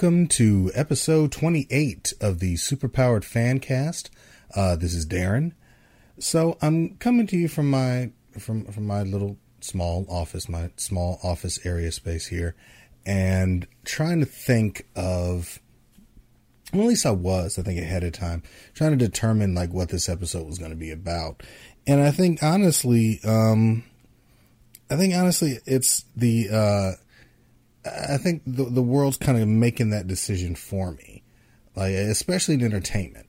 Welcome 0.00 0.28
to 0.28 0.70
episode 0.76 1.32
28 1.32 2.12
of 2.20 2.38
the 2.38 2.54
Superpowered 2.54 3.24
Fancast. 3.24 4.10
Uh, 4.54 4.76
this 4.76 4.94
is 4.94 5.04
Darren. 5.04 5.54
So 6.20 6.56
I'm 6.62 6.94
coming 6.98 7.26
to 7.26 7.36
you 7.36 7.48
from 7.48 7.68
my 7.68 8.12
from 8.38 8.66
from 8.66 8.86
my 8.86 9.02
little 9.02 9.38
small 9.60 10.06
office, 10.08 10.48
my 10.48 10.70
small 10.76 11.18
office 11.24 11.58
area 11.66 11.90
space 11.90 12.28
here, 12.28 12.54
and 13.04 13.66
trying 13.84 14.20
to 14.20 14.24
think 14.24 14.86
of. 14.94 15.58
Well, 16.72 16.82
at 16.82 16.88
least 16.90 17.04
I 17.04 17.10
was, 17.10 17.58
I 17.58 17.62
think, 17.62 17.80
ahead 17.80 18.04
of 18.04 18.12
time, 18.12 18.44
trying 18.74 18.96
to 18.96 19.04
determine 19.04 19.56
like 19.56 19.72
what 19.72 19.88
this 19.88 20.08
episode 20.08 20.46
was 20.46 20.60
going 20.60 20.70
to 20.70 20.76
be 20.76 20.92
about, 20.92 21.42
and 21.88 22.00
I 22.00 22.12
think 22.12 22.40
honestly, 22.40 23.18
um, 23.24 23.82
I 24.88 24.94
think 24.94 25.12
honestly, 25.16 25.58
it's 25.66 26.04
the. 26.14 26.50
Uh, 26.52 27.04
I 27.84 28.16
think 28.18 28.42
the 28.46 28.64
the 28.64 28.82
world's 28.82 29.16
kind 29.16 29.40
of 29.40 29.48
making 29.48 29.90
that 29.90 30.06
decision 30.06 30.54
for 30.54 30.92
me, 30.92 31.22
like 31.76 31.92
especially 31.94 32.54
in 32.54 32.62
entertainment. 32.62 33.26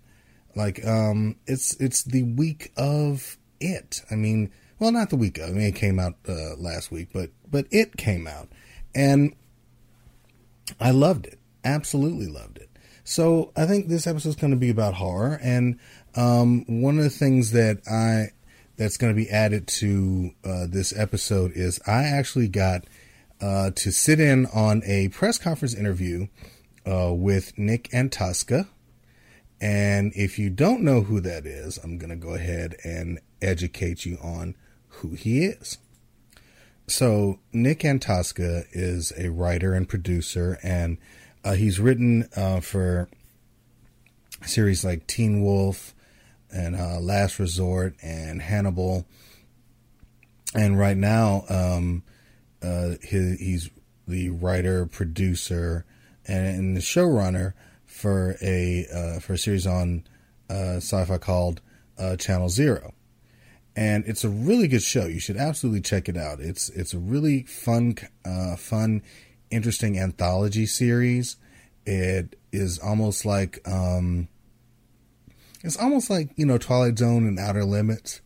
Like, 0.56 0.86
um, 0.86 1.36
it's 1.48 1.76
it's 1.80 2.04
the 2.04 2.24
week 2.24 2.72
of 2.76 3.38
it. 3.60 4.02
I 4.12 4.16
mean, 4.16 4.52
well, 4.80 4.92
not 4.92 5.10
the 5.10 5.16
week 5.16 5.38
of. 5.38 5.50
I 5.50 5.52
mean, 5.52 5.68
it 5.68 5.76
came 5.76 6.00
out 6.00 6.16
uh, 6.28 6.56
last 6.58 6.92
week, 6.92 7.10
but 7.14 7.30
but 7.50 7.66
it 7.72 7.98
came 7.98 8.28
out, 8.28 8.50
and 8.96 9.36
I 10.80 10.92
loved 10.92 11.28
it. 11.28 11.40
Absolutely 11.64 12.28
loved 12.28 12.58
it. 12.58 12.70
So 13.04 13.52
I 13.56 13.66
think 13.66 13.88
this 13.88 14.08
episode 14.08 14.30
is 14.30 14.36
going 14.36 14.52
to 14.52 14.58
be 14.58 14.70
about 14.70 14.96
horror, 14.96 15.40
and 15.42 15.80
um, 16.16 16.66
one 16.68 16.98
of 16.98 17.04
the 17.04 17.10
things 17.10 17.52
that 17.52 17.82
I 17.88 18.32
that's 18.78 18.98
going 18.98 19.14
to 19.14 19.22
be 19.22 19.30
added 19.30 19.68
to 19.68 20.32
uh, 20.44 20.66
this 20.68 20.98
episode 20.98 21.52
is 21.54 21.80
I 21.86 22.04
actually 22.04 22.48
got 22.48 22.86
uh, 23.42 23.72
to 23.72 23.92
sit 23.92 24.20
in 24.20 24.46
on 24.48 24.82
a 24.86 25.10
press 25.10 25.38
conference 25.38 25.74
interview 25.74 26.28
uh, 26.86 27.14
with 27.14 27.58
Nick 27.58 27.90
Antosca. 27.92 28.68
And 29.62 30.14
if 30.16 30.40
you 30.40 30.50
don't 30.50 30.82
know 30.82 31.02
who 31.02 31.20
that 31.22 31.46
is, 31.46 31.78
I'm 31.84 31.98
going 31.98 32.10
to 32.10 32.16
go 32.16 32.34
ahead 32.34 32.76
and 32.84 33.20
educate 33.42 34.06
you 34.06 34.18
on 34.22 34.56
who 34.88 35.16
he 35.16 35.46
is. 35.46 35.78
So, 36.88 37.40
Nick 37.54 37.82
Antosca 37.82 38.66
is 38.72 39.14
a 39.16 39.30
writer 39.30 39.74
and 39.76 39.88
producer, 39.88 40.58
and 40.64 40.98
uh, 41.44 41.54
he's 41.54 41.80
written 41.80 42.28
uh, 42.36 42.62
for 42.62 43.10
series 44.44 44.84
like 44.84 45.06
Teen 45.06 45.44
Wolf 45.44 45.94
and 46.52 46.76
uh, 46.76 47.00
Last 47.00 47.38
Resort 47.38 47.96
and 48.02 48.42
Hannibal. 48.42 49.06
And 50.56 50.80
right 50.80 50.98
now, 50.98 51.44
um, 51.48 52.04
uh, 52.62 52.96
his, 53.02 53.40
he's 53.40 53.70
the 54.08 54.30
writer, 54.30 54.86
producer, 54.86 55.86
and, 56.28 56.48
and 56.48 56.78
the 56.78 56.82
showrunner 56.82 57.54
for 57.86 58.36
a 58.42 58.86
uh, 58.94 59.20
for 59.20 59.34
a 59.34 59.38
series 59.38 59.68
on 59.68 60.04
uh, 60.50 60.78
sci-fi 60.78 61.18
called 61.18 61.62
uh, 61.98 62.16
Channel 62.16 62.50
Zero, 62.50 62.94
and 63.76 64.04
it's 64.08 64.24
a 64.24 64.30
really 64.30 64.68
good 64.68 64.84
show. 64.84 65.06
You 65.06 65.20
should 65.20 65.38
absolutely 65.38 65.82
check 65.82 66.10
it 66.10 66.18
out. 66.18 66.40
It's 66.40 66.70
it's 66.70 66.94
a 66.94 67.00
really 67.00 67.44
fun, 67.44 67.96
uh, 68.26 68.56
fun, 68.56 69.04
interesting 69.52 70.00
anthology 70.00 70.66
series. 70.66 71.38
It 71.86 72.38
is 72.52 72.80
almost 72.80 73.26
like 73.26 73.60
um, 73.68 74.28
it's 75.64 75.78
almost 75.78 76.10
like 76.10 76.30
you 76.36 76.46
know 76.46 76.58
Twilight 76.58 76.98
Zone 76.98 77.28
and 77.28 77.40
Outer 77.40 77.66
Limits, 77.66 78.22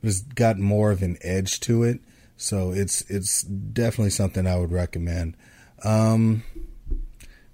but 0.00 0.08
it's 0.08 0.22
got 0.22 0.58
more 0.58 0.90
of 0.90 1.02
an 1.02 1.18
edge 1.22 1.60
to 1.60 1.82
it. 1.82 2.00
So 2.36 2.72
it's 2.72 3.02
it's 3.02 3.42
definitely 3.42 4.10
something 4.10 4.46
I 4.46 4.56
would 4.56 4.72
recommend. 4.72 5.36
Um, 5.84 6.42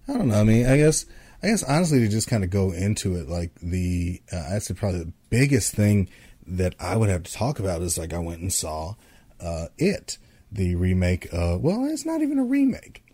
I 0.06 0.15
don't 0.15 0.28
know. 0.28 0.41
I 0.41 0.44
mean, 0.44 0.66
I 0.66 0.77
guess 0.77 1.05
I 1.43 1.49
guess 1.49 1.62
honestly 1.62 2.00
to 2.00 2.09
just 2.09 2.28
kind 2.28 2.43
of 2.43 2.50
go 2.50 2.72
into 2.72 3.16
it, 3.16 3.28
like 3.28 3.55
the 3.61 4.22
uh, 4.33 4.55
I'd 4.55 4.62
say 4.62 4.75
probably 4.75 5.00
the 5.00 5.12
biggest 5.31 5.75
thing 5.75 6.09
that 6.47 6.75
I 6.81 6.97
would 6.97 7.11
have 7.11 7.25
to 7.25 7.33
talk 7.33 7.59
about 7.59 7.83
is 7.83 7.99
like 7.99 8.12
I 8.12 8.19
went 8.19 8.41
and 8.41 8.53
saw 8.53 8.94
uh, 9.41 9.66
it, 9.77 10.19
the 10.50 10.75
remake. 10.75 11.28
Of, 11.33 11.60
well, 11.60 11.84
it's 11.84 12.06
not 12.06 12.22
even 12.22 12.39
a 12.39 12.45
remake. 12.45 13.05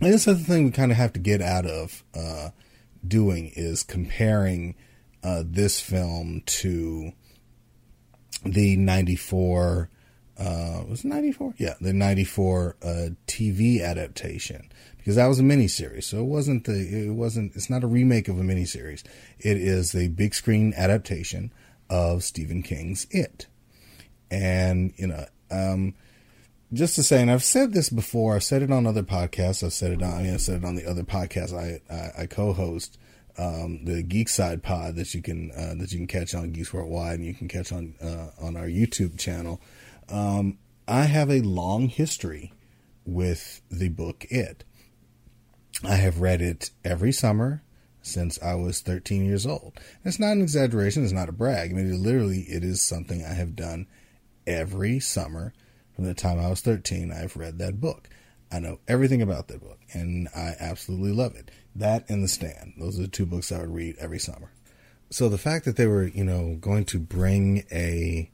This 0.00 0.26
is 0.26 0.38
the 0.38 0.44
thing 0.44 0.66
we 0.66 0.70
kind 0.70 0.90
of 0.90 0.96
have 0.96 1.12
to 1.14 1.20
get 1.20 1.42
out 1.42 1.66
of 1.66 2.04
uh, 2.14 2.50
doing 3.06 3.52
is 3.54 3.82
comparing 3.82 4.74
uh, 5.22 5.42
this 5.44 5.80
film 5.80 6.42
to 6.46 7.12
the 8.44 8.76
'94 8.76 9.90
uh, 10.40 10.82
was 10.88 11.04
94? 11.04 11.54
Yeah, 11.58 11.74
the 11.80 11.92
94 11.92 12.76
uh, 12.82 12.86
TV 13.26 13.82
adaptation 13.82 14.70
because 15.00 15.16
that 15.16 15.26
was 15.26 15.40
a 15.40 15.42
miniseries. 15.42 16.04
So 16.04 16.20
it 16.20 16.26
wasn't 16.26 16.64
the, 16.64 17.06
it 17.08 17.12
wasn't, 17.12 17.56
it's 17.56 17.70
not 17.70 17.82
a 17.82 17.86
remake 17.86 18.28
of 18.28 18.38
a 18.38 18.42
miniseries. 18.42 19.02
It 19.38 19.56
is 19.56 19.94
a 19.94 20.08
big 20.08 20.34
screen 20.34 20.74
adaptation 20.76 21.52
of 21.88 22.22
Stephen 22.22 22.62
King's 22.62 23.06
It. 23.10 23.46
And, 24.30 24.92
you 24.96 25.06
know, 25.06 25.24
um, 25.50 25.94
just 26.72 26.94
to 26.96 27.02
say, 27.02 27.20
and 27.20 27.30
I've 27.30 27.42
said 27.42 27.72
this 27.72 27.88
before, 27.88 28.36
I've 28.36 28.44
said 28.44 28.62
it 28.62 28.70
on 28.70 28.86
other 28.86 29.02
podcasts, 29.02 29.64
I've 29.64 29.72
said 29.72 29.92
it 29.92 30.02
on, 30.02 30.12
I 30.12 30.22
mean, 30.22 30.34
I 30.34 30.36
said 30.36 30.62
it 30.62 30.64
on 30.64 30.76
the 30.76 30.86
other 30.86 31.02
podcast 31.02 31.52
I, 31.52 31.80
I, 31.92 32.22
I 32.22 32.26
co-host, 32.26 32.98
um, 33.38 33.84
the 33.84 34.02
Geek 34.02 34.28
Side 34.28 34.62
Pod 34.62 34.96
that 34.96 35.14
you 35.14 35.22
can, 35.22 35.50
uh, 35.52 35.74
that 35.78 35.92
you 35.92 35.98
can 35.98 36.06
catch 36.06 36.34
on 36.34 36.52
Geeks 36.52 36.72
Worldwide 36.72 37.18
and 37.18 37.26
you 37.26 37.34
can 37.34 37.48
catch 37.48 37.72
on, 37.72 37.94
uh, 38.02 38.28
on 38.40 38.56
our 38.56 38.66
YouTube 38.66 39.18
channel. 39.18 39.60
Um, 40.10 40.58
I 40.88 41.04
have 41.04 41.30
a 41.30 41.40
long 41.40 41.88
history 41.88 42.52
with 43.04 43.62
the 43.70 43.88
book 43.88 44.26
It. 44.28 44.64
I 45.84 45.94
have 45.94 46.20
read 46.20 46.42
it 46.42 46.70
every 46.84 47.12
summer 47.12 47.62
since 48.02 48.40
I 48.42 48.54
was 48.54 48.80
13 48.80 49.24
years 49.24 49.46
old. 49.46 49.78
It's 50.04 50.18
not 50.18 50.32
an 50.32 50.42
exaggeration. 50.42 51.04
It's 51.04 51.12
not 51.12 51.28
a 51.28 51.32
brag. 51.32 51.70
I 51.70 51.74
mean, 51.74 51.90
it 51.90 51.96
literally, 51.96 52.40
it 52.42 52.64
is 52.64 52.82
something 52.82 53.24
I 53.24 53.34
have 53.34 53.56
done 53.56 53.86
every 54.46 55.00
summer 55.00 55.52
from 55.94 56.04
the 56.04 56.14
time 56.14 56.38
I 56.38 56.48
was 56.48 56.60
13. 56.60 57.12
I've 57.12 57.36
read 57.36 57.58
that 57.58 57.80
book. 57.80 58.08
I 58.52 58.58
know 58.58 58.80
everything 58.88 59.22
about 59.22 59.48
that 59.48 59.60
book, 59.60 59.78
and 59.92 60.28
I 60.34 60.54
absolutely 60.58 61.12
love 61.12 61.36
it. 61.36 61.50
That 61.74 62.08
and 62.10 62.24
The 62.24 62.28
Stand. 62.28 62.74
Those 62.78 62.98
are 62.98 63.02
the 63.02 63.08
two 63.08 63.26
books 63.26 63.52
I 63.52 63.60
would 63.60 63.72
read 63.72 63.96
every 64.00 64.18
summer. 64.18 64.50
So 65.10 65.28
the 65.28 65.38
fact 65.38 65.64
that 65.66 65.76
they 65.76 65.86
were, 65.86 66.06
you 66.08 66.24
know, 66.24 66.56
going 66.60 66.84
to 66.86 66.98
bring 66.98 67.64
a 67.70 68.30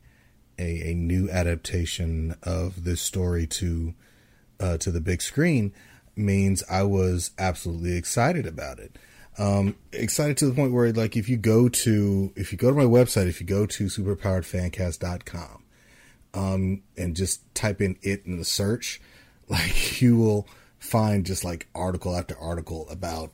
a, 0.58 0.90
a 0.90 0.94
new 0.94 1.28
adaptation 1.30 2.36
of 2.42 2.84
this 2.84 3.00
story 3.00 3.46
to 3.46 3.94
uh, 4.58 4.78
to 4.78 4.90
the 4.90 5.00
big 5.00 5.20
screen 5.20 5.72
means 6.14 6.62
I 6.70 6.82
was 6.82 7.32
absolutely 7.38 7.96
excited 7.96 8.46
about 8.46 8.78
it. 8.78 8.98
Um, 9.38 9.76
excited 9.92 10.38
to 10.38 10.46
the 10.46 10.54
point 10.54 10.72
where 10.72 10.92
like 10.92 11.16
if 11.16 11.28
you 11.28 11.36
go 11.36 11.68
to 11.68 12.32
if 12.36 12.52
you 12.52 12.58
go 12.58 12.70
to 12.70 12.76
my 12.76 12.84
website, 12.84 13.28
if 13.28 13.40
you 13.40 13.46
go 13.46 13.66
to 13.66 13.84
superpoweredfancast.com 13.84 15.62
um, 16.32 16.82
and 16.96 17.14
just 17.14 17.54
type 17.54 17.82
in 17.82 17.98
it 18.02 18.24
in 18.24 18.38
the 18.38 18.44
search, 18.44 19.00
like 19.48 20.00
you 20.00 20.16
will 20.16 20.48
find 20.78 21.26
just 21.26 21.44
like 21.44 21.68
article 21.74 22.16
after 22.16 22.38
article 22.38 22.88
about 22.88 23.32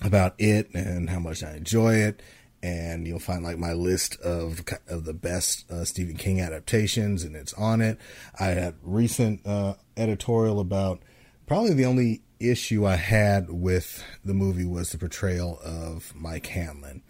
about 0.00 0.34
it 0.38 0.72
and 0.74 1.10
how 1.10 1.18
much 1.18 1.42
I 1.42 1.56
enjoy 1.56 1.96
it 1.96 2.22
and 2.62 3.06
you'll 3.06 3.18
find 3.18 3.44
like 3.44 3.58
my 3.58 3.72
list 3.72 4.20
of 4.20 4.64
of 4.88 5.04
the 5.04 5.14
best 5.14 5.70
uh, 5.70 5.84
Stephen 5.84 6.16
King 6.16 6.40
adaptations, 6.40 7.22
and 7.22 7.36
it's 7.36 7.54
on 7.54 7.80
it. 7.80 7.98
I 8.38 8.48
had 8.48 8.74
recent 8.82 9.46
uh, 9.46 9.74
editorial 9.96 10.60
about 10.60 11.00
probably 11.46 11.74
the 11.74 11.86
only 11.86 12.22
issue 12.40 12.86
I 12.86 12.96
had 12.96 13.50
with 13.50 14.04
the 14.24 14.34
movie 14.34 14.64
was 14.64 14.90
the 14.90 14.98
portrayal 14.98 15.58
of 15.64 16.12
Mike 16.14 16.46
Hanlon. 16.46 17.02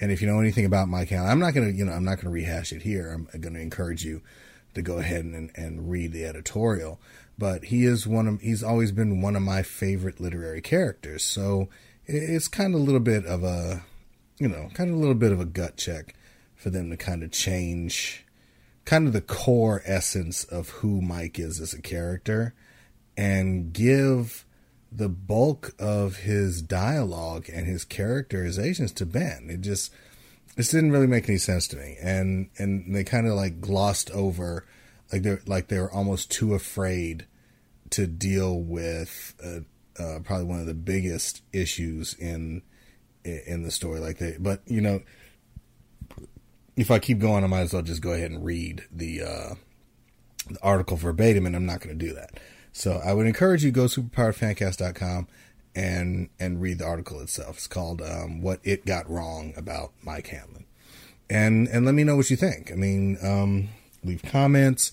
And 0.00 0.10
if 0.10 0.22
you 0.22 0.28
know 0.28 0.40
anything 0.40 0.64
about 0.64 0.88
Mike 0.88 1.10
Hanlon, 1.10 1.30
I'm 1.30 1.40
not 1.40 1.54
gonna 1.54 1.70
you 1.70 1.84
know 1.84 1.92
I'm 1.92 2.04
not 2.04 2.16
gonna 2.16 2.30
rehash 2.30 2.72
it 2.72 2.82
here. 2.82 3.10
I'm 3.10 3.40
gonna 3.40 3.58
encourage 3.60 4.04
you 4.04 4.22
to 4.74 4.82
go 4.82 4.98
ahead 4.98 5.24
and, 5.24 5.50
and 5.54 5.90
read 5.90 6.12
the 6.12 6.24
editorial. 6.24 7.00
But 7.38 7.64
he 7.64 7.84
is 7.84 8.06
one 8.06 8.26
of 8.26 8.40
he's 8.40 8.62
always 8.62 8.92
been 8.92 9.22
one 9.22 9.36
of 9.36 9.42
my 9.42 9.62
favorite 9.62 10.20
literary 10.20 10.60
characters. 10.60 11.24
So 11.24 11.68
it's 12.06 12.48
kind 12.48 12.74
of 12.74 12.80
a 12.80 12.84
little 12.84 13.00
bit 13.00 13.24
of 13.24 13.44
a 13.44 13.82
you 14.40 14.48
know, 14.48 14.70
kind 14.74 14.90
of 14.90 14.96
a 14.96 14.98
little 14.98 15.14
bit 15.14 15.30
of 15.30 15.38
a 15.38 15.44
gut 15.44 15.76
check 15.76 16.16
for 16.56 16.70
them 16.70 16.90
to 16.90 16.96
kind 16.96 17.22
of 17.22 17.30
change 17.30 18.26
kind 18.84 19.06
of 19.06 19.12
the 19.12 19.20
core 19.20 19.82
essence 19.84 20.42
of 20.44 20.70
who 20.70 21.00
Mike 21.00 21.38
is 21.38 21.60
as 21.60 21.72
a 21.72 21.82
character 21.82 22.54
and 23.16 23.72
give 23.72 24.44
the 24.90 25.08
bulk 25.08 25.72
of 25.78 26.16
his 26.16 26.62
dialogue 26.62 27.48
and 27.52 27.66
his 27.66 27.84
characterizations 27.84 28.92
to 28.92 29.06
Ben. 29.06 29.46
It 29.48 29.60
just 29.60 29.92
this 30.56 30.70
didn't 30.70 30.90
really 30.90 31.06
make 31.06 31.28
any 31.28 31.38
sense 31.38 31.68
to 31.68 31.76
me, 31.76 31.96
and 32.02 32.50
and 32.58 32.94
they 32.94 33.04
kind 33.04 33.26
of 33.26 33.34
like 33.34 33.60
glossed 33.60 34.10
over, 34.10 34.66
like 35.12 35.22
they're 35.22 35.40
like 35.46 35.68
they 35.68 35.78
were 35.78 35.92
almost 35.92 36.30
too 36.30 36.54
afraid 36.54 37.26
to 37.90 38.06
deal 38.06 38.58
with 38.58 39.34
uh, 39.44 39.60
uh, 40.02 40.18
probably 40.24 40.46
one 40.46 40.60
of 40.60 40.66
the 40.66 40.74
biggest 40.74 41.42
issues 41.52 42.14
in 42.14 42.62
in 43.46 43.62
the 43.62 43.70
story. 43.70 44.00
Like 44.00 44.18
that. 44.18 44.42
but 44.42 44.62
you 44.66 44.80
know, 44.80 45.00
if 46.76 46.90
I 46.90 46.98
keep 46.98 47.18
going, 47.18 47.44
I 47.44 47.46
might 47.46 47.60
as 47.60 47.72
well 47.72 47.82
just 47.82 48.02
go 48.02 48.12
ahead 48.12 48.30
and 48.30 48.44
read 48.44 48.84
the, 48.90 49.22
uh, 49.22 49.54
the 50.48 50.58
article 50.62 50.96
verbatim, 50.96 51.46
and 51.46 51.54
I'm 51.54 51.66
not 51.66 51.80
going 51.80 51.98
to 51.98 52.06
do 52.06 52.14
that. 52.14 52.40
So 52.72 53.00
I 53.04 53.12
would 53.12 53.26
encourage 53.26 53.64
you 53.64 53.70
to 53.70 53.74
go 53.74 53.84
superpowerfancast.com 53.84 55.28
and 55.74 56.28
and 56.38 56.60
read 56.60 56.78
the 56.78 56.84
article 56.84 57.20
itself. 57.20 57.56
It's 57.56 57.66
called 57.66 58.02
um, 58.02 58.40
"What 58.40 58.60
It 58.64 58.86
Got 58.86 59.08
Wrong 59.08 59.52
About 59.56 59.92
Mike 60.02 60.28
Hanlon," 60.28 60.66
and 61.28 61.68
and 61.68 61.84
let 61.84 61.94
me 61.94 62.04
know 62.04 62.16
what 62.16 62.30
you 62.30 62.36
think. 62.36 62.72
I 62.72 62.74
mean, 62.74 63.18
um, 63.22 63.68
leave 64.04 64.22
comments, 64.22 64.92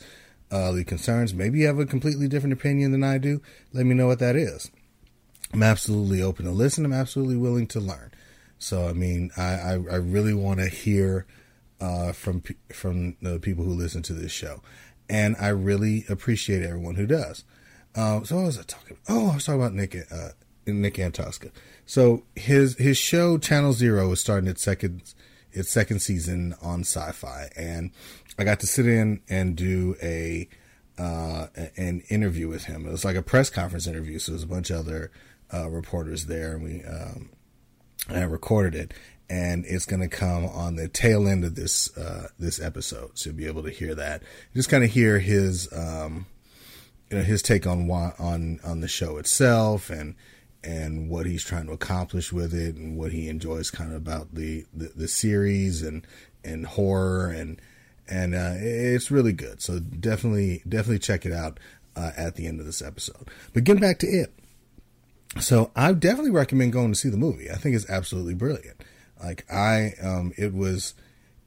uh, 0.52 0.72
leave 0.72 0.86
concerns. 0.86 1.34
Maybe 1.34 1.60
you 1.60 1.68
have 1.68 1.80
a 1.80 1.86
completely 1.86 2.28
different 2.28 2.54
opinion 2.54 2.92
than 2.92 3.04
I 3.04 3.18
do. 3.18 3.42
Let 3.74 3.86
me 3.86 3.96
know 3.96 4.08
what 4.08 4.20
that 4.20 4.36
is. 4.36 4.72
I'm 5.54 5.64
absolutely 5.64 6.22
open 6.22 6.46
to 6.46 6.52
listen. 6.52 6.86
I'm 6.86 6.94
absolutely 6.94 7.38
willing 7.38 7.68
to 7.68 7.80
learn. 7.80 8.12
So 8.60 8.88
I 8.88 8.94
mean, 8.94 9.32
I 9.38 9.44
I, 9.44 9.72
I 9.74 9.96
really 9.96 10.34
want 10.34 10.60
to 10.60 10.68
hear 10.68 11.26
uh, 11.80 12.12
from 12.12 12.44
from 12.72 13.16
the 13.22 13.40
people 13.40 13.64
who 13.64 13.74
listen 13.74 14.02
to 14.04 14.14
this 14.14 14.32
show, 14.32 14.62
and 15.10 15.36
I 15.40 15.50
really 15.50 16.06
appreciate 16.10 16.64
everyone 16.64 16.96
who 16.96 17.06
does. 17.08 17.44
Uh, 17.96 18.24
so 18.24 18.38
what 18.38 18.46
was 18.46 18.60
I 18.60 18.64
talking? 18.64 18.98
Oh, 19.10 19.32
I 19.32 19.36
was 19.36 19.46
talking 19.46 19.62
about 19.62 19.74
Nick 19.74 19.96
uh, 20.12 20.30
Nick 20.66 20.96
Antosca. 20.96 21.52
So 21.86 22.24
his 22.36 22.78
his 22.78 22.98
show 22.98 23.38
Channel 23.38 23.74
Zero 23.74 24.12
is 24.12 24.20
starting 24.20 24.50
its 24.50 24.62
second 24.62 25.14
its 25.52 25.70
second 25.70 26.00
season 26.02 26.56
on 26.62 26.84
Syfy, 26.84 27.50
and 27.56 27.92
I 28.38 28.44
got 28.44 28.60
to 28.62 28.68
sit 28.68 28.86
in 28.86 29.22
and 29.30 29.56
do 29.56 29.96
a 30.02 30.48
uh, 30.98 31.48
an 31.76 32.02
interview 32.10 32.48
with 32.48 32.66
him. 32.66 32.86
It 32.88 32.92
was 32.92 33.06
like 33.06 33.16
a 33.16 33.22
press 33.22 33.50
conference 33.50 33.88
interview, 33.88 34.20
so 34.20 34.32
there's 34.32 34.44
a 34.44 34.48
bunch 34.48 34.70
of 34.70 34.80
other 34.80 35.12
uh, 35.54 35.70
reporters 35.70 36.26
there, 36.26 36.56
and 36.56 36.64
we 36.64 36.84
um, 36.84 37.30
I 38.10 38.24
recorded 38.24 38.76
it, 38.76 38.94
and 39.30 39.66
it's 39.66 39.86
going 39.86 40.02
to 40.02 40.08
come 40.08 40.46
on 40.46 40.76
the 40.76 40.88
tail 40.88 41.28
end 41.28 41.44
of 41.44 41.56
this 41.56 41.96
uh, 41.98 42.30
this 42.40 42.62
episode, 42.62 43.18
so 43.18 43.30
you'll 43.30 43.38
be 43.38 43.48
able 43.48 43.64
to 43.64 43.70
hear 43.70 43.96
that. 43.96 44.24
Just 44.56 44.70
kind 44.70 44.84
of 44.84 44.92
hear 44.92 45.20
his 45.20 45.72
um, 45.74 46.26
you 47.10 47.18
know 47.18 47.24
his 47.24 47.42
take 47.42 47.68
on 47.68 47.90
on 47.90 48.60
on 48.64 48.80
the 48.82 48.88
show 48.88 49.18
itself, 49.18 49.90
and 49.90 50.16
and 50.64 51.10
what 51.10 51.26
he's 51.26 51.44
trying 51.44 51.68
to 51.68 51.74
accomplish 51.74 52.32
with 52.32 52.54
it, 52.54 52.76
and 52.76 52.98
what 52.98 53.12
he 53.12 53.28
enjoys 53.28 53.70
kind 53.70 53.92
of 53.92 53.98
about 53.98 54.34
the 54.34 54.66
the, 54.74 54.92
the 54.96 55.08
series 55.08 55.82
and 55.82 56.06
and 56.44 56.66
horror 56.66 57.30
and 57.30 57.62
and 58.08 58.34
uh, 58.34 58.54
it's 58.56 59.12
really 59.12 59.34
good. 59.34 59.62
So 59.62 59.80
definitely 59.80 60.64
definitely 60.68 61.00
check 61.00 61.26
it 61.26 61.34
out 61.34 61.60
uh, 61.96 62.12
at 62.16 62.36
the 62.36 62.48
end 62.48 62.60
of 62.60 62.66
this 62.66 62.82
episode. 62.82 63.30
But 63.54 63.64
getting 63.64 63.82
back 63.82 64.00
to 64.00 64.08
it. 64.08 64.34
So 65.40 65.72
I 65.76 65.94
definitely 65.94 66.32
recommend 66.32 66.74
going 66.74 66.92
to 66.92 66.98
see 66.98 67.10
the 67.10 67.18
movie. 67.18 67.50
I 67.50 67.56
think 67.56 67.76
it's 67.76 67.90
absolutely 67.90 68.34
brilliant. 68.34 68.84
Like 69.24 69.46
I, 69.52 69.94
um, 70.02 70.34
it 70.38 70.54
was, 70.54 70.94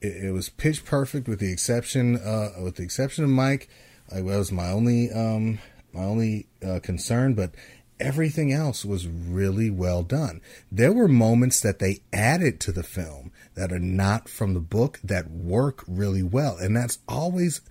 it, 0.01 0.25
it 0.25 0.31
was 0.31 0.49
pitch 0.49 0.85
perfect 0.85 1.27
with 1.27 1.39
the 1.39 1.51
exception, 1.51 2.17
uh, 2.17 2.49
with 2.63 2.75
the 2.75 2.83
exception 2.83 3.23
of 3.23 3.29
Mike. 3.29 3.69
Like 4.11 4.25
that 4.25 4.37
was 4.37 4.51
my 4.51 4.69
only, 4.69 5.11
um, 5.11 5.59
my 5.93 6.03
only 6.03 6.47
uh, 6.65 6.79
concern, 6.81 7.33
but 7.33 7.53
everything 7.99 8.51
else 8.51 8.83
was 8.83 9.07
really 9.07 9.69
well 9.69 10.03
done. 10.03 10.41
There 10.71 10.91
were 10.91 11.07
moments 11.07 11.61
that 11.61 11.79
they 11.79 11.99
added 12.11 12.59
to 12.61 12.71
the 12.71 12.83
film 12.83 13.31
that 13.55 13.71
are 13.71 13.79
not 13.79 14.27
from 14.27 14.53
the 14.53 14.59
book 14.59 14.99
that 15.03 15.29
work 15.29 15.83
really 15.87 16.23
well, 16.23 16.57
and 16.57 16.75
that's 16.75 16.99
always, 17.07 17.61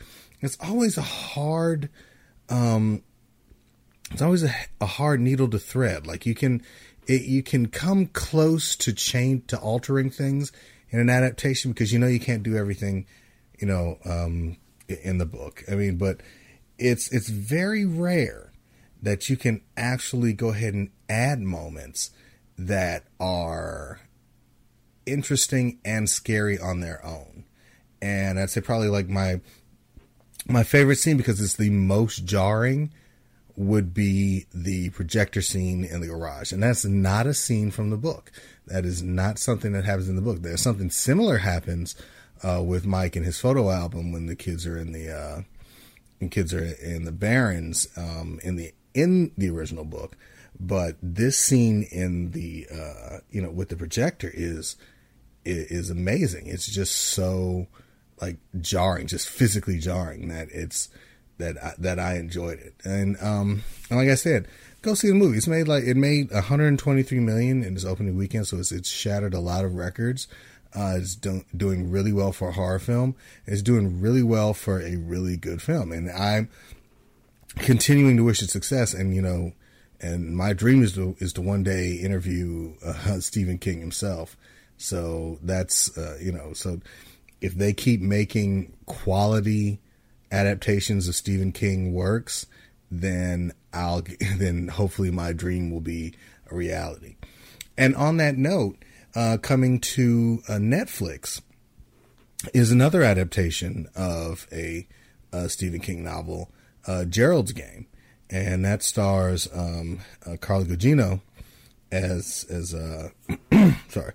it's 0.40 0.56
always 0.60 0.96
a 0.96 1.02
hard, 1.02 1.90
um, 2.48 3.02
it's 4.10 4.22
always 4.22 4.42
a, 4.42 4.54
a 4.80 4.86
hard 4.86 5.20
needle 5.20 5.48
to 5.48 5.58
thread. 5.58 6.06
Like 6.06 6.26
you 6.26 6.34
can, 6.34 6.62
it, 7.06 7.22
you 7.22 7.42
can 7.42 7.68
come 7.68 8.06
close 8.06 8.76
to 8.76 8.92
change 8.92 9.46
to 9.48 9.58
altering 9.58 10.10
things 10.10 10.52
in 10.90 11.00
an 11.00 11.08
adaptation 11.10 11.72
because 11.72 11.92
you 11.92 11.98
know 11.98 12.06
you 12.06 12.20
can't 12.20 12.42
do 12.42 12.56
everything, 12.56 13.06
you 13.58 13.66
know, 13.66 13.98
um, 14.04 14.56
in 14.88 15.18
the 15.18 15.26
book. 15.26 15.62
I 15.70 15.74
mean, 15.74 15.96
but 15.96 16.20
it's 16.78 17.12
it's 17.12 17.28
very 17.28 17.84
rare 17.84 18.52
that 19.02 19.28
you 19.28 19.36
can 19.36 19.62
actually 19.76 20.32
go 20.32 20.48
ahead 20.48 20.74
and 20.74 20.90
add 21.08 21.40
moments 21.40 22.10
that 22.58 23.04
are 23.18 24.00
interesting 25.06 25.78
and 25.84 26.08
scary 26.08 26.58
on 26.58 26.80
their 26.80 27.04
own. 27.04 27.44
And 28.02 28.38
I'd 28.38 28.50
say 28.50 28.60
probably 28.60 28.88
like 28.88 29.08
my 29.08 29.40
my 30.48 30.62
favorite 30.62 30.96
scene 30.96 31.16
because 31.16 31.40
it's 31.40 31.54
the 31.54 31.70
most 31.70 32.24
jarring 32.24 32.92
would 33.60 33.92
be 33.92 34.46
the 34.54 34.88
projector 34.90 35.42
scene 35.42 35.84
in 35.84 36.00
the 36.00 36.06
garage. 36.06 36.50
And 36.50 36.62
that's 36.62 36.86
not 36.86 37.26
a 37.26 37.34
scene 37.34 37.70
from 37.70 37.90
the 37.90 37.98
book. 37.98 38.32
That 38.66 38.86
is 38.86 39.02
not 39.02 39.38
something 39.38 39.72
that 39.72 39.84
happens 39.84 40.08
in 40.08 40.16
the 40.16 40.22
book. 40.22 40.40
There's 40.40 40.62
something 40.62 40.88
similar 40.88 41.38
happens 41.38 41.94
uh, 42.42 42.62
with 42.62 42.86
Mike 42.86 43.16
and 43.16 43.26
his 43.26 43.38
photo 43.38 43.70
album 43.70 44.12
when 44.12 44.24
the 44.24 44.34
kids 44.34 44.66
are 44.66 44.78
in 44.78 44.92
the 44.92 45.10
uh, 45.10 46.26
kids 46.30 46.54
are 46.54 46.64
in 46.64 47.04
the 47.04 47.12
Barrens 47.12 47.86
um, 47.98 48.40
in 48.42 48.56
the 48.56 48.72
in 48.94 49.32
the 49.36 49.50
original 49.50 49.84
book. 49.84 50.16
But 50.58 50.96
this 51.02 51.36
scene 51.36 51.86
in 51.92 52.30
the 52.30 52.66
uh, 52.72 53.18
you 53.30 53.42
know 53.42 53.50
with 53.50 53.68
the 53.68 53.76
projector 53.76 54.30
is 54.32 54.76
is 55.44 55.90
amazing. 55.90 56.46
It's 56.46 56.66
just 56.66 56.96
so 56.96 57.66
like 58.22 58.38
jarring, 58.58 59.06
just 59.06 59.28
physically 59.28 59.78
jarring 59.78 60.28
that 60.28 60.48
it's 60.50 60.88
that 61.40 61.62
I, 61.62 61.74
that 61.78 61.98
I 61.98 62.16
enjoyed 62.16 62.58
it. 62.58 62.74
And 62.84 63.16
um, 63.20 63.62
and 63.88 63.98
like 63.98 64.08
I 64.08 64.14
said, 64.14 64.46
go 64.82 64.94
see 64.94 65.08
the 65.08 65.14
movie. 65.14 65.36
It's 65.36 65.46
made 65.46 65.68
like 65.68 65.84
it 65.84 65.96
made 65.96 66.30
123 66.30 67.20
million 67.20 67.62
in 67.62 67.74
its 67.74 67.84
opening 67.84 68.16
weekend, 68.16 68.46
so 68.46 68.58
it's 68.58 68.72
it's 68.72 68.88
shattered 68.88 69.34
a 69.34 69.40
lot 69.40 69.64
of 69.64 69.74
records. 69.74 70.28
Uh, 70.74 70.94
it's 70.98 71.16
do, 71.16 71.44
doing 71.56 71.90
really 71.90 72.12
well 72.12 72.32
for 72.32 72.50
a 72.50 72.52
horror 72.52 72.78
film. 72.78 73.16
It's 73.44 73.62
doing 73.62 74.00
really 74.00 74.22
well 74.22 74.54
for 74.54 74.80
a 74.80 74.96
really 74.96 75.36
good 75.36 75.60
film, 75.60 75.90
and 75.90 76.10
I'm 76.10 76.48
continuing 77.56 78.16
to 78.16 78.24
wish 78.24 78.40
it 78.42 78.50
success. 78.50 78.94
And 78.94 79.14
you 79.14 79.22
know, 79.22 79.52
and 80.00 80.36
my 80.36 80.52
dream 80.52 80.82
is 80.82 80.94
to 80.94 81.16
is 81.18 81.32
to 81.34 81.42
one 81.42 81.62
day 81.62 81.94
interview 81.94 82.74
uh, 82.84 82.92
Stephen 83.20 83.58
King 83.58 83.80
himself. 83.80 84.36
So 84.76 85.38
that's 85.42 85.96
uh, 85.98 86.18
you 86.20 86.32
know, 86.32 86.52
so 86.52 86.80
if 87.40 87.54
they 87.54 87.72
keep 87.72 88.00
making 88.00 88.72
quality 88.86 89.80
adaptations 90.30 91.08
of 91.08 91.14
Stephen 91.14 91.52
King 91.52 91.92
works, 91.92 92.46
then 92.90 93.52
I'll 93.72 94.02
then 94.36 94.68
hopefully 94.68 95.10
my 95.10 95.32
dream 95.32 95.70
will 95.70 95.80
be 95.80 96.14
a 96.50 96.54
reality. 96.54 97.16
And 97.76 97.94
on 97.96 98.18
that 98.18 98.36
note, 98.36 98.76
uh, 99.14 99.38
coming 99.40 99.80
to 99.80 100.42
uh, 100.48 100.54
Netflix 100.54 101.40
is 102.54 102.70
another 102.70 103.02
adaptation 103.02 103.88
of 103.94 104.46
a, 104.52 104.86
a 105.32 105.48
Stephen 105.48 105.80
King 105.80 106.04
novel, 106.04 106.50
uh, 106.86 107.04
Gerald's 107.04 107.52
Game, 107.52 107.86
and 108.28 108.64
that 108.64 108.82
stars 108.82 109.48
um, 109.52 110.00
uh, 110.26 110.36
Carla 110.40 110.64
Gugino 110.64 111.20
as 111.90 112.46
as 112.48 112.74
uh, 112.74 113.08
sorry 113.88 114.12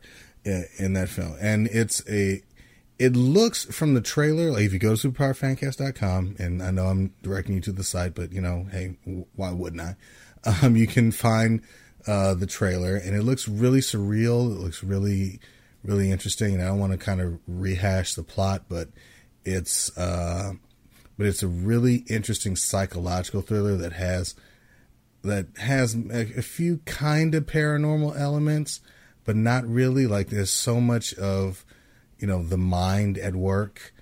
in 0.78 0.94
that 0.94 1.10
film, 1.10 1.36
and 1.42 1.68
it's 1.68 2.08
a 2.10 2.42
it 2.98 3.16
looks 3.16 3.66
from 3.66 3.94
the 3.94 4.02
trailer 4.02 4.52
like 4.52 4.64
if 4.64 4.74
you 4.74 4.80
go 4.80 4.96
to 4.96 5.10
superpowerfancast.com 5.10 6.36
and 6.40 6.64
i 6.64 6.72
know 6.72 6.86
i'm 6.88 7.14
directing 7.22 7.56
you 7.56 7.62
to 7.62 7.72
the 7.72 7.84
site 7.84 8.16
but 8.16 8.32
you 8.32 8.42
know 8.42 8.68
hey 8.72 8.98
why 9.36 9.52
wouldn't 9.52 9.82
i? 9.82 9.96
Um, 10.62 10.75
you 10.75 10.86
can 10.86 11.12
find 11.12 11.64
uh, 12.06 12.36
the 12.36 12.46
trailer 12.46 12.96
and 12.98 13.16
it 13.16 13.24
looks 13.24 13.48
really 13.48 13.80
surreal. 13.80 14.52
It 14.52 14.60
looks 14.60 14.84
really 14.84 15.40
really 15.86 16.12
interesting 16.12 16.54
and 16.54 16.64
i 16.64 16.68
don't 16.68 16.80
want 16.80 16.92
to 16.92 16.98
kind 16.98 17.22
of 17.22 17.40
rehash 17.48 18.16
the 18.16 18.24
plot 18.24 18.64
but 18.70 18.90
it's 19.44 19.96
uh, 19.98 20.54
but 21.18 21.28
it's 21.28 21.44
a 21.44 21.48
really 21.48 22.04
interesting 22.10 22.56
psychological 22.56 23.42
thriller 23.42 23.75
that 23.78 23.94
has 23.94 24.36
that 25.24 25.48
has 25.58 25.96
a, 25.96 26.40
a 26.40 26.42
few 26.42 26.78
kind 26.86 27.34
of 27.36 27.46
paranormal 27.46 28.20
elements 28.20 28.82
but 29.24 29.36
not 29.36 29.68
really 29.68 30.08
like 30.08 30.30
there's 30.30 30.52
so 30.52 30.82
much 30.82 31.14
of 31.16 31.66
you 32.20 32.28
know 32.28 32.44
the 32.44 32.58
mind 32.58 33.18
at 33.18 33.36
work 33.36 33.94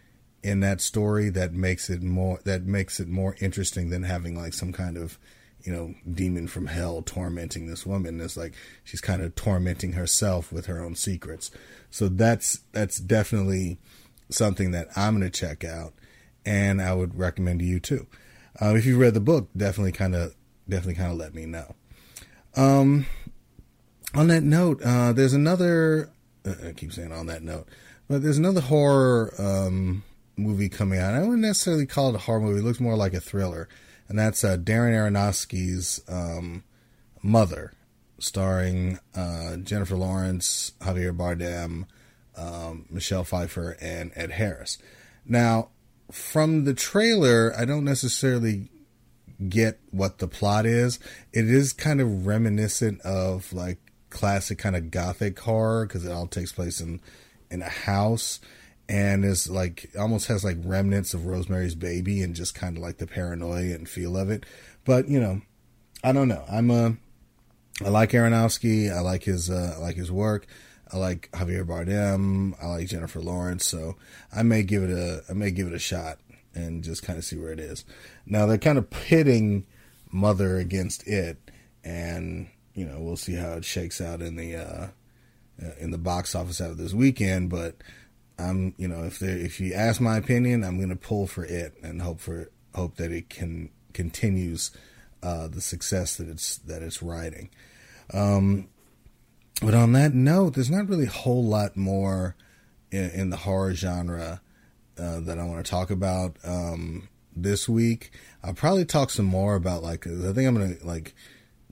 in 0.43 0.59
that 0.59 0.81
story 0.81 1.29
that 1.29 1.53
makes 1.53 1.89
it 1.89 2.01
more 2.01 2.39
that 2.45 2.63
makes 2.63 2.99
it 2.99 3.07
more 3.07 3.35
interesting 3.39 3.89
than 3.89 4.03
having 4.03 4.35
like 4.35 4.53
some 4.53 4.73
kind 4.73 4.97
of 4.97 5.17
you 5.63 5.71
know 5.71 5.93
demon 6.11 6.47
from 6.47 6.67
hell 6.67 7.01
tormenting 7.01 7.67
this 7.67 7.85
woman. 7.85 8.19
It's 8.19 8.37
like 8.37 8.53
she's 8.83 9.01
kind 9.01 9.21
of 9.21 9.35
tormenting 9.35 9.93
herself 9.93 10.51
with 10.51 10.65
her 10.65 10.83
own 10.83 10.95
secrets. 10.95 11.51
So 11.89 12.09
that's 12.09 12.59
that's 12.71 12.97
definitely 12.97 13.79
something 14.29 14.71
that 14.71 14.87
i'm 14.95 15.19
going 15.19 15.29
to 15.29 15.39
check 15.39 15.63
out 15.63 15.93
and 16.45 16.81
i 16.81 16.91
would 16.93 17.17
recommend 17.17 17.59
to 17.59 17.65
you 17.65 17.79
too. 17.79 18.07
Uh, 18.61 18.75
if 18.75 18.85
you 18.85 18.97
read 18.97 19.13
the 19.13 19.19
book 19.19 19.49
definitely 19.55 19.91
kind 19.91 20.15
of 20.15 20.33
definitely 20.67 20.95
kind 20.95 21.11
of 21.11 21.17
let 21.17 21.33
me 21.33 21.45
know. 21.45 21.75
Um, 22.55 23.05
on 24.13 24.27
that 24.27 24.43
note, 24.43 24.81
uh, 24.83 25.13
there's 25.13 25.33
another. 25.33 26.11
Uh, 26.45 26.67
I 26.67 26.71
keep 26.71 26.93
saying 26.93 27.11
on 27.11 27.25
that 27.27 27.41
note, 27.41 27.67
but 28.13 28.21
there's 28.21 28.37
another 28.37 28.61
horror 28.61 29.33
um, 29.39 30.03
movie 30.37 30.69
coming 30.69 30.99
out. 30.99 31.15
I 31.15 31.21
wouldn't 31.21 31.39
necessarily 31.39 31.87
call 31.87 32.09
it 32.09 32.15
a 32.15 32.19
horror 32.19 32.41
movie. 32.41 32.59
It 32.59 32.63
looks 32.63 32.79
more 32.79 32.95
like 32.95 33.15
a 33.15 33.19
thriller, 33.19 33.67
and 34.07 34.19
that's 34.19 34.43
uh, 34.43 34.55
Darren 34.55 34.93
Aronofsky's 34.93 35.99
um, 36.07 36.63
Mother, 37.23 37.73
starring 38.19 38.99
uh, 39.15 39.55
Jennifer 39.57 39.95
Lawrence, 39.95 40.73
Javier 40.79 41.17
Bardem, 41.17 41.87
um, 42.37 42.85
Michelle 42.91 43.23
Pfeiffer, 43.23 43.77
and 43.81 44.11
Ed 44.13 44.29
Harris. 44.29 44.77
Now, 45.25 45.69
from 46.11 46.65
the 46.65 46.75
trailer, 46.75 47.51
I 47.57 47.65
don't 47.65 47.83
necessarily 47.83 48.69
get 49.49 49.79
what 49.89 50.19
the 50.19 50.27
plot 50.27 50.67
is. 50.67 50.99
It 51.31 51.49
is 51.49 51.73
kind 51.73 51.99
of 51.99 52.27
reminiscent 52.27 53.01
of 53.01 53.51
like 53.53 53.79
classic 54.11 54.59
kind 54.59 54.75
of 54.75 54.91
gothic 54.91 55.39
horror 55.39 55.87
because 55.87 56.05
it 56.05 56.11
all 56.11 56.27
takes 56.27 56.51
place 56.51 56.79
in 56.79 57.01
in 57.53 57.61
a 57.61 57.69
house 57.69 58.39
and 58.89 59.23
is 59.23 59.49
like 59.49 59.89
almost 59.97 60.27
has 60.27 60.43
like 60.43 60.57
remnants 60.63 61.13
of 61.13 61.25
Rosemary's 61.25 61.75
Baby 61.75 62.21
and 62.21 62.35
just 62.35 62.55
kind 62.55 62.75
of 62.75 62.83
like 62.83 62.97
the 62.97 63.07
paranoia 63.07 63.73
and 63.75 63.87
feel 63.87 64.17
of 64.17 64.29
it. 64.29 64.45
But 64.83 65.07
you 65.07 65.19
know, 65.19 65.41
I 66.03 66.11
don't 66.11 66.27
know. 66.27 66.43
I'm 66.51 66.69
a 66.69 66.97
I 67.83 67.89
like 67.89 68.11
Aronofsky. 68.11 68.91
I 68.91 68.99
like 68.99 69.23
his 69.23 69.49
uh, 69.49 69.75
I 69.77 69.79
like 69.79 69.95
his 69.95 70.11
work. 70.11 70.47
I 70.91 70.97
like 70.97 71.29
Javier 71.31 71.65
Bardem. 71.65 72.53
I 72.61 72.67
like 72.67 72.87
Jennifer 72.87 73.19
Lawrence. 73.19 73.65
So 73.65 73.95
I 74.35 74.43
may 74.43 74.63
give 74.63 74.83
it 74.83 74.91
a 74.91 75.23
I 75.29 75.33
may 75.33 75.51
give 75.51 75.67
it 75.67 75.73
a 75.73 75.79
shot 75.79 76.19
and 76.53 76.83
just 76.83 77.03
kind 77.03 77.17
of 77.17 77.25
see 77.25 77.37
where 77.37 77.51
it 77.51 77.59
is. 77.59 77.85
Now 78.25 78.45
they're 78.45 78.57
kind 78.57 78.77
of 78.77 78.89
pitting 78.89 79.65
Mother 80.11 80.57
against 80.57 81.07
it, 81.07 81.37
and 81.83 82.47
you 82.73 82.85
know 82.85 82.99
we'll 82.99 83.17
see 83.17 83.35
how 83.35 83.53
it 83.53 83.65
shakes 83.65 83.99
out 84.01 84.21
in 84.21 84.35
the 84.35 84.55
uh, 84.55 84.61
uh 84.61 84.87
in 85.79 85.91
the 85.91 85.97
box 85.97 86.35
office 86.35 86.61
out 86.61 86.71
of 86.71 86.77
this 86.77 86.93
weekend. 86.93 87.49
But 87.49 87.75
I'm 88.37 88.73
you 88.77 88.87
know 88.87 89.03
if 89.03 89.19
they 89.19 89.31
if 89.31 89.59
you 89.59 89.73
ask 89.73 90.01
my 90.01 90.17
opinion, 90.17 90.63
I'm 90.63 90.77
going 90.77 90.89
to 90.89 90.95
pull 90.95 91.27
for 91.27 91.45
it 91.45 91.75
and 91.83 92.01
hope 92.01 92.19
for 92.19 92.49
hope 92.75 92.97
that 92.97 93.11
it 93.11 93.29
can 93.29 93.69
continues 93.93 94.71
uh, 95.21 95.47
the 95.47 95.61
success 95.61 96.17
that 96.17 96.27
it's 96.27 96.57
that 96.59 96.81
it's 96.81 97.01
riding. 97.01 97.49
Um, 98.13 98.67
but 99.61 99.73
on 99.73 99.93
that 99.93 100.13
note, 100.13 100.55
there's 100.55 100.71
not 100.71 100.89
really 100.89 101.05
a 101.05 101.09
whole 101.09 101.43
lot 101.43 101.77
more 101.77 102.35
in, 102.91 103.09
in 103.11 103.29
the 103.29 103.37
horror 103.37 103.73
genre 103.73 104.41
uh, 104.97 105.19
that 105.21 105.39
I 105.39 105.45
want 105.45 105.65
to 105.65 105.69
talk 105.69 105.89
about 105.89 106.37
um, 106.43 107.07
this 107.35 107.69
week. 107.69 108.11
I'll 108.43 108.53
probably 108.53 108.85
talk 108.85 109.09
some 109.09 109.25
more 109.25 109.55
about 109.55 109.83
like 109.83 110.05
I 110.05 110.33
think 110.33 110.47
I'm 110.47 110.55
gonna 110.55 110.75
like 110.83 111.13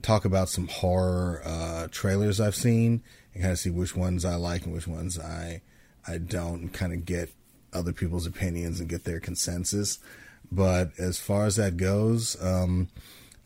talk 0.00 0.24
about 0.24 0.48
some 0.48 0.68
horror 0.68 1.42
uh, 1.44 1.88
trailers 1.90 2.40
I've 2.40 2.56
seen 2.56 3.02
and 3.34 3.42
kind 3.42 3.52
of 3.52 3.58
see 3.58 3.70
which 3.70 3.96
ones 3.96 4.24
I 4.24 4.34
like 4.36 4.64
and 4.64 4.74
which 4.74 4.86
ones 4.86 5.18
I 5.18 5.62
I 6.06 6.18
don't, 6.18 6.60
and 6.62 6.72
kind 6.72 6.92
of 6.92 7.04
get 7.04 7.30
other 7.72 7.92
people's 7.92 8.26
opinions 8.26 8.80
and 8.80 8.88
get 8.88 9.04
their 9.04 9.20
consensus. 9.20 9.98
But 10.50 10.90
as 10.98 11.18
far 11.18 11.46
as 11.46 11.56
that 11.56 11.76
goes, 11.76 12.36
um, 12.42 12.88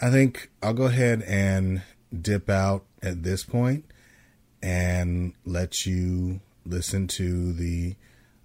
I 0.00 0.10
think 0.10 0.50
I'll 0.62 0.74
go 0.74 0.86
ahead 0.86 1.22
and 1.22 1.82
dip 2.18 2.48
out 2.48 2.84
at 3.02 3.22
this 3.22 3.44
point 3.44 3.84
and 4.62 5.34
let 5.44 5.86
you 5.86 6.40
listen 6.64 7.06
to 7.06 7.52
the 7.52 7.94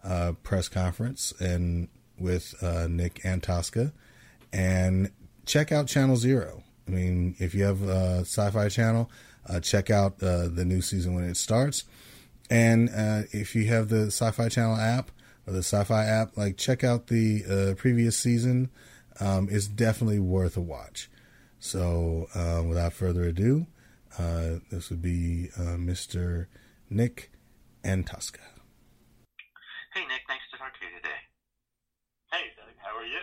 uh, 0.03 0.33
press 0.43 0.67
conference 0.67 1.33
and 1.39 1.88
with 2.19 2.53
uh, 2.62 2.88
Nick 2.88 3.21
Antosca 3.24 3.91
and 4.53 5.10
check 5.45 5.71
out 5.71 5.88
Channel 5.88 6.15
Zero. 6.17 6.63
I 6.88 6.91
mean, 6.91 7.36
if 7.39 7.55
you 7.55 7.63
have 7.63 7.81
a 7.81 8.21
Syfy 8.24 8.69
Channel, 8.71 9.10
uh, 9.48 9.60
check 9.60 9.89
out 9.89 10.21
uh, 10.21 10.48
the 10.48 10.65
new 10.65 10.81
season 10.81 11.13
when 11.13 11.24
it 11.24 11.38
starts. 11.38 11.83
And 12.50 12.89
uh, 12.89 13.24
if 13.31 13.55
you 13.55 13.67
have 13.67 13.89
the 13.89 14.07
Syfy 14.07 14.51
Channel 14.51 14.75
app 14.75 15.12
or 15.48 15.53
the 15.53 15.60
Syfy 15.60 16.05
app, 16.05 16.36
like 16.36 16.57
check 16.57 16.83
out 16.83 17.07
the 17.07 17.43
uh, 17.50 17.75
previous 17.75 18.17
season. 18.17 18.69
Um, 19.19 19.48
it's 19.51 19.67
definitely 19.67 20.19
worth 20.19 20.57
a 20.57 20.62
watch. 20.62 21.10
So, 21.60 22.27
uh, 22.33 22.63
without 22.65 22.93
further 22.93 23.24
ado, 23.24 23.67
uh, 24.17 24.60
this 24.71 24.89
would 24.89 25.01
be 25.01 25.50
uh, 25.55 25.77
Mr. 25.77 26.48
Nick 26.89 27.31
Antosca. 27.83 28.41
Hey, 29.93 30.01
Nick, 30.07 30.24
nice 30.27 30.41
to 30.51 30.57
talk 30.57 30.74
to 30.79 30.86
you 30.86 30.95
today. 30.98 31.21
Hey, 32.31 32.50
Doug, 32.57 32.74
how 32.79 32.98
are 32.98 33.05
you? 33.05 33.21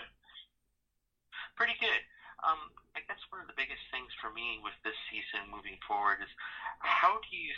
Pretty 1.57 1.75
good. 1.81 2.01
Um, 2.47 2.71
Guess 3.09 3.25
one 3.33 3.41
of 3.41 3.49
the 3.49 3.57
biggest 3.57 3.81
things 3.88 4.12
for 4.21 4.29
me 4.29 4.61
with 4.61 4.77
this 4.85 4.97
season 5.09 5.49
moving 5.49 5.81
forward 5.88 6.21
is 6.21 6.29
how 6.85 7.17
do 7.25 7.33
you 7.33 7.57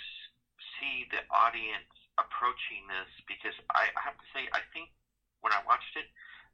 see 0.78 1.11
the 1.11 1.26
audience 1.35 1.90
approaching 2.23 2.87
this? 2.87 3.11
Because 3.26 3.54
I, 3.75 3.90
I 3.90 4.00
have 4.07 4.14
to 4.14 4.28
say, 4.30 4.47
I 4.54 4.62
think 4.71 4.95
when 5.42 5.50
I 5.50 5.59
watched 5.66 5.99
it 5.99 6.07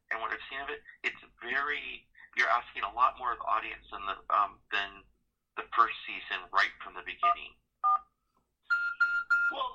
and 0.09 0.19
what 0.25 0.33
I've 0.33 0.43
seen 0.49 0.65
of 0.65 0.73
it, 0.73 0.81
it's 1.05 1.21
very 1.45 2.09
you're 2.37 2.53
asking 2.53 2.85
a 2.85 2.93
lot 2.93 3.17
more 3.17 3.33
of 3.33 3.41
the 3.41 3.49
audience 3.49 3.85
than 3.89 4.05
the 4.05 4.17
um, 4.29 4.61
than 4.69 5.05
the 5.57 5.65
first 5.73 5.97
season 6.05 6.45
right 6.53 6.73
from 6.85 6.93
the 6.93 7.05
beginning. 7.05 7.57
Well, 9.49 9.73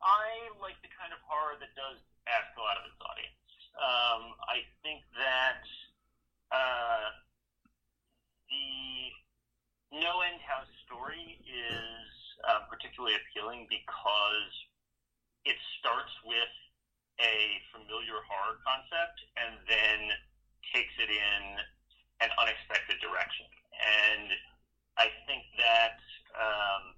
I 0.00 0.48
like 0.56 0.80
the 0.80 0.88
kind 0.88 1.12
of 1.12 1.20
horror 1.28 1.60
that 1.60 1.68
does 1.76 2.00
ask 2.24 2.48
a 2.56 2.62
lot 2.64 2.80
of 2.80 2.88
its 2.88 2.96
audience. 3.04 3.36
Um, 3.76 4.22
I 4.48 4.64
think 4.80 5.04
that 5.20 5.60
uh, 6.48 7.21
the 8.52 9.98
No 10.04 10.20
End 10.20 10.40
House 10.44 10.68
story 10.84 11.40
is 11.42 12.08
uh, 12.44 12.68
particularly 12.68 13.16
appealing 13.16 13.66
because 13.72 14.52
it 15.48 15.56
starts 15.80 16.12
with 16.22 16.52
a 17.20 17.60
familiar 17.72 18.20
horror 18.28 18.60
concept 18.62 19.18
and 19.36 19.56
then 19.68 20.00
takes 20.72 20.92
it 21.00 21.10
in 21.10 21.42
an 22.20 22.30
unexpected 22.38 23.00
direction. 23.02 23.48
And 23.76 24.30
I 24.96 25.08
think 25.26 25.44
that 25.58 25.98
um, 26.36 26.94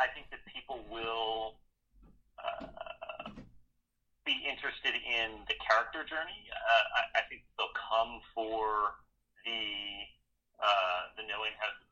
I 0.00 0.10
think 0.10 0.30
that 0.30 0.42
people 0.50 0.82
will 0.90 1.58
uh, 2.38 2.66
be 4.26 4.34
interested 4.42 4.96
in 4.96 5.44
the 5.46 5.54
character 5.62 6.02
journey. 6.02 6.48
Uh, 6.50 6.84
I, 6.98 7.20
I 7.20 7.22
think 7.28 7.44
they'll 7.54 7.76
come 7.76 8.18
for 8.34 8.98
uh, 11.52 11.72
the 11.80 11.83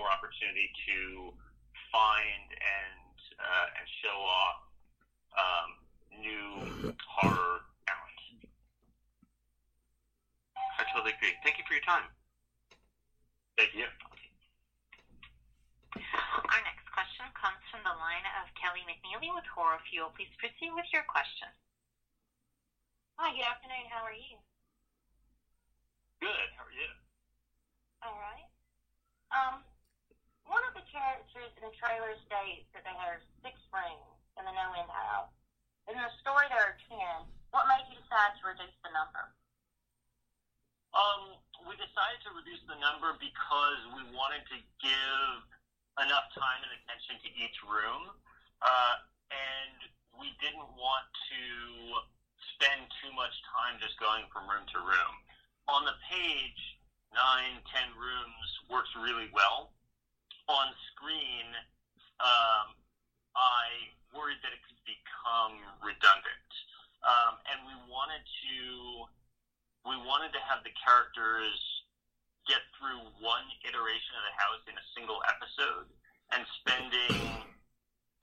more 0.00 0.08
opportunity 0.08 0.72
to 0.88 1.28
find 1.92 2.48
and 2.56 3.12
uh, 3.36 3.76
and 3.76 3.84
show 4.00 4.16
off 4.16 4.58
um, 5.36 5.68
new 6.16 6.48
horror 7.04 7.68
talent. 7.84 8.20
I 10.80 10.88
totally 10.88 11.12
agree. 11.12 11.36
Thank 11.44 11.60
you 11.60 11.64
for 11.68 11.76
your 11.76 11.84
time. 11.84 12.08
Thank 13.60 13.76
you. 13.76 13.84
Our 15.92 16.60
next 16.64 16.88
question 16.88 17.28
comes 17.36 17.60
from 17.68 17.84
the 17.84 17.92
line 18.00 18.24
of 18.40 18.48
Kelly 18.56 18.80
McNeely 18.88 19.28
with 19.36 19.44
Horror 19.52 19.84
Fuel. 19.92 20.16
Please 20.16 20.32
proceed 20.40 20.72
with 20.72 20.88
your 20.96 21.04
question. 21.04 21.52
Hi, 23.20 23.36
good 23.36 23.44
afternoon. 23.44 23.84
How 23.92 24.00
are 24.00 24.16
you? 24.16 24.40
Good. 26.24 26.48
How 26.56 26.64
are 26.64 26.72
you? 26.72 26.88
All 28.00 28.16
right. 28.16 28.48
Um, 29.28 29.60
characters 30.90 31.50
in 31.54 31.62
the 31.62 31.74
trailer 31.78 32.14
states 32.26 32.66
that 32.74 32.82
they 32.82 32.94
have 32.98 33.22
six 33.42 33.56
rooms 33.70 34.18
in 34.38 34.42
the 34.44 34.54
No 34.54 34.74
End 34.74 34.90
House. 34.90 35.30
In 35.86 35.96
the 35.96 36.10
story, 36.22 36.46
there 36.50 36.74
are 36.74 36.78
ten. 36.90 37.26
What 37.50 37.66
made 37.66 37.86
you 37.90 37.98
decide 37.98 38.34
to 38.38 38.42
reduce 38.46 38.74
the 38.82 38.92
number? 38.94 39.30
Um, 40.94 41.38
we 41.66 41.78
decided 41.78 42.18
to 42.26 42.34
reduce 42.34 42.62
the 42.66 42.78
number 42.78 43.14
because 43.18 43.80
we 43.94 44.02
wanted 44.14 44.42
to 44.50 44.58
give 44.82 45.34
enough 46.02 46.26
time 46.34 46.60
and 46.66 46.72
attention 46.82 47.18
to 47.22 47.28
each 47.34 47.58
room, 47.66 48.10
uh, 48.62 48.94
and 49.30 49.78
we 50.18 50.34
didn't 50.42 50.66
want 50.74 51.06
to 51.30 51.42
spend 52.54 52.90
too 53.02 53.10
much 53.14 53.34
time 53.50 53.78
just 53.78 53.94
going 54.02 54.26
from 54.34 54.46
room 54.50 54.66
to 54.74 54.78
room. 54.82 55.14
On 55.70 55.86
the 55.86 55.94
page, 56.10 56.62
nine, 57.14 57.62
ten 57.70 57.90
rooms 57.94 58.48
works 58.66 58.90
really 58.98 59.30
well. 59.30 59.70
On 60.50 60.66
screen, 60.90 61.46
um, 62.18 62.74
I 63.38 63.94
worried 64.10 64.42
that 64.42 64.50
it 64.50 64.58
could 64.66 64.82
become 64.82 65.62
redundant, 65.78 66.50
um, 67.06 67.38
and 67.46 67.62
we 67.62 67.74
wanted 67.86 68.20
to 68.26 69.06
we 69.86 69.96
wanted 70.04 70.34
to 70.36 70.42
have 70.44 70.60
the 70.66 70.74
characters 70.76 71.56
get 72.48 72.60
through 72.76 73.00
one 73.22 73.46
iteration 73.64 74.12
of 74.18 74.24
the 74.26 74.34
house 74.36 74.62
in 74.68 74.74
a 74.76 74.86
single 74.92 75.22
episode 75.30 75.88
and 76.36 76.42
spending 76.60 77.46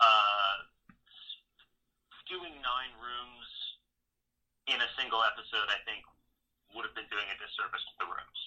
uh, 0.04 0.56
doing 2.30 2.54
nine 2.62 2.94
rooms 3.02 3.48
in 4.68 4.78
a 4.84 4.90
single 5.00 5.24
episode 5.24 5.64
i 5.72 5.80
think 5.88 6.04
would 6.76 6.84
have 6.84 6.94
been 6.94 7.08
doing 7.08 7.24
a 7.32 7.38
disservice 7.40 7.82
to 7.88 7.96
the 8.04 8.08
rooms 8.10 8.42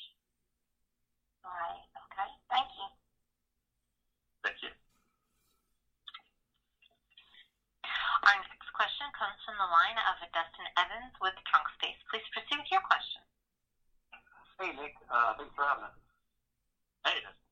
Right. 1.40 1.80
Okay. 2.12 2.28
Thank 2.52 2.68
you. 2.76 2.86
thank 4.44 4.56
you 4.60 4.70
Our 8.20 8.36
next 8.36 8.68
question 8.76 9.08
comes 9.16 9.40
from 9.48 9.56
the 9.56 9.64
line 9.64 9.96
of 10.12 10.20
Dustin 10.28 10.68
Evans 10.76 11.16
with 11.24 11.32
Trunk 11.48 11.64
Space. 11.80 11.96
Please 12.12 12.24
proceed 12.36 12.60
with 12.60 12.68
your 12.68 12.84
question. 12.84 13.24
Hey, 14.60 14.76
Nick. 14.76 14.92
Uh, 15.08 15.32
thanks 15.40 15.56
for 15.56 15.64
having 15.64 15.88
us. 15.88 15.96
hey 17.08 17.16
Dustin. 17.24 17.48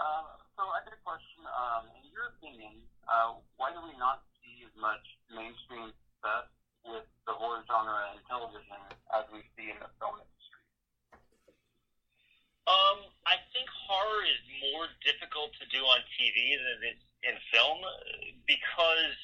Um, 0.00 0.24
so 0.56 0.64
I 0.72 0.80
got 0.88 0.96
a 0.96 1.02
question. 1.04 1.44
Um, 1.44 1.84
in 2.00 2.08
your 2.08 2.32
opinion, 2.32 2.80
uh, 3.04 3.36
why 3.60 3.76
do 3.76 3.84
we 3.84 3.92
not 4.00 4.24
see 4.40 4.64
as 4.64 4.72
much 4.80 5.04
mainstream 5.28 5.92
success 5.92 6.48
with 6.88 7.04
the 7.28 7.36
horror 7.36 7.60
genre 7.68 8.08
in 8.16 8.24
television 8.24 8.80
as 9.12 9.28
we 9.36 9.44
see 9.52 9.68
in 9.68 9.76
the 9.84 9.92
film 10.00 10.16
industry? 10.16 10.64
Um, 12.64 13.12
I 13.28 13.36
think 13.52 13.68
horror 13.68 14.24
is 14.24 14.40
more 14.72 14.88
difficult 15.04 15.52
to 15.60 15.68
do 15.68 15.84
on 15.84 16.00
TV 16.16 16.56
than 16.56 16.88
it 16.88 16.96
is 16.96 17.02
in 17.22 17.36
film 17.52 17.84
uh, 17.84 18.32
because 18.48 19.18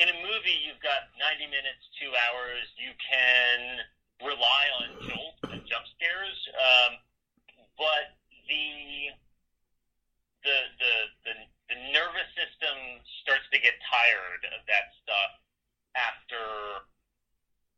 in 0.00 0.08
a 0.08 0.16
movie 0.24 0.56
you've 0.64 0.80
got 0.80 1.12
90 1.20 1.44
minutes, 1.52 1.82
two 2.00 2.08
hours. 2.08 2.64
You 2.80 2.96
can 2.96 3.84
rely 4.24 4.64
on 4.80 4.96
jolts 5.04 5.40
and 5.52 5.60
jump 5.68 5.84
scares, 5.96 6.38
um, 6.56 6.92
but 7.76 8.16
the 8.48 9.12
the 10.40 10.56
the 10.80 10.94
the, 11.28 11.34
the 11.68 11.78
nervous 11.92 12.28
system 12.32 12.76
starts 13.20 13.44
to 13.52 13.60
get 13.60 13.76
tired 13.88 14.42
of 14.56 14.64
that 14.68 14.92
stuff 15.04 15.32
after 15.96 16.40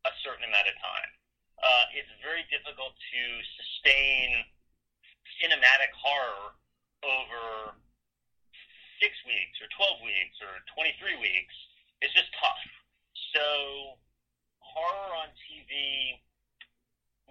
a 0.07 0.11
certain 0.23 0.47
amount 0.47 0.67
of 0.71 0.75
time. 0.79 1.11
Uh, 1.59 1.99
it's 1.99 2.11
very 2.23 2.43
difficult 2.51 2.95
to 2.95 3.21
sustain 3.59 4.47
cinematic 5.39 5.91
horror 5.95 6.55
over 7.03 7.75
six 8.99 9.11
weeks 9.27 9.59
or 9.59 9.67
12 9.75 10.07
weeks 10.07 10.39
or 10.39 10.63
23 10.75 11.19
weeks. 11.19 11.55
It's 12.03 12.11
just 12.11 12.27
tough. 12.35 12.63
So, 13.31 13.95
horror 14.59 15.11
on 15.23 15.31
TV 15.39 16.19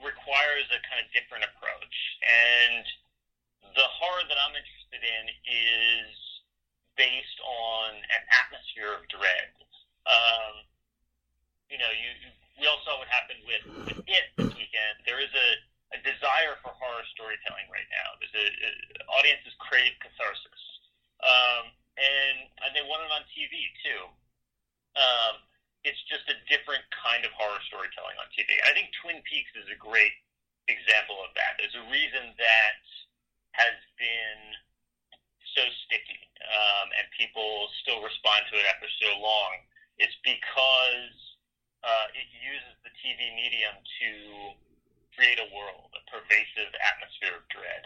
requires 0.00 0.64
a 0.72 0.80
kind 0.88 1.04
of 1.04 1.06
different 1.12 1.44
approach. 1.44 1.96
And 2.24 2.84
the 3.76 3.84
horror 3.84 4.24
that 4.24 4.38
I'm 4.40 4.56
interested 4.56 5.02
in 5.04 5.24
is 5.44 6.12
based 6.96 7.38
on 7.44 8.00
an 8.00 8.22
atmosphere 8.32 8.96
of 8.96 9.04
dread. 9.12 9.52
Um, 10.08 10.64
you 11.68 11.76
know, 11.76 11.92
you, 11.92 12.10
you 12.24 12.30
we 12.60 12.68
all 12.68 12.80
saw 12.84 12.96
what 13.00 13.08
happened 13.08 13.40
with, 13.48 13.64
with 13.88 14.00
it 14.08 14.26
this 14.36 14.52
weekend. 14.52 14.96
There 15.08 15.20
is 15.20 15.32
a, 15.32 15.48
desire 16.42 16.58
for 16.58 16.74
horror 16.74 17.06
storytelling 17.14 17.70
right 17.70 17.86
now. 17.94 18.18
There's 18.18 18.34
a, 18.34 18.46
a 18.50 18.70
audiences 19.14 19.54
crave 19.62 19.94
catharsis, 20.02 20.62
um, 21.22 21.70
and 21.94 22.50
and 22.66 22.70
they 22.74 22.82
want 22.90 23.06
it 23.06 23.14
on 23.14 23.22
TV 23.30 23.70
too. 23.86 24.02
Um, 24.98 25.34
it's 25.86 26.02
just 26.10 26.26
a 26.26 26.36
different 26.50 26.82
kind 26.90 27.22
of 27.22 27.30
horror 27.38 27.62
storytelling 27.70 28.18
on 28.18 28.26
TV. 28.34 28.58
I 28.66 28.74
think 28.74 28.90
Twin 29.02 29.22
Peaks 29.22 29.50
is 29.54 29.70
a 29.70 29.78
great 29.78 30.14
example 30.66 31.18
of 31.22 31.30
that. 31.38 31.58
There's 31.58 31.78
a 31.78 31.86
reason 31.90 32.34
that 32.38 32.82
has 33.54 33.78
been 33.98 34.42
so 35.54 35.62
sticky, 35.86 36.26
um, 36.42 36.90
and 36.98 37.06
people 37.14 37.70
still 37.82 38.02
respond 38.02 38.46
to 38.50 38.58
it 38.58 38.66
after 38.66 38.90
so 38.98 39.14
long. 39.22 39.62
It's 39.98 40.14
because 40.26 41.14
uh, 41.86 42.18
it 42.18 42.26
uses 42.34 42.74
the 42.82 42.92
TV 42.98 43.30
medium 43.34 43.74
to 43.78 44.10
create 45.16 45.38
a 45.38 45.48
world, 45.52 45.92
a 45.94 46.02
pervasive 46.08 46.72
atmosphere 46.80 47.36
of 47.36 47.44
dread. 47.48 47.84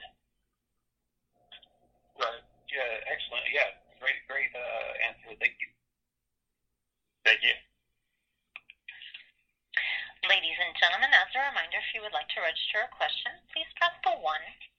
Right. 2.17 2.45
Yeah. 2.73 3.11
Excellent. 3.11 3.47
Yeah. 3.53 3.71
Great. 4.01 4.19
Great 4.29 4.53
uh, 4.55 5.09
answer. 5.11 5.37
Thank 5.39 5.57
you. 5.61 5.69
Thank 7.27 7.43
you. 7.43 7.55
Ladies 10.27 10.59
and 10.59 10.75
gentlemen, 10.75 11.15
as 11.15 11.31
a 11.39 11.47
reminder, 11.55 11.79
if 11.79 11.95
you 11.95 12.03
would 12.03 12.11
like 12.11 12.27
to 12.35 12.43
register 12.43 12.83
a 12.83 12.91
question, 12.91 13.31
please 13.55 13.71
press 13.79 13.95
the 14.03 14.11
1 14.11 14.23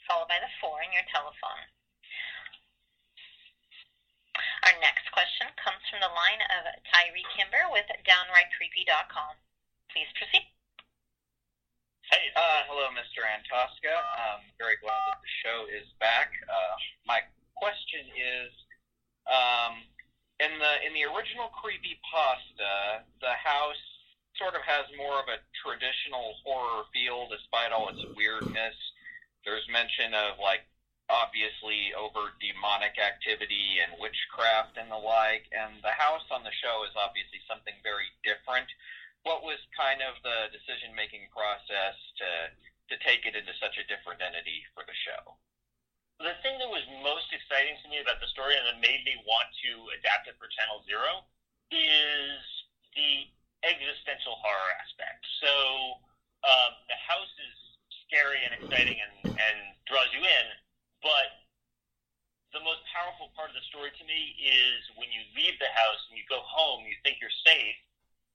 followed 0.08 0.28
by 0.28 0.40
the 0.44 0.52
4 0.60 0.84
on 0.84 0.92
your 0.92 1.08
telephone. 1.08 1.64
Our 4.68 4.76
next 4.84 5.08
question 5.12 5.48
comes 5.56 5.84
from 5.88 6.04
the 6.04 6.12
line 6.12 6.44
of 6.52 6.68
Tyree 6.92 7.28
Kimber 7.36 7.68
with 7.72 7.88
DownrightCreepy.com. 8.04 9.40
Please 9.92 10.12
proceed. 10.20 10.52
Hey, 12.12 12.32
Uh, 12.38 12.64
hello, 12.72 12.88
Mr. 12.96 13.20
Antosca. 13.28 13.92
I'm 13.92 14.48
very 14.58 14.78
glad 14.80 14.96
that 15.12 15.20
the 15.20 15.34
show 15.44 15.66
is 15.68 15.84
back. 16.00 16.32
Uh, 16.48 16.76
my 17.06 17.20
question 17.60 18.08
is, 18.16 18.52
um, 19.28 19.84
in 20.40 20.56
the 20.60 20.74
in 20.88 20.94
the 20.94 21.04
original 21.04 21.50
creepy 21.50 22.00
pasta, 22.08 23.04
the 23.20 23.34
house 23.34 23.84
sort 24.38 24.56
of 24.56 24.62
has 24.62 24.86
more 24.96 25.20
of 25.20 25.28
a 25.28 25.44
traditional 25.60 26.36
horror 26.46 26.86
feel, 26.94 27.28
despite 27.28 27.74
all 27.74 27.90
its 27.90 28.00
weirdness. 28.16 28.76
There's 29.44 29.68
mention 29.68 30.14
of 30.14 30.40
like 30.40 30.64
obviously 31.10 31.92
over 31.96 32.32
demonic 32.40 32.96
activity 33.00 33.80
and 33.84 34.00
witchcraft 34.00 34.78
and 34.78 34.88
the 34.92 34.96
like, 35.00 35.44
and 35.52 35.82
the 35.84 35.92
house 35.92 36.24
on 36.32 36.44
the 36.44 36.56
show 36.64 36.84
is 36.88 36.96
obviously 36.96 37.40
something 37.52 37.76
very 37.84 38.08
different. 38.24 38.68
What 39.28 39.44
was 39.44 39.60
kind 39.76 40.00
of 40.00 40.16
the 40.24 40.48
decision 40.56 40.96
making 40.96 41.28
process 41.36 42.00
to 42.24 42.56
to 42.88 42.96
take 43.04 43.28
it 43.28 43.36
into 43.36 43.52
such 43.60 43.76
a 43.76 43.84
different 43.92 44.24
entity 44.24 44.64
for 44.72 44.88
the 44.88 44.96
show? 45.04 45.36
the 46.18 46.34
thing 46.42 46.58
that 46.58 46.70
was 46.70 46.82
most 47.06 47.30
exciting 47.30 47.78
to 47.86 47.88
me 47.94 48.02
about 48.02 48.18
the 48.18 48.30
story 48.34 48.58
and 48.58 48.66
that 48.66 48.82
made 48.82 49.06
me 49.06 49.14
want 49.30 49.46
to 49.62 49.72
adapt 50.02 50.26
it 50.26 50.34
for 50.42 50.50
Channel 50.50 50.82
Zero 50.90 51.22
is 51.70 52.42
the 52.98 53.30
existential 53.62 54.34
horror 54.42 54.72
aspect. 54.82 55.22
So 55.46 55.54
um, 56.42 56.72
the 56.90 56.98
house 56.98 57.30
is 57.38 57.56
scary 58.10 58.42
and 58.42 58.54
exciting 58.54 58.98
and, 58.98 59.14
and 59.14 59.58
draws 59.86 60.10
you 60.10 60.26
in, 60.26 60.46
but 61.06 61.46
the 62.50 62.66
most 62.66 62.82
powerful 62.90 63.30
part 63.38 63.54
of 63.54 63.56
the 63.60 63.66
story 63.70 63.94
to 63.94 64.04
me 64.10 64.34
is 64.42 64.82
when 64.98 65.14
you 65.14 65.22
leave 65.38 65.54
the 65.62 65.70
house 65.78 66.02
and 66.10 66.18
you 66.18 66.26
go 66.26 66.42
home, 66.42 66.82
you 66.90 66.98
think 67.06 67.22
you're 67.22 67.34
safe, 67.46 67.78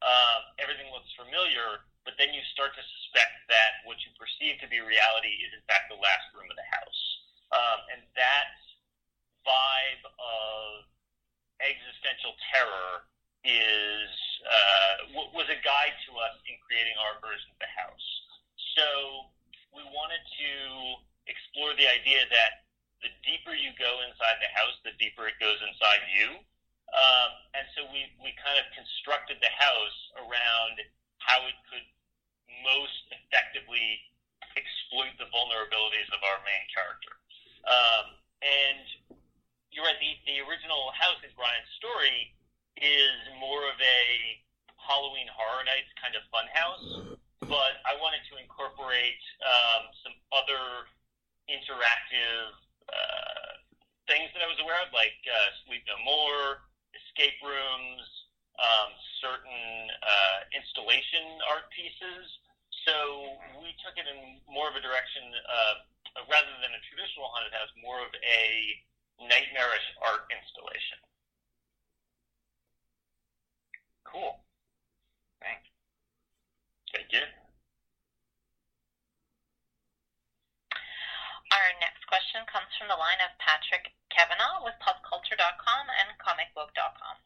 um, 0.03 0.41
everything 0.59 0.91
looks 0.91 1.11
familiar, 1.15 1.87
but 2.03 2.19
then 2.19 2.35
you 2.35 2.43
start 2.51 2.75
to 2.75 2.83
suspect 2.83 3.47
that 3.47 3.83
what 3.87 3.99
you 4.03 4.11
perceive 4.19 4.59
to 4.61 4.69
be 4.69 4.83
reality 4.83 5.33
is 5.47 5.55
in 5.55 5.63
fact 5.71 5.87
the 5.89 5.99
last 5.99 6.27
room 6.35 6.51
of 6.51 6.59
the 6.59 6.69
house. 6.69 7.03
Um, 7.55 7.79
and 7.95 8.01
that 8.19 8.51
vibe 9.47 10.05
of 10.19 10.87
existential 11.63 12.35
terror 12.51 13.07
is 13.47 14.11
uh, 14.47 14.95
w- 15.15 15.31
was 15.35 15.47
a 15.51 15.59
guide 15.63 15.95
to 16.07 16.11
us 16.19 16.35
in 16.47 16.59
creating 16.67 16.95
our 16.99 17.19
version 17.23 17.51
of 17.55 17.59
the 17.63 17.71
house. 17.71 18.09
So 18.79 18.87
we 19.75 19.83
wanted 19.91 20.23
to 20.23 20.53
explore 21.31 21.75
the 21.79 21.87
idea 21.87 22.27
that 22.31 22.67
the 23.03 23.11
deeper 23.27 23.55
you 23.55 23.75
go 23.79 24.03
inside 24.07 24.39
the 24.39 24.51
house, 24.55 24.79
the 24.87 24.95
deeper 24.99 25.27
it 25.27 25.39
goes 25.43 25.59
inside 25.63 26.03
you. 26.11 26.39
And 27.57 27.65
so 27.77 27.87
we, 27.89 28.09
we 28.21 28.35
kind 28.41 28.59
of 28.59 28.67
constructed 28.75 29.39
the 29.41 29.53
house 29.55 29.99
around 30.19 30.77
how 31.23 31.41
it 31.47 31.57
could 31.71 31.87
most 32.67 33.07
effectively 33.15 34.03
exploit 34.59 35.15
the 35.17 35.29
vulnerabilities 35.31 36.09
of 36.13 36.21
our 36.27 36.39
main 36.45 36.65
character. 36.75 37.15
Um, 37.65 38.07
and 38.43 38.85
you're 39.71 39.87
right, 39.87 39.97
the, 40.03 40.13
the 40.29 40.43
original 40.45 40.93
house 40.93 41.23
in 41.25 41.33
Brian's 41.39 41.71
story 41.79 42.35
is 42.77 43.17
more 43.39 43.65
of 43.71 43.79
a 43.79 44.03
Halloween 44.77 45.31
Horror 45.31 45.65
Nights 45.65 45.93
kind 45.97 46.19
of 46.19 46.27
fun 46.29 46.51
house, 46.51 47.17
but 47.47 47.79
I 47.87 47.95
wanted 48.03 48.27
to 48.33 48.43
incorporate 48.43 49.23
um, 49.47 49.89
some 50.03 50.15
other 50.35 50.91
interactive 51.47 52.53
uh, 52.91 53.53
things 54.11 54.29
that 54.35 54.43
I 54.43 54.51
was 54.51 54.59
aware 54.59 54.83
of, 54.83 54.91
like 54.91 55.17
uh, 55.31 55.49
Sleep 55.65 55.87
No 55.87 55.97
More, 56.03 56.67
escape 56.95 57.37
rooms, 57.43 58.05
um, 58.61 58.91
certain 59.21 59.65
uh, 60.03 60.39
installation 60.53 61.41
art 61.49 61.69
pieces. 61.73 62.25
So 62.85 63.39
we 63.63 63.73
took 63.85 63.95
it 63.95 64.07
in 64.11 64.43
more 64.51 64.67
of 64.67 64.75
a 64.75 64.83
direction, 64.83 65.23
uh, 65.47 65.75
rather 66.27 66.55
than 66.61 66.75
a 66.75 66.83
traditional 66.91 67.31
haunted 67.31 67.55
house, 67.55 67.71
more 67.79 68.03
of 68.03 68.11
a 68.11 68.45
nightmarish 69.23 69.87
art 70.03 70.27
installation. 70.35 70.99
Cool. 74.05 74.43
Thanks. 75.41 75.67
Thank 76.93 77.13
you. 77.13 77.42
Our 81.53 81.69
next 81.85 82.01
question 82.09 82.41
comes 82.49 82.73
from 82.81 82.89
the 82.89 82.97
line 82.97 83.21
of 83.21 83.29
Patrick 83.37 83.93
Kavanaugh 84.09 84.65
with 84.65 84.73
popculture.com 84.81 85.85
and 86.01 86.09
comicbook.com. 86.17 87.17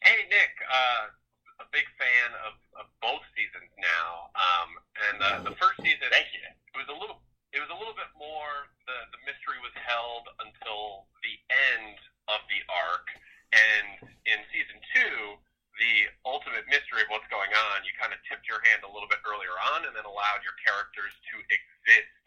Hey, 0.00 0.24
Nick. 0.32 0.56
Uh, 0.64 1.12
a 1.60 1.66
big 1.72 1.84
fan 1.96 2.32
of, 2.44 2.56
of 2.76 2.86
both 3.00 3.24
seasons 3.36 3.68
now. 3.80 4.28
Um, 4.36 4.70
and 5.08 5.16
uh, 5.20 5.38
the 5.44 5.56
first 5.56 5.80
season, 5.80 6.08
Thank 6.12 6.32
you. 6.32 6.44
it 6.44 6.76
was 6.80 6.88
a 6.88 6.96
little, 6.96 7.20
it 7.52 7.60
was 7.60 7.72
a 7.72 7.76
little 7.76 7.96
bit 7.96 8.08
more. 8.16 8.68
The 8.84 8.96
the 9.16 9.20
mystery 9.24 9.58
was 9.64 9.72
held 9.76 10.28
until 10.40 11.08
the 11.24 11.34
end 11.72 11.96
of 12.28 12.44
the 12.52 12.60
arc, 12.68 13.08
and 13.56 14.12
in 14.28 14.38
season 14.52 14.78
two, 14.94 15.40
the 15.76 16.08
ultimate 16.24 16.64
mystery 16.72 17.04
of 17.04 17.08
what's 17.12 17.28
going 17.28 17.52
on, 17.52 17.84
you 17.84 17.92
kind 18.00 18.12
of 18.12 18.20
tipped 18.24 18.48
your 18.48 18.64
hand 18.64 18.84
a 18.84 18.90
little 18.90 19.08
bit 19.08 19.20
earlier 19.28 19.52
on, 19.76 19.84
and 19.84 19.92
then 19.92 20.08
allowed 20.08 20.40
your 20.40 20.56
characters 20.64 21.12
to 21.32 21.34
exist 21.52 22.22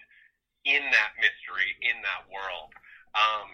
in 0.68 0.84
that 0.94 1.12
mystery, 1.18 1.74
in 1.82 1.98
that 2.06 2.30
world. 2.30 2.70
Um, 3.18 3.50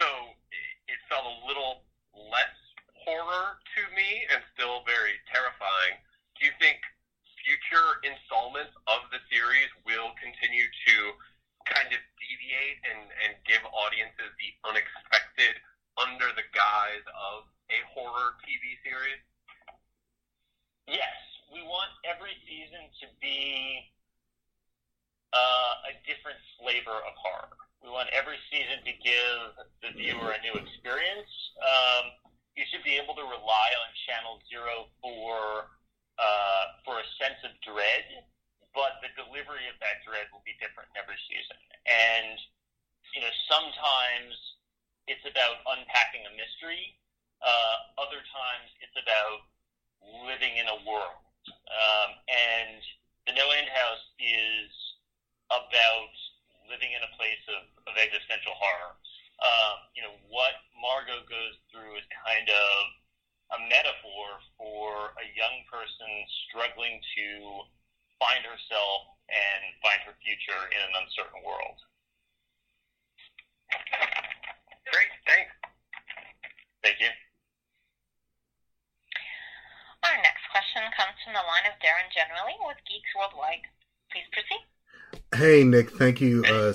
so 0.00 0.08
it, 0.52 1.00
felt 1.06 1.22
a 1.22 1.38
little 1.46 1.86
less 2.12 2.58
horror 3.06 3.62
to 3.78 3.82
me 3.94 4.26
and 4.34 4.42
still 4.58 4.82
very 4.82 5.22
terrifying. 5.30 6.02
Do 6.34 6.50
you 6.50 6.52
think 6.58 6.82
future 7.46 8.02
installments 8.02 8.74
of 8.90 9.06
the 9.14 9.22
series 9.30 9.70
will 9.86 10.10
continue 10.18 10.66
to 10.66 10.96
kind 11.70 11.94
of 11.94 12.02
deviate 12.18 12.82
and, 12.90 13.06
and 13.22 13.38
give 13.46 13.62
audiences 13.70 14.34
the 14.34 14.50
unexpected 14.66 15.62
under 15.94 16.26
the 16.34 16.42
guise 16.50 17.06
of 17.14 17.46
a 17.70 17.78
horror 17.92 18.38
TV 18.46 18.78
series? 18.82 19.20
Yes, 20.86 21.16
we 21.50 21.62
want 21.66 21.90
every 22.06 22.34
season 22.46 22.86
to 23.02 23.06
be 23.18 23.82
uh, 25.34 25.90
a 25.90 25.92
different 26.06 26.38
flavor 26.58 26.94
of 26.94 27.14
horror. 27.18 27.50
We 27.82 27.90
want 27.90 28.08
every 28.14 28.38
season 28.50 28.82
to 28.86 28.92
give 29.02 29.40
the 29.82 29.90
viewer 29.94 30.34
a 30.34 30.40
new 30.42 30.54
experience. 30.54 31.30
Um, 31.60 32.14
you 32.54 32.64
should 32.72 32.82
be 32.82 32.96
able 32.96 33.14
to 33.18 33.26
rely 33.26 33.68
on 33.82 33.88
Channel 34.08 34.40
Zero 34.48 34.88
for 35.02 35.70
uh, 36.16 36.64
for 36.88 36.96
a 36.96 37.06
sense 37.20 37.36
of 37.44 37.52
dread, 37.60 38.24
but 38.72 38.96
the 39.04 39.12
delivery 39.12 39.68
of 39.68 39.76
that 39.84 40.00
dread 40.08 40.24
will 40.32 40.42
be 40.48 40.56
different 40.56 40.88
in 40.94 40.96
every 40.96 41.20
season. 41.28 41.60
And 41.84 42.40
you 43.12 43.20
know, 43.20 43.32
sometimes 43.46 44.32
it's 45.06 45.22
about 45.28 45.62
unpacking 45.68 46.24
a 46.26 46.32
mystery. 46.34 46.96
Uh, 47.46 48.02
other 48.02 48.18
times 48.26 48.68
it's 48.82 48.98
about 48.98 49.46
living 50.26 50.58
in 50.58 50.66
a 50.66 50.78
world. 50.82 51.22
Um, 51.46 52.10
and 52.26 52.82
the 53.30 53.38
No 53.38 53.46
End 53.54 53.70
House 53.70 54.02
is 54.18 54.70
about 55.54 56.10
living 56.66 56.90
in 56.90 57.02
a 57.06 57.12
place 57.14 57.42
of, 57.46 57.70
of 57.86 57.94
existential 57.94 58.50
horror. 58.58 58.98
Um, 59.38 59.76
you 59.94 60.02
know, 60.02 60.14
what 60.26 60.58
Margot 60.74 61.22
goes 61.30 61.54
through 61.70 61.94
is 62.02 62.06
kind 62.26 62.50
of 62.50 62.72
a 63.54 63.58
metaphor 63.70 64.42
for 64.58 65.14
a 65.22 65.26
young 65.38 65.62
person 65.70 66.10
struggling 66.48 66.98
to 66.98 67.26
find 68.18 68.42
herself 68.42 69.14
and 69.30 69.60
find 69.78 70.02
her 70.02 70.18
future 70.18 70.62
in 70.74 70.80
an 70.82 70.94
uncertain 70.98 71.46
world. 71.46 71.78
Great, 74.90 75.12
thanks. 75.26 75.52
Thank 76.82 76.98
you. 76.98 77.10
Our 80.06 80.22
next 80.22 80.46
question 80.52 80.82
comes 80.96 81.18
from 81.24 81.34
the 81.34 81.40
line 81.40 81.66
of 81.66 81.74
Darren 81.82 82.06
Generally 82.14 82.54
with 82.64 82.76
Geeks 82.86 83.10
Worldwide. 83.18 83.66
Please 84.12 84.28
proceed. 84.30 84.62
Hey 85.34 85.64
Nick, 85.64 85.90
thank 85.90 86.20
you. 86.20 86.44
Uh, 86.44 86.72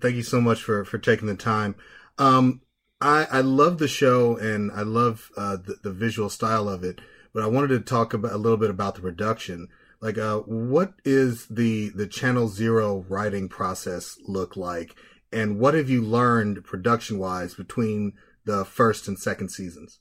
thank 0.00 0.16
you 0.16 0.22
so 0.22 0.40
much 0.40 0.62
for 0.62 0.84
for 0.84 0.98
taking 0.98 1.28
the 1.28 1.34
time. 1.34 1.76
Um, 2.18 2.60
I 3.00 3.26
I 3.30 3.40
love 3.40 3.78
the 3.78 3.88
show 3.88 4.36
and 4.36 4.70
I 4.72 4.82
love 4.82 5.30
uh, 5.36 5.56
the 5.56 5.76
the 5.82 5.92
visual 5.92 6.28
style 6.28 6.68
of 6.68 6.84
it. 6.84 7.00
But 7.32 7.42
I 7.42 7.46
wanted 7.46 7.68
to 7.68 7.80
talk 7.80 8.12
about 8.12 8.32
a 8.32 8.38
little 8.38 8.58
bit 8.58 8.70
about 8.70 8.94
the 8.94 9.00
production. 9.00 9.68
Like, 10.00 10.18
uh, 10.18 10.40
what 10.40 10.94
is 11.04 11.46
the 11.46 11.88
the 11.88 12.06
Channel 12.06 12.48
Zero 12.48 13.06
writing 13.08 13.48
process 13.48 14.18
look 14.26 14.56
like, 14.56 14.94
and 15.32 15.58
what 15.58 15.74
have 15.74 15.88
you 15.88 16.02
learned 16.02 16.64
production 16.64 17.18
wise 17.18 17.54
between 17.54 18.12
the 18.44 18.64
first 18.64 19.08
and 19.08 19.18
second 19.18 19.48
seasons? 19.48 20.00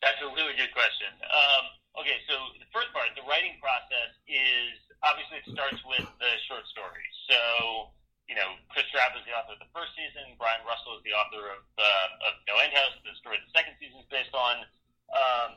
That's 0.00 0.20
a 0.24 0.32
really 0.32 0.56
good 0.56 0.72
question. 0.72 1.12
Um, 1.28 1.64
okay, 2.00 2.24
so 2.24 2.34
the 2.56 2.68
first 2.72 2.88
part, 2.96 3.12
the 3.12 3.24
writing 3.28 3.60
process 3.60 4.16
is 4.24 4.80
obviously 5.04 5.44
it 5.44 5.48
starts 5.52 5.80
with 5.84 6.08
the 6.20 6.32
short 6.48 6.64
story. 6.72 7.04
So, 7.28 7.92
you 8.24 8.36
know, 8.36 8.56
Kris 8.72 8.88
Straub 8.88 9.12
is 9.16 9.24
the 9.28 9.36
author 9.36 9.56
of 9.56 9.60
the 9.60 9.68
first 9.76 9.92
season. 9.92 10.36
Brian 10.40 10.64
Russell 10.64 10.96
is 10.96 11.04
the 11.04 11.12
author 11.12 11.52
of, 11.52 11.62
uh, 11.76 12.26
of 12.28 12.32
No 12.48 12.56
End 12.64 12.72
House, 12.72 12.96
the 13.04 13.12
story 13.20 13.36
the 13.44 13.52
second 13.52 13.76
season 13.76 14.00
is 14.00 14.08
based 14.08 14.32
on. 14.32 14.64
Um, 15.12 15.50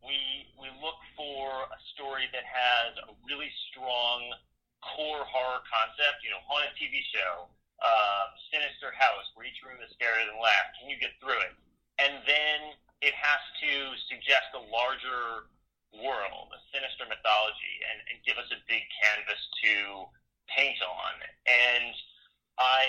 we 0.00 0.48
we 0.56 0.68
look 0.80 0.96
for 1.12 1.68
a 1.68 1.78
story 1.92 2.28
that 2.32 2.44
has 2.44 2.96
a 3.04 3.12
really 3.28 3.52
strong 3.68 4.32
core 4.80 5.24
horror 5.28 5.60
concept. 5.66 6.24
You 6.24 6.30
know, 6.32 6.40
haunted 6.46 6.72
TV 6.78 7.04
show, 7.10 7.48
uh, 7.82 8.24
sinister 8.52 8.92
house 8.96 9.28
where 9.34 9.44
each 9.48 9.60
room 9.66 9.80
is 9.82 9.92
scarier 9.96 10.24
than 10.28 10.38
last. 10.40 10.78
Can 10.80 10.88
you 10.88 10.96
get 11.00 11.16
through 11.20 11.40
it? 11.42 11.52
And 12.00 12.20
then 12.24 12.76
it 13.00 13.16
has 13.16 13.42
to 13.64 13.72
suggest 14.12 14.52
a 14.52 14.62
larger 14.68 15.48
world, 15.96 16.52
a 16.52 16.60
sinister 16.70 17.08
mythology, 17.08 17.74
and, 17.90 17.98
and 18.12 18.16
give 18.22 18.36
us 18.36 18.46
a 18.52 18.60
big 18.68 18.84
canvas 19.02 19.40
to 19.64 20.06
paint 20.52 20.78
on. 20.84 21.14
And 21.48 21.94
I 22.60 22.84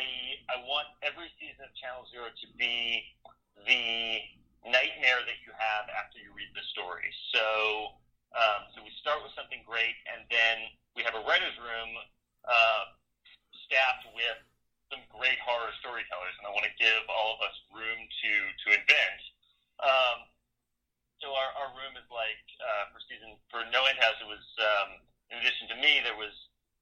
I 0.52 0.68
want 0.68 0.92
every 1.02 1.32
season 1.40 1.64
of 1.64 1.72
Channel 1.80 2.04
Zero 2.12 2.28
to 2.28 2.48
be 2.60 3.08
the 3.64 4.20
nightmare 4.68 5.24
that 5.24 5.40
you 5.42 5.56
have 5.56 5.88
after 5.90 6.20
you 6.20 6.36
read 6.36 6.52
the 6.54 6.66
story. 6.76 7.08
So 7.32 7.96
um, 8.36 8.68
so 8.76 8.84
we 8.84 8.92
start 9.00 9.24
with 9.24 9.36
something 9.36 9.64
great, 9.64 9.96
and 10.12 10.28
then 10.28 10.72
we 10.96 11.04
have 11.08 11.16
a 11.16 11.24
writers' 11.24 11.56
room 11.60 11.92
uh, 12.48 12.84
staffed 13.68 14.12
with 14.12 14.40
some 14.92 15.04
great 15.08 15.40
horror 15.40 15.72
storytellers, 15.80 16.36
and 16.40 16.48
I 16.48 16.52
want 16.52 16.68
to 16.68 16.76
give 16.76 17.04
all 17.08 17.40
of 17.40 17.42
us 17.48 17.56
room 17.72 18.00
to 18.00 18.32
to 18.68 18.68
invent. 18.76 19.22
Um, 19.82 20.30
so 21.22 21.30
our, 21.38 21.50
our 21.58 21.70
room 21.78 21.94
is 21.98 22.06
like 22.10 22.42
uh, 22.62 22.90
for 22.94 23.00
season 23.06 23.38
for 23.54 23.62
No 23.70 23.86
End 23.86 23.98
House. 24.02 24.18
It 24.22 24.30
was 24.30 24.42
um, 24.62 24.90
in 25.30 25.38
addition 25.42 25.70
to 25.70 25.78
me, 25.78 26.02
there 26.02 26.18
was 26.18 26.34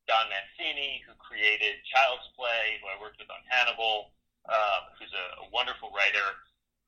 Don 0.08 0.26
Mancini 0.32 1.04
who 1.06 1.14
created 1.20 1.80
Child's 1.92 2.28
Play, 2.40 2.80
who 2.80 2.88
I 2.88 2.96
worked 3.00 3.20
with 3.20 3.30
on 3.30 3.44
Hannibal, 3.52 4.12
um, 4.48 4.82
who's 4.98 5.12
a, 5.12 5.44
a 5.44 5.46
wonderful 5.52 5.92
writer. 5.92 6.28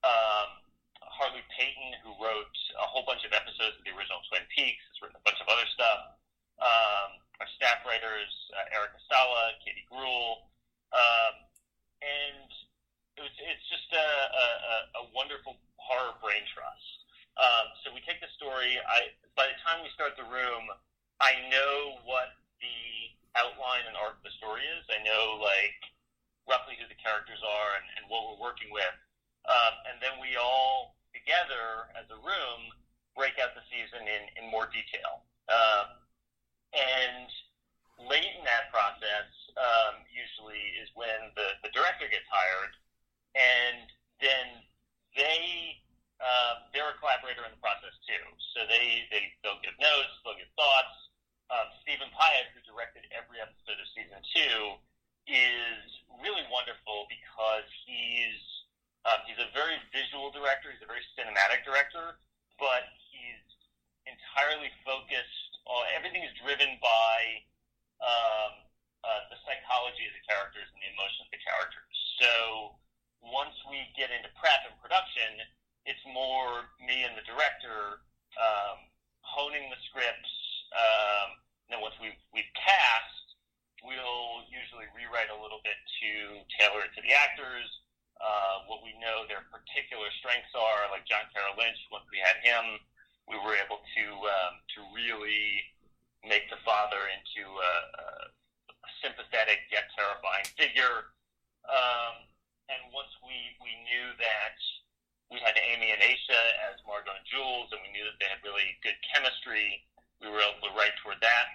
Um, 0.02 0.58
Harley 1.04 1.44
Peyton, 1.52 2.00
who 2.00 2.16
wrote 2.18 2.56
a 2.80 2.86
whole 2.88 3.04
bunch 3.04 3.22
of 3.28 3.36
episodes 3.36 3.76
of 3.76 3.84
the 3.84 3.92
original 3.92 4.24
Twin 4.32 4.42
Peaks, 4.48 4.80
has 4.90 4.96
written 5.04 5.20
a 5.20 5.24
bunch 5.28 5.38
of 5.44 5.46
other 5.52 5.68
stuff. 5.76 6.16
Um, 6.58 7.20
our 7.38 7.48
staff 7.58 7.84
writers, 7.84 8.32
uh, 8.56 8.74
Erica 8.74 8.96
Saleh, 9.12 9.54
Katie 9.60 9.84
Gruel, 9.92 10.48
um, 10.96 11.34
and 12.00 12.48
it 13.18 13.22
was, 13.22 13.34
it's 13.38 13.66
just 13.68 13.86
a, 13.92 14.06
a- 14.32 14.88
a 14.98 15.10
wonderful 15.12 15.58
horror 15.92 16.16
brain 16.24 16.40
trust. 16.56 16.88
Um, 17.36 17.68
so 17.84 17.92
we 17.92 18.00
take 18.08 18.24
the 18.24 18.32
story. 18.40 18.80
I 18.88 19.12
by 19.36 19.52
the 19.52 19.58
time 19.60 19.84
we 19.84 19.92
start 19.92 20.16
the 20.16 20.24
room, 20.24 20.64
I 21.20 21.36
know 21.52 22.00
what 22.08 22.32
the 22.64 23.12
outline 23.36 23.84
and 23.84 23.96
arc 24.00 24.16
of 24.20 24.24
the 24.24 24.32
story 24.40 24.64
is. 24.64 24.88
I 24.88 25.04
know 25.04 25.36
like 25.36 25.76
roughly 26.48 26.80
who 26.80 26.88
the 26.88 26.96
characters 26.96 27.44
are 27.44 27.70
and, 27.76 27.86
and 28.00 28.04
what 28.08 28.24
we're 28.24 28.40
working 28.40 28.72
with. 28.72 28.96
um, 29.48 29.74
and 29.90 29.96
then 29.98 30.14
we 30.22 30.36
all 30.38 30.94
together 31.10 31.90
as 31.98 32.06
a 32.10 32.18
room 32.22 32.60
break 33.18 33.36
out 33.42 33.52
the 33.58 33.64
season 33.68 34.06
in, 34.06 34.22
in 34.38 34.44
more 34.50 34.70
detail. 34.70 35.26
Um, 35.50 35.98
and 36.72 37.28
late 38.08 38.32
in 38.38 38.44
that 38.46 38.72
process, 38.72 39.28
um, 39.58 40.00
usually 40.08 40.78
is 40.80 40.88
when 40.96 41.34
the, 41.36 41.58
the 41.60 41.70
director 41.76 42.08
gets 42.08 42.24
hired, 42.30 42.72
and 43.36 43.84
then 44.22 44.46
they 45.18 45.81
uh, 46.22 46.70
they're 46.70 46.94
a 46.94 46.96
collaborator 47.02 47.42
in 47.42 47.50
the 47.50 47.58
process 47.58 47.92
too. 48.06 48.22
So 48.54 48.62
they 48.70 49.10
they 49.10 49.34
they'll 49.42 49.58
give 49.60 49.74
notes, 49.82 50.14
they'll 50.22 50.38
give 50.38 50.50
thoughts. 50.54 50.94
Um, 51.50 51.68
Steven 51.84 52.08
Piet, 52.14 52.48
who 52.56 52.64
directed 52.64 53.04
every 53.12 53.36
episode 53.42 53.76
of 53.76 53.86
season 53.92 54.22
two, 54.32 54.80
is 55.28 55.84
really 56.22 56.46
wonderful 56.48 57.10
because 57.10 57.66
he's 57.84 58.40
um, 59.04 59.18
he's 59.26 59.38
a 59.42 59.50
very 59.50 59.76
visual 59.90 60.30
director. 60.30 60.70
He's 60.70 60.80
a 60.80 60.88
very 60.88 61.02
cinematic 61.18 61.66
director, 61.66 62.22
but 62.56 62.86
he's 63.10 63.42
entirely 64.06 64.70
focused 64.86 65.52
on 65.66 65.82
everything 65.94 66.22
is 66.22 66.34
driven 66.38 66.78
by 66.78 67.18
um, 68.02 68.52
uh, 69.02 69.26
the 69.30 69.38
psychology 69.42 70.06
of 70.06 70.14
the 70.14 70.24
characters 70.26 70.66
and 70.70 70.78
the 70.82 70.90
emotions 70.94 71.26
of 71.26 71.34
the 71.34 71.42
characters. 71.42 71.94
So 72.22 72.30
once 73.22 73.54
we 73.70 73.90
get 73.94 74.10
into 74.10 74.30
prep 74.38 74.66
and 74.66 74.74
production, 74.82 75.42
it's 75.84 76.02
more 76.06 76.70
me 76.78 77.02
and 77.02 77.14
the 77.18 77.26
director 77.26 78.02
um, 78.38 78.78
honing 79.20 79.66
the 79.68 79.80
scripts. 79.90 80.32
Um, 80.72 81.28
then 81.68 81.78
once 81.82 81.96
we've, 82.00 82.16
we've 82.32 82.48
cast, 82.54 83.36
we'll 83.82 84.46
usually 84.48 84.86
rewrite 84.94 85.28
a 85.32 85.38
little 85.38 85.60
bit 85.66 85.76
to 86.00 86.10
tailor 86.54 86.86
it 86.86 86.92
to 86.94 87.02
the 87.02 87.12
actors, 87.12 87.66
uh, 88.22 88.62
what 88.70 88.80
we 88.86 88.94
know 89.02 89.26
their 89.26 89.42
particular 89.50 90.06
strengths 90.22 90.54
are. 90.54 90.86
Like 90.94 91.02
John 91.04 91.26
Carroll 91.34 91.58
Lynch, 91.58 91.78
once 91.90 92.06
we 92.14 92.22
had 92.22 92.38
him, 92.40 92.78
we 93.26 93.34
were 93.42 93.58
able 93.58 93.82
to 93.82 94.04
um, 94.26 94.54
to 94.78 94.80
really 94.94 95.62
make 96.22 96.46
the 96.46 96.58
father 96.62 97.10
into 97.10 97.42
a, 97.50 97.74
a 97.98 98.90
sympathetic 99.02 99.66
yet 99.74 99.90
terrifying 99.98 100.46
figure. 100.54 101.10
Um, 101.66 102.22
and 102.70 102.80
once 102.94 103.10
we, 103.26 103.34
we 103.58 103.74
knew 103.82 104.14
that 104.22 104.58
we 105.32 105.40
had 105.40 105.56
Amy 105.56 105.88
and 105.88 106.00
Aisha 106.04 106.40
as 106.68 106.76
Margot 106.84 107.16
and 107.16 107.24
Jules, 107.24 107.72
and 107.72 107.80
we 107.80 107.88
knew 107.96 108.04
that 108.04 108.20
they 108.20 108.28
had 108.28 108.44
really 108.44 108.76
good 108.84 109.00
chemistry, 109.08 109.80
we 110.20 110.28
were 110.28 110.44
able 110.44 110.60
to 110.60 110.72
write 110.76 110.92
toward 111.00 111.18
that. 111.24 111.48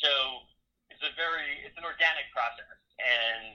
So 0.00 0.46
it's 0.88 1.02
a 1.02 1.10
very 1.18 1.66
it's 1.66 1.74
an 1.74 1.82
organic 1.82 2.30
process, 2.30 2.78
and 3.02 3.54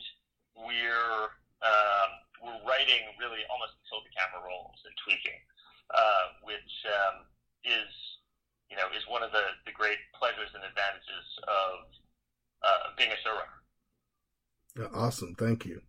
we're 0.68 1.32
um, 1.64 2.10
we're 2.44 2.62
writing 2.68 3.08
really 3.16 3.48
almost 3.48 3.80
until 3.88 4.04
the 4.04 4.12
camera 4.12 4.44
rolls 4.44 4.78
and 4.84 4.94
tweaking, 5.00 5.40
uh, 5.96 6.44
which 6.44 6.74
um, 6.92 7.24
is 7.64 7.90
you 8.68 8.76
know 8.76 8.92
is 8.92 9.08
one 9.08 9.24
of 9.24 9.32
the, 9.32 9.56
the 9.64 9.72
great 9.72 10.04
pleasures 10.12 10.52
and 10.52 10.62
advantages 10.68 11.26
of 11.48 11.88
uh, 12.68 12.92
being 13.00 13.16
a 13.16 13.20
showrunner. 13.24 13.64
Awesome, 14.92 15.34
thank 15.40 15.64
you. 15.64 15.82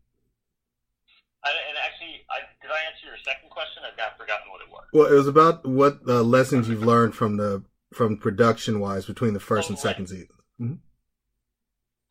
I, 1.43 1.51
and 1.51 1.77
actually, 1.83 2.23
I, 2.31 2.47
did 2.63 2.71
I 2.71 2.81
answer 2.87 3.11
your 3.11 3.19
second 3.27 3.51
question? 3.51 3.83
I've 3.83 3.99
now 3.99 4.15
forgotten 4.15 4.47
what 4.51 4.63
it 4.63 4.71
was. 4.71 4.82
Well, 4.93 5.07
it 5.07 5.15
was 5.15 5.27
about 5.27 5.65
what 5.67 6.01
uh, 6.07 6.23
lessons 6.23 6.69
you've 6.69 6.85
learned 6.85 7.15
from 7.15 7.37
the 7.39 7.63
from 7.95 8.17
production 8.17 8.81
wise 8.81 9.07
between 9.07 9.35
the 9.35 9.41
first 9.41 9.69
Oh, 9.69 9.73
and 9.73 9.79
second 9.79 10.07
season. 10.09 10.29
hmm 10.59 10.65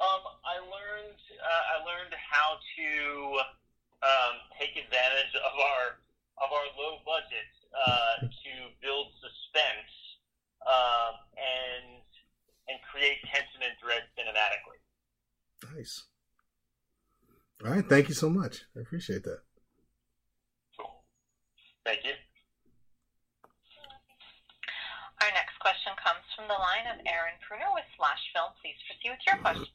Um, 0.02 0.24
I 0.46 0.58
learned 0.58 1.18
uh, 1.38 1.64
I 1.74 1.78
learned 1.86 2.14
how 2.18 2.58
to 2.58 2.90
um, 4.02 4.34
take 4.60 4.72
advantage 4.84 5.34
of 5.36 5.54
our 5.60 5.84
of 6.42 6.50
our 6.52 6.66
low 6.78 6.98
budget 7.06 7.50
uh, 7.74 8.26
to 8.44 8.52
build 8.82 9.08
suspense 9.22 9.92
um, 10.66 11.14
and 11.38 12.02
and 12.70 12.78
create 12.92 13.18
tension 13.30 13.62
and 13.62 13.74
dread 13.82 14.04
cinematically. 14.18 14.82
Nice. 15.78 16.06
All 17.64 17.70
right, 17.70 17.86
thank 17.86 18.10
you 18.10 18.16
so 18.18 18.26
much. 18.30 18.66
I 18.76 18.82
appreciate 18.82 19.22
that. 19.24 19.42
Cool. 20.78 20.90
Thank 21.86 22.02
you. 22.06 22.14
Our 25.22 25.30
next 25.38 25.54
question 25.62 25.94
comes 26.02 26.26
from 26.34 26.50
the 26.50 26.58
line 26.58 26.90
of 26.90 26.98
Aaron 27.06 27.38
Pruner 27.46 27.70
with 27.78 27.86
Flash 27.94 28.18
Film. 28.34 28.50
Please 28.66 28.74
proceed 28.90 29.14
with 29.14 29.22
your 29.30 29.38
question. 29.46 29.70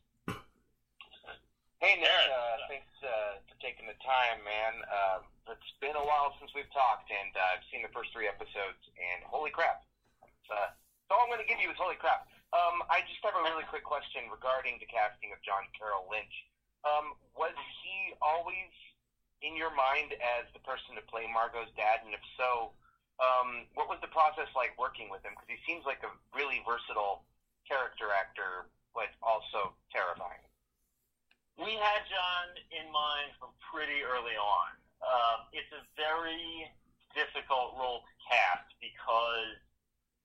Hey 1.79 1.95
Nick, 2.03 2.11
Aaron. 2.11 2.35
uh, 2.35 2.57
thanks 2.67 2.91
uh, 3.07 3.39
for 3.47 3.55
taking 3.63 3.87
the 3.87 3.95
time, 4.03 4.43
man. 4.43 4.75
Um, 4.91 5.21
it's 5.55 5.71
been 5.79 5.95
a 5.95 6.03
while 6.03 6.35
since 6.43 6.51
we've 6.59 6.67
talked, 6.75 7.07
and 7.15 7.31
uh, 7.39 7.55
I've 7.55 7.63
seen 7.71 7.87
the 7.87 7.93
first 7.95 8.11
three 8.11 8.27
episodes, 8.27 8.83
and 8.99 9.23
holy 9.31 9.55
crap! 9.55 9.87
It's, 10.27 10.49
uh, 10.51 10.75
that's 10.75 11.11
all 11.15 11.23
I'm 11.23 11.31
going 11.31 11.45
to 11.45 11.47
give 11.47 11.63
you 11.63 11.71
is 11.71 11.79
holy 11.79 11.95
crap. 12.03 12.27
Um, 12.51 12.83
I 12.91 13.07
just 13.07 13.23
have 13.23 13.39
a 13.39 13.45
really 13.47 13.67
quick 13.71 13.87
question 13.87 14.27
regarding 14.33 14.83
the 14.83 14.89
casting 14.91 15.31
of 15.31 15.39
John 15.47 15.63
Carroll 15.79 16.11
Lynch. 16.11 16.35
Um, 16.83 17.15
was 17.39 17.55
he 17.87 18.19
always 18.19 18.73
in 19.47 19.55
your 19.55 19.71
mind 19.79 20.11
as 20.19 20.51
the 20.59 20.63
person 20.67 20.99
to 20.99 21.05
play 21.07 21.29
Margot's 21.31 21.71
dad, 21.79 22.03
and 22.09 22.17
if 22.17 22.25
so, 22.41 22.73
um, 23.21 23.69
what 23.77 23.85
was 23.91 24.01
the 24.01 24.09
process 24.15 24.49
like 24.57 24.73
working 24.81 25.13
with 25.13 25.21
him? 25.29 25.37
Because 25.37 25.51
he 25.53 25.61
seems 25.69 25.85
like 25.85 26.01
a 26.07 26.13
really 26.33 26.65
versatile 26.65 27.27
character 27.69 28.09
actor, 28.17 28.71
but 28.97 29.13
also 29.21 29.77
terrifying. 29.93 30.41
We 31.57 31.73
John 32.47 32.55
in 32.71 32.87
mind 32.95 33.35
from 33.39 33.51
pretty 33.59 34.07
early 34.07 34.39
on. 34.39 34.71
Um, 35.03 35.39
it's 35.51 35.71
a 35.75 35.83
very 35.99 36.67
difficult 37.15 37.75
role 37.75 38.07
to 38.07 38.15
cast 38.23 38.71
because 38.79 39.59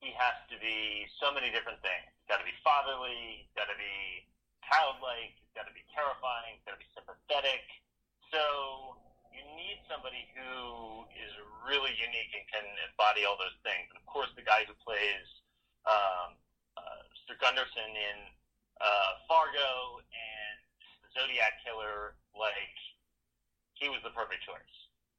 he 0.01 0.13
has 0.13 0.37
to 0.53 0.57
be 0.61 1.05
so 1.21 1.33
many 1.33 1.49
different 1.53 1.81
things. 1.81 2.05
He's 2.21 2.29
got 2.29 2.41
to 2.41 2.47
be 2.47 2.57
fatherly. 2.61 3.45
He's 3.45 3.53
got 3.57 3.69
to 3.69 3.77
be 3.77 4.25
childlike. 4.65 5.33
He's 5.37 5.53
got 5.53 5.65
to 5.69 5.73
be 5.73 5.85
terrifying. 5.93 6.57
He's 6.57 6.65
got 6.65 6.77
to 6.77 6.81
be 6.81 6.89
sympathetic. 6.93 7.65
So 8.29 8.97
you 9.33 9.41
need 9.57 9.81
somebody 9.89 10.29
who 10.37 11.05
is 11.17 11.31
really 11.65 11.93
unique 11.97 12.33
and 12.33 12.45
can 12.49 12.65
embody 12.89 13.25
all 13.25 13.37
those 13.37 13.57
things. 13.65 13.89
And 13.93 13.97
of 13.97 14.05
course, 14.09 14.29
the 14.37 14.45
guy 14.45 14.65
who 14.65 14.73
plays 14.81 15.25
um, 15.85 16.37
uh, 16.77 17.01
Sir 17.25 17.37
Gunderson 17.41 17.93
in 17.93 18.17
uh, 18.81 19.11
Fargo 19.29 20.01
Zodiac 21.13 21.59
Killer, 21.63 22.15
like 22.33 22.77
he 23.75 23.89
was 23.89 23.99
the 24.05 24.13
perfect 24.13 24.45
choice. 24.45 24.77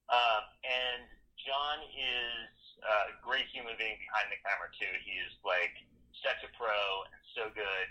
Um, 0.08 0.44
and 0.62 1.02
John 1.42 1.82
is 1.90 2.54
a 2.82 3.14
great 3.22 3.46
human 3.50 3.74
being 3.78 3.98
behind 3.98 4.30
the 4.30 4.38
camera 4.42 4.70
too. 4.74 4.90
He 5.02 5.18
is 5.22 5.32
like 5.42 5.74
such 6.22 6.42
a 6.46 6.50
pro 6.54 7.06
and 7.10 7.22
so 7.34 7.50
good, 7.54 7.90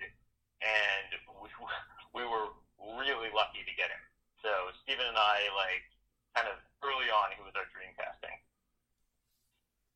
and 0.63 1.09
we, 1.41 1.47
we 2.17 2.23
were 2.23 2.55
really 2.97 3.31
lucky 3.31 3.63
to 3.63 3.73
get 3.75 3.91
him. 3.91 4.03
So 4.41 4.51
Steven 4.83 5.05
and 5.05 5.19
I, 5.19 5.49
like, 5.53 5.85
kind 6.33 6.49
of 6.49 6.57
early 6.81 7.11
on, 7.13 7.35
he 7.37 7.41
was 7.45 7.53
our 7.53 7.67
dream 7.75 7.93
casting. 7.93 8.33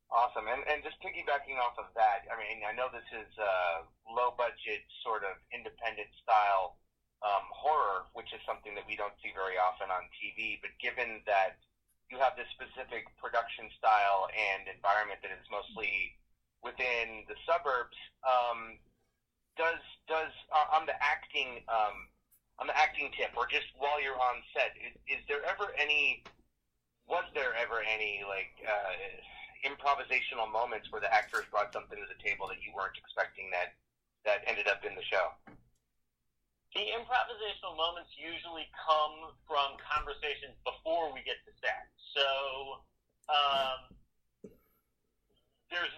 Awesome. 0.06 0.46
And, 0.46 0.62
and 0.70 0.86
just 0.86 1.02
piggybacking 1.02 1.58
off 1.58 1.74
of 1.82 1.90
that, 1.98 2.30
I 2.30 2.38
mean, 2.38 2.62
I 2.62 2.70
know 2.70 2.86
this 2.94 3.06
is 3.10 3.26
uh, 3.42 3.82
low 4.06 4.38
budget, 4.38 4.86
sort 5.02 5.26
of 5.26 5.34
independent 5.50 6.06
style 6.22 6.78
um, 7.24 7.44
horror, 7.52 8.08
which 8.12 8.32
is 8.36 8.40
something 8.44 8.74
that 8.76 8.84
we 8.84 8.96
don't 8.96 9.14
see 9.24 9.32
very 9.32 9.56
often 9.56 9.88
on 9.88 10.08
TV. 10.16 10.60
But 10.60 10.76
given 10.82 11.24
that 11.24 11.56
you 12.12 12.18
have 12.20 12.36
this 12.36 12.48
specific 12.54 13.08
production 13.18 13.72
style 13.78 14.28
and 14.32 14.68
environment 14.68 15.24
that 15.24 15.32
is 15.32 15.46
mostly 15.48 16.14
within 16.62 17.24
the 17.26 17.36
suburbs, 17.48 17.96
um, 18.26 18.78
does 19.56 19.80
does 20.06 20.32
uh, 20.52 20.76
on 20.76 20.84
the 20.84 20.96
acting 21.00 21.64
um, 21.72 22.12
on 22.60 22.66
the 22.68 22.76
acting 22.76 23.10
tip, 23.16 23.32
or 23.36 23.48
just 23.48 23.68
while 23.76 24.00
you're 24.00 24.16
on 24.16 24.40
set, 24.52 24.76
is, 24.80 24.92
is 25.08 25.20
there 25.28 25.44
ever 25.44 25.72
any 25.76 26.22
was 27.08 27.24
there 27.34 27.54
ever 27.56 27.80
any 27.86 28.22
like 28.26 28.52
uh, 28.66 28.92
improvisational 29.64 30.50
moments 30.50 30.90
where 30.90 31.00
the 31.00 31.12
actors 31.12 31.44
brought 31.50 31.72
something 31.72 31.98
to 31.98 32.08
the 32.08 32.18
table 32.22 32.46
that 32.48 32.60
you 32.62 32.74
weren't 32.74 32.98
expecting 32.98 33.50
that 33.50 33.74
that 34.24 34.42
ended 34.46 34.68
up 34.68 34.84
in 34.84 34.94
the 34.94 35.06
show? 35.06 35.32
The 36.76 36.92
improvisational 36.92 37.72
moments 37.72 38.12
usually 38.20 38.68
come 38.76 39.32
from 39.48 39.80
conversations 39.80 40.60
before 40.60 41.08
we 41.08 41.24
get 41.24 41.40
to 41.48 41.52
set. 41.56 41.88
So 42.12 42.28
um, 43.32 43.96
there's 45.72 45.96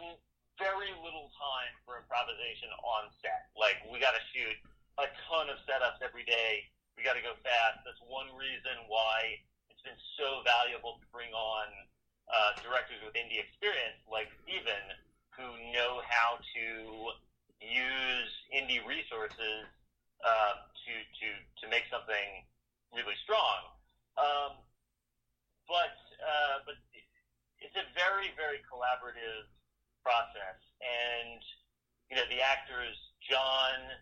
very 0.54 0.94
little 1.02 1.34
time 1.34 1.74
for 1.82 1.98
improvisation 1.98 2.70
on 2.86 3.10
set. 3.18 3.50
Like 3.58 3.82
we 3.90 3.98
got 3.98 4.14
to 4.14 4.22
shoot 4.30 4.54
a 5.02 5.10
ton 5.26 5.50
of 5.50 5.58
setups 5.66 5.98
every 5.98 6.22
day. 6.22 6.70
We 6.94 7.02
got 7.02 7.18
to 7.18 7.26
go 7.26 7.34
fast. 7.42 7.82
That's 7.82 7.98
one 8.06 8.30
reason 8.38 8.78
why 8.86 9.34
it's 9.74 9.82
been 9.82 9.98
so 10.14 10.46
valuable 10.46 11.02
to 11.02 11.06
bring 11.10 11.34
on 11.34 11.66
uh, 12.30 12.54
directors 12.62 13.02
with 13.02 13.18
indie 13.18 13.42
experience 13.42 13.98
like 14.06 14.30
Steven, 14.46 14.94
who 15.34 15.58
know 15.74 16.06
how 16.06 16.38
to 16.54 16.66
use 17.66 18.30
indie 18.54 18.78
resources 18.86 19.66
uh, 20.24 20.54
to 20.72 20.92
to 20.94 21.28
to 21.62 21.64
make 21.70 21.84
something 21.90 22.44
really 22.92 23.16
strong. 23.22 23.74
Um, 24.18 24.58
but 25.68 25.94
uh, 26.18 26.64
but 26.66 26.74
it's 27.60 27.74
a 27.74 27.86
very, 27.94 28.30
very 28.38 28.62
collaborative 28.66 29.50
process. 30.02 30.58
And, 30.78 31.42
you 32.10 32.16
know, 32.16 32.26
the 32.30 32.40
actors, 32.40 32.96
John, 33.22 33.92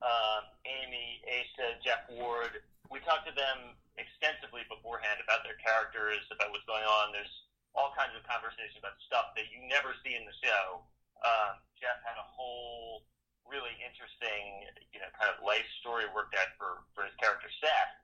uh, 0.00 0.40
Amy, 0.64 1.20
Aisha, 1.28 1.78
Jeff 1.84 2.08
Ward, 2.16 2.64
we 2.88 3.00
talked 3.04 3.28
to 3.28 3.34
them 3.36 3.76
extensively 4.00 4.64
beforehand 4.68 5.20
about 5.20 5.44
their 5.44 5.60
characters, 5.60 6.24
about 6.32 6.50
what's 6.50 6.64
going 6.64 6.84
on. 6.84 7.12
There's 7.12 7.30
all 7.76 7.92
kinds 7.96 8.16
of 8.16 8.24
conversations 8.24 8.80
about 8.80 8.96
stuff 9.04 9.32
that 9.36 9.48
you 9.52 9.60
never 9.68 9.96
see 10.04 10.16
in 10.16 10.24
the 10.24 10.36
show. 10.40 10.84
Um, 11.22 11.60
Jeff 11.78 12.00
had 12.02 12.16
a 12.18 12.26
whole 12.26 13.04
really 13.46 13.74
interesting, 13.82 14.66
you 14.94 15.00
know, 15.02 15.10
kind 15.18 15.30
of 15.30 15.42
life 15.42 15.66
story 15.82 16.06
worked 16.10 16.34
out 16.38 16.54
for, 16.56 16.86
for 16.94 17.04
his 17.04 17.14
character 17.18 17.50
Seth 17.60 17.94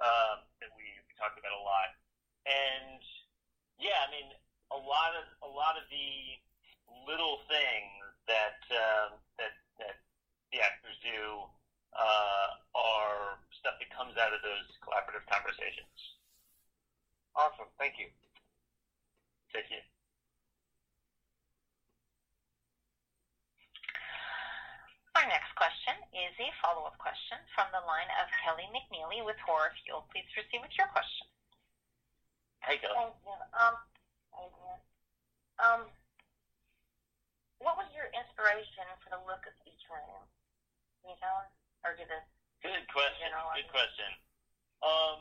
um, 0.00 0.44
that 0.60 0.70
we, 0.74 0.84
we 1.06 1.12
talked 1.16 1.38
about 1.38 1.54
a 1.54 1.62
lot. 1.62 1.96
And 2.46 3.02
yeah, 3.78 4.02
I 4.02 4.08
mean, 4.10 4.28
a 4.74 4.78
lot 4.78 5.12
of 5.14 5.24
a 5.44 5.50
lot 5.50 5.78
of 5.78 5.84
the 5.92 6.38
little 7.06 7.38
things 7.46 8.02
that 8.26 8.58
um, 8.72 9.20
that 9.38 9.54
that 9.78 9.96
the 10.50 10.58
actors 10.60 10.96
do 11.02 11.46
uh, 11.94 12.48
are 12.74 13.38
stuff 13.58 13.78
that 13.78 13.90
comes 13.94 14.16
out 14.18 14.32
of 14.34 14.40
those 14.42 14.66
collaborative 14.82 15.24
conversations. 15.30 15.92
Awesome. 17.36 17.70
Thank 17.78 17.96
you. 17.96 18.08
Thank 19.52 19.70
you. 19.70 19.80
Our 25.14 25.28
next 25.28 25.54
question 25.54 26.01
is 26.12 26.36
a 26.36 26.48
follow-up 26.60 27.00
question 27.00 27.40
from 27.56 27.72
the 27.72 27.80
line 27.88 28.08
of 28.20 28.28
Kelly 28.44 28.68
McNeely 28.68 29.24
with 29.24 29.40
Horror 29.40 29.72
Fuel. 29.84 30.04
Please 30.12 30.28
proceed 30.36 30.60
with 30.60 30.72
your 30.76 30.88
question. 30.92 31.24
Hey, 32.60 32.76
Kelly. 32.76 32.94
Thank 33.00 33.16
you. 33.24 33.36
Um, 33.56 33.74
thank 34.36 34.52
you. 34.52 34.72
Um, 35.56 35.80
what 37.64 37.80
was 37.80 37.88
your 37.96 38.12
inspiration 38.12 38.84
for 39.00 39.08
the 39.08 39.20
look 39.24 39.40
of 39.48 39.56
each 39.64 39.82
room? 39.88 40.22
Can 41.00 41.16
you 41.16 41.18
tell 41.18 41.48
us? 41.48 41.50
Or 41.82 41.96
did 41.96 42.06
it? 42.12 42.24
Good 42.60 42.86
question. 42.92 43.32
General 43.32 43.50
Good 43.58 43.72
question. 43.72 44.10
Um, 44.84 45.18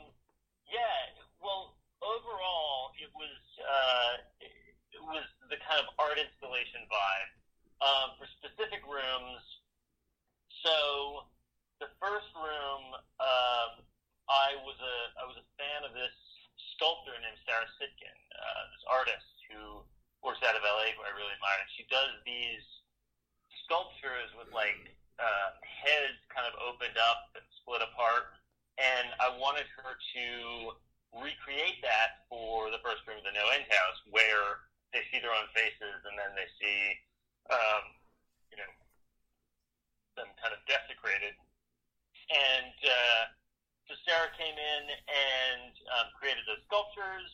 yeah. 0.70 1.18
Well, 1.42 1.74
overall, 2.04 2.94
it 3.02 3.10
was 3.18 3.40
uh, 3.58 4.14
it 4.44 5.02
was 5.02 5.26
the 5.50 5.58
kind 5.66 5.82
of 5.82 5.90
art 5.98 6.22
installation 6.22 6.86
vibe. 6.86 7.32
Um, 7.82 8.14
for 8.22 8.30
specific 8.38 8.86
rooms, 8.86 9.42
so 10.64 11.28
the 11.82 11.90
first 11.98 12.30
room, 12.38 12.84
um, 13.22 13.72
I 14.30 14.56
was 14.64 14.78
a 14.80 14.96
I 15.20 15.26
was 15.26 15.38
a 15.38 15.46
fan 15.58 15.84
of 15.84 15.92
this 15.98 16.14
sculptor 16.78 17.14
named 17.22 17.38
Sarah 17.46 17.70
Sitkin, 17.78 18.18
uh, 18.34 18.64
this 18.74 18.86
artist 18.90 19.30
who 19.50 19.86
works 20.22 20.42
out 20.46 20.58
of 20.58 20.64
LA, 20.64 20.94
who 20.94 21.02
I 21.06 21.12
really 21.14 21.34
admire. 21.34 21.62
And 21.62 21.72
she 21.78 21.86
does 21.90 22.14
these 22.26 22.64
sculptures 23.66 24.30
with 24.38 24.50
like 24.54 24.94
uh, 25.22 25.50
heads 25.62 26.18
kind 26.34 26.50
of 26.50 26.58
opened 26.62 26.98
up 26.98 27.34
and 27.38 27.46
split 27.62 27.82
apart. 27.86 28.34
And 28.82 29.14
I 29.22 29.30
wanted 29.38 29.68
her 29.78 29.94
to 29.94 30.26
recreate 31.14 31.84
that 31.84 32.26
for 32.32 32.72
the 32.72 32.80
first 32.82 33.04
room 33.06 33.20
of 33.20 33.26
the 33.28 33.36
No 33.36 33.46
End 33.52 33.68
House, 33.68 34.00
where 34.10 34.66
they 34.96 35.04
see 35.12 35.20
their 35.20 35.34
own 35.36 35.50
faces 35.54 36.02
and 36.08 36.16
then 36.16 36.32
they 36.34 36.50
see, 36.58 36.80
um, 37.52 37.84
them 40.22 40.30
kind 40.38 40.54
of 40.54 40.62
desecrated. 40.70 41.34
And 42.30 42.78
uh, 42.86 43.24
so 43.90 43.98
Sarah 44.06 44.30
came 44.38 44.54
in 44.54 44.84
and 45.10 45.74
um, 45.98 46.08
created 46.16 46.46
those 46.46 46.62
sculptures. 46.70 47.30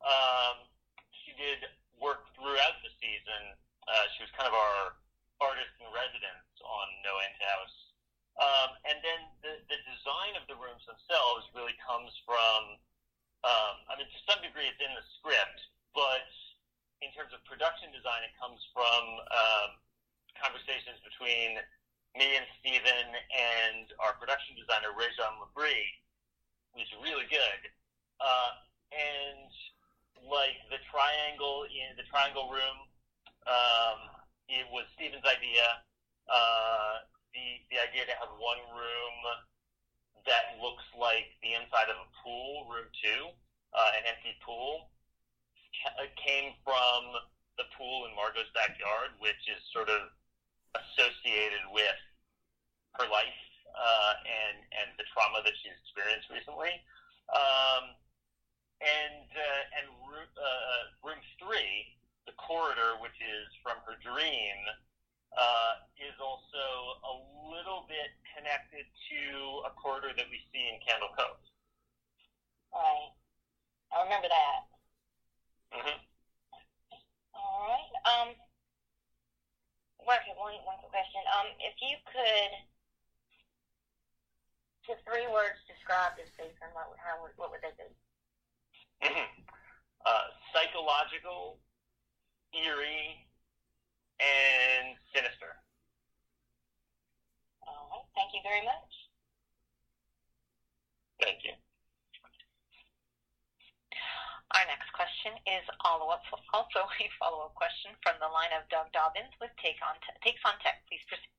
Um, 0.00 0.64
she 1.12 1.36
did 1.36 1.68
work 2.00 2.24
throughout 2.32 2.80
the 2.80 2.90
season. 2.98 3.54
Uh, 3.84 4.06
she 4.16 4.24
was 4.24 4.32
kind 4.32 4.48
of 4.48 4.56
our 4.56 4.96
artist 5.44 5.70
in 5.78 5.86
residence 5.92 6.48
on 6.64 6.86
No 7.04 7.20
End 7.20 7.36
House. 7.38 7.76
Um, 8.40 8.70
and 8.88 8.96
then 9.04 9.20
the, 9.44 9.52
the 9.68 9.78
design 9.84 10.32
of 10.40 10.48
the 10.48 10.56
rooms 10.56 10.80
themselves 10.88 11.44
really 11.52 11.76
comes 11.84 12.08
from, 12.24 12.80
um, 13.44 13.74
I 13.92 14.00
mean, 14.00 14.08
to 14.08 14.20
some 14.24 14.40
degree 14.40 14.64
it's 14.64 14.80
in 14.80 14.92
the 14.96 15.04
script, 15.20 15.60
but 15.92 16.24
in 17.04 17.12
terms 17.12 17.36
of 17.36 17.44
production 17.44 17.92
design, 17.92 18.24
it 18.24 18.32
comes 18.40 18.60
from 18.72 19.02
um, 19.28 19.68
conversations 20.40 21.00
between 21.04 21.60
me 22.16 22.36
and 22.36 22.46
Steven 22.58 23.06
and 23.14 23.86
our 24.02 24.18
production 24.18 24.58
designer, 24.58 24.90
Rajon 24.94 25.38
Labrie, 25.38 25.86
who's 26.74 26.90
really 27.02 27.26
good. 27.30 27.62
Uh, 28.18 28.52
and 28.90 29.50
like 30.26 30.58
the 30.68 30.82
triangle 30.90 31.64
in 31.70 31.94
the 31.96 32.04
triangle 32.10 32.50
room, 32.50 32.78
um, 33.46 33.98
it 34.50 34.66
was 34.74 34.84
Steven's 34.98 35.24
idea. 35.24 35.64
Uh, 36.26 37.06
the 37.34 37.62
the 37.70 37.78
idea 37.78 38.06
to 38.06 38.14
have 38.18 38.30
one 38.38 38.60
room 38.74 39.16
that 40.26 40.58
looks 40.60 40.84
like 40.98 41.32
the 41.40 41.56
inside 41.56 41.88
of 41.88 41.96
a 41.96 42.08
pool, 42.20 42.68
room 42.68 42.86
two, 43.00 43.32
uh, 43.72 43.90
an 43.96 44.04
empty 44.04 44.36
pool, 44.44 44.90
ca- 45.80 45.96
came 46.18 46.52
from 46.66 47.16
the 47.56 47.64
pool 47.78 48.04
in 48.04 48.12
Margot's 48.14 48.52
backyard, 48.52 49.16
which 49.22 49.40
is 49.48 49.58
sort 49.72 49.88
of 49.88 50.12
associated 50.76 51.64
with 51.72 51.98
her 52.98 53.06
life 53.08 53.42
uh, 53.74 54.12
and 54.26 54.58
and 54.82 54.88
the 54.98 55.06
trauma 55.14 55.42
that 55.42 55.54
she's 55.62 55.76
experienced 55.86 56.28
recently. 56.30 56.74
Um, 57.30 57.94
and 58.80 59.28
uh, 59.30 59.76
and 59.78 59.86
room, 60.08 60.30
uh, 60.34 60.82
room 61.04 61.20
three, 61.38 61.94
the 62.26 62.34
corridor, 62.40 62.98
which 63.04 63.16
is 63.20 63.46
from 63.62 63.78
her 63.86 63.94
dream, 64.00 64.58
uh, 65.36 65.84
is 66.00 66.16
also 66.18 66.64
a 67.04 67.14
little 67.52 67.86
bit 67.86 68.16
connected 68.34 68.88
to 69.12 69.20
a 69.68 69.72
corridor 69.76 70.10
that 70.16 70.26
we 70.32 70.40
see 70.50 70.64
in 70.64 70.80
Candle 70.82 71.12
Cove. 71.14 71.38
Right. 72.72 73.12
I 73.90 74.02
remember 74.06 74.30
that. 74.30 74.60
Mm-hmm. 75.74 75.98
All 77.34 77.58
right. 77.68 77.92
Um. 78.06 78.28
Okay, 80.08 80.34
one 80.36 80.54
one 80.66 80.76
quick 80.82 80.90
question. 80.90 81.22
Um, 81.38 81.48
if 81.60 81.74
you 81.80 81.96
could, 82.10 82.52
to 84.88 84.92
three 85.06 85.26
words, 85.30 85.60
describe 85.68 86.16
this 86.16 86.28
season, 86.36 86.68
what 86.72 86.90
would- 86.90 86.98
how 86.98 87.20
would 87.22 87.36
what 87.36 87.50
would 87.50 87.62
they 87.62 87.72
be? 87.78 87.88
Mm-hmm. 89.06 89.42
Uh, 90.04 90.26
psychological, 90.52 91.60
eerie, 92.52 93.26
and 94.18 94.96
sinister. 95.14 95.56
All 97.66 97.88
right. 97.92 98.04
Thank 98.14 98.34
you 98.34 98.40
very 98.42 98.64
much. 98.64 98.92
Thank 101.20 101.44
you. 101.44 101.52
Our 104.50 104.66
next 104.66 104.90
question 104.90 105.38
is 105.46 105.62
also 105.86 106.18
also 106.50 106.80
a 106.82 107.06
follow-up 107.22 107.54
question 107.54 107.94
from 108.02 108.18
the 108.18 108.26
line 108.26 108.50
of 108.50 108.66
Doug 108.66 108.90
Dobbins 108.90 109.30
with 109.38 109.54
Take 109.62 109.78
on 109.78 109.94
Te- 110.02 110.18
Takes 110.26 110.42
on 110.42 110.58
Tech. 110.58 110.82
Please 110.90 111.02
proceed. 111.06 111.30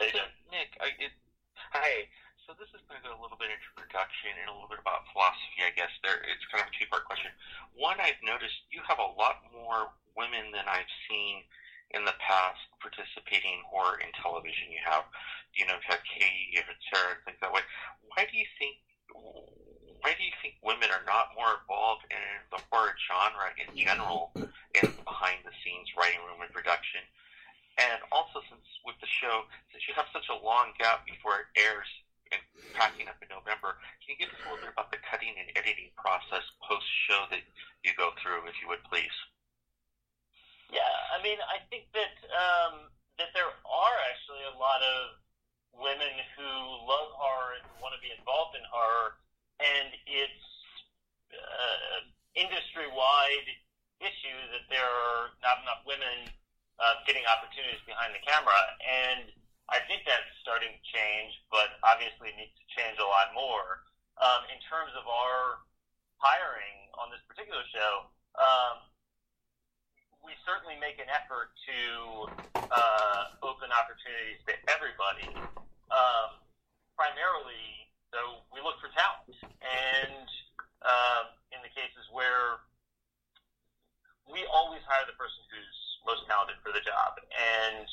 Hey, 0.00 0.08
So, 0.08 0.24
Doug. 0.24 0.32
Nick, 0.48 0.72
I, 0.80 0.88
it, 0.96 1.12
hi. 1.52 2.08
So 2.48 2.56
this 2.56 2.72
is 2.74 2.80
going 2.88 2.98
to 2.98 3.04
go 3.06 3.12
a 3.14 3.20
little 3.20 3.36
bit 3.36 3.52
into 3.52 3.68
production 3.76 4.34
and 4.40 4.48
a 4.48 4.52
little 4.56 4.72
bit 4.72 4.80
about 4.80 5.04
philosophy, 5.12 5.62
I 5.62 5.70
guess. 5.76 5.92
There, 6.00 6.18
it's 6.26 6.42
kind 6.48 6.64
of 6.64 6.72
a 6.72 6.74
two-part 6.74 7.04
question. 7.06 7.30
One, 7.76 8.00
I've 8.00 8.18
noticed 8.24 8.66
you 8.72 8.80
have 8.88 8.98
a 8.98 9.10
lot 9.14 9.44
more 9.52 9.92
women 10.16 10.50
than 10.50 10.64
I've 10.66 10.90
seen 11.06 11.44
in 11.92 12.08
the 12.08 12.16
past 12.24 12.58
participating 12.80 13.60
in 13.60 13.62
horror 13.68 14.00
in 14.00 14.10
television. 14.16 14.72
You 14.72 14.80
have, 14.82 15.04
you 15.54 15.68
know, 15.68 15.76
you've 15.76 15.86
had 15.86 16.02
Katie, 16.08 16.50
you've 16.56 16.66
had 16.66 16.80
Sarah, 16.88 17.20
things 17.28 17.38
that 17.44 17.52
way. 17.52 17.62
Why 18.16 18.24
do 18.26 18.34
you 18.34 18.48
think? 18.58 18.80
Why 20.02 20.18
do 20.18 20.22
you 20.26 20.34
think 20.42 20.58
women 20.66 20.90
are 20.90 21.06
not 21.06 21.30
more 21.38 21.62
involved 21.62 22.02
in 22.10 22.18
the 22.50 22.58
horror 22.74 22.98
genre 22.98 23.54
in 23.54 23.70
general, 23.78 24.34
in 24.74 24.82
behind 25.06 25.46
the 25.46 25.54
scenes 25.62 25.94
writing 25.94 26.18
room 26.26 26.42
and 26.42 26.50
production? 26.50 27.06
And 27.78 28.02
also, 28.10 28.42
since 28.50 28.66
with 28.82 28.98
the 28.98 29.08
show, 29.08 29.46
since 29.70 29.86
you 29.86 29.94
have 29.94 30.10
such 30.10 30.26
a 30.26 30.36
long 30.36 30.74
gap 30.76 31.06
before 31.06 31.46
it 31.46 31.48
airs 31.54 31.88
and 32.34 32.42
packing 32.74 33.06
up 33.06 33.16
in 33.22 33.30
November, 33.30 33.78
can 34.02 34.12
you 34.12 34.18
give 34.18 34.28
us 34.34 34.42
a 34.42 34.46
little 34.50 34.60
bit 34.60 34.74
about 34.74 34.90
the 34.90 35.00
cutting 35.06 35.38
and 35.38 35.48
editing 35.54 35.94
process 35.94 36.44
post 36.60 36.84
show 37.06 37.24
that 37.30 37.46
you 37.86 37.94
go 37.94 38.10
through, 38.18 38.44
if 38.50 38.58
you 38.60 38.66
would 38.68 38.82
please? 38.84 39.14
Yeah, 40.68 40.92
I 41.14 41.22
mean, 41.22 41.38
I 41.46 41.62
think 41.70 41.86
that 41.94 42.16
um, 42.32 42.90
that 43.20 43.30
there 43.36 43.48
are 43.48 43.96
actually 44.10 44.44
a 44.50 44.56
lot 44.56 44.80
of 44.82 45.20
women 45.76 46.12
who 46.36 46.48
love 46.84 47.12
horror 47.16 47.60
and 47.60 47.64
want 47.80 47.96
to 47.96 48.00
be 48.00 48.12
involved 48.12 48.56
in 48.56 48.64
horror, 48.68 49.16
and 49.62 49.94
it's 50.10 50.46
uh, 51.30 51.98
industry-wide 52.34 53.48
issue 54.02 54.40
that 54.50 54.66
there 54.66 54.90
are 54.90 55.30
not 55.40 55.62
enough 55.62 55.86
women 55.86 56.26
uh, 56.82 56.98
getting 57.06 57.22
opportunities 57.30 57.80
behind 57.86 58.10
the 58.10 58.22
camera, 58.26 58.58
and 58.82 59.30
I 59.70 59.78
think 59.86 60.02
that's 60.02 60.26
starting 60.42 60.74
to 60.74 60.82
change, 60.82 61.38
but 61.48 61.78
obviously 61.86 62.34
it 62.34 62.36
needs 62.36 62.52
to 62.58 62.66
change 62.74 62.98
a 62.98 63.06
lot 63.06 63.30
more. 63.32 63.86
Um, 64.18 64.44
in 64.50 64.58
terms 64.68 64.92
of 64.98 65.06
our 65.06 65.62
hiring 66.18 66.90
on 66.98 67.08
this 67.08 67.22
particular 67.24 67.62
show, 67.70 68.10
um, 68.36 68.84
we 70.22 70.34
certainly 70.46 70.78
make 70.78 70.98
an 71.02 71.10
effort 71.10 71.54
to 71.66 71.78
uh, 72.70 73.22
open 73.42 73.70
opportunities 73.74 74.38
to 74.46 74.54
everybody. 74.70 75.46
Um, 75.90 76.42
primarily, 76.94 77.81
so 78.12 78.44
we 78.52 78.60
look 78.60 78.76
for 78.78 78.92
talent, 78.92 79.32
and 79.64 80.28
uh, 80.84 81.22
in 81.50 81.64
the 81.64 81.72
cases 81.72 82.04
where 82.12 82.60
we 84.28 84.44
always 84.52 84.84
hire 84.84 85.08
the 85.08 85.16
person 85.16 85.40
who's 85.48 85.78
most 86.04 86.28
talented 86.28 86.60
for 86.60 86.70
the 86.70 86.84
job, 86.84 87.16
and 87.32 87.88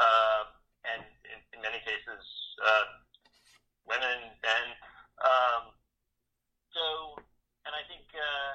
uh, 0.00 0.42
and 0.88 1.04
in, 1.28 1.38
in 1.52 1.58
many 1.60 1.78
cases, 1.84 2.24
uh, 2.64 3.04
women, 3.84 4.32
men. 4.40 4.66
Um, 5.20 5.76
so, 6.72 7.18
and 7.68 7.76
I 7.76 7.84
think 7.84 8.08
uh, 8.16 8.50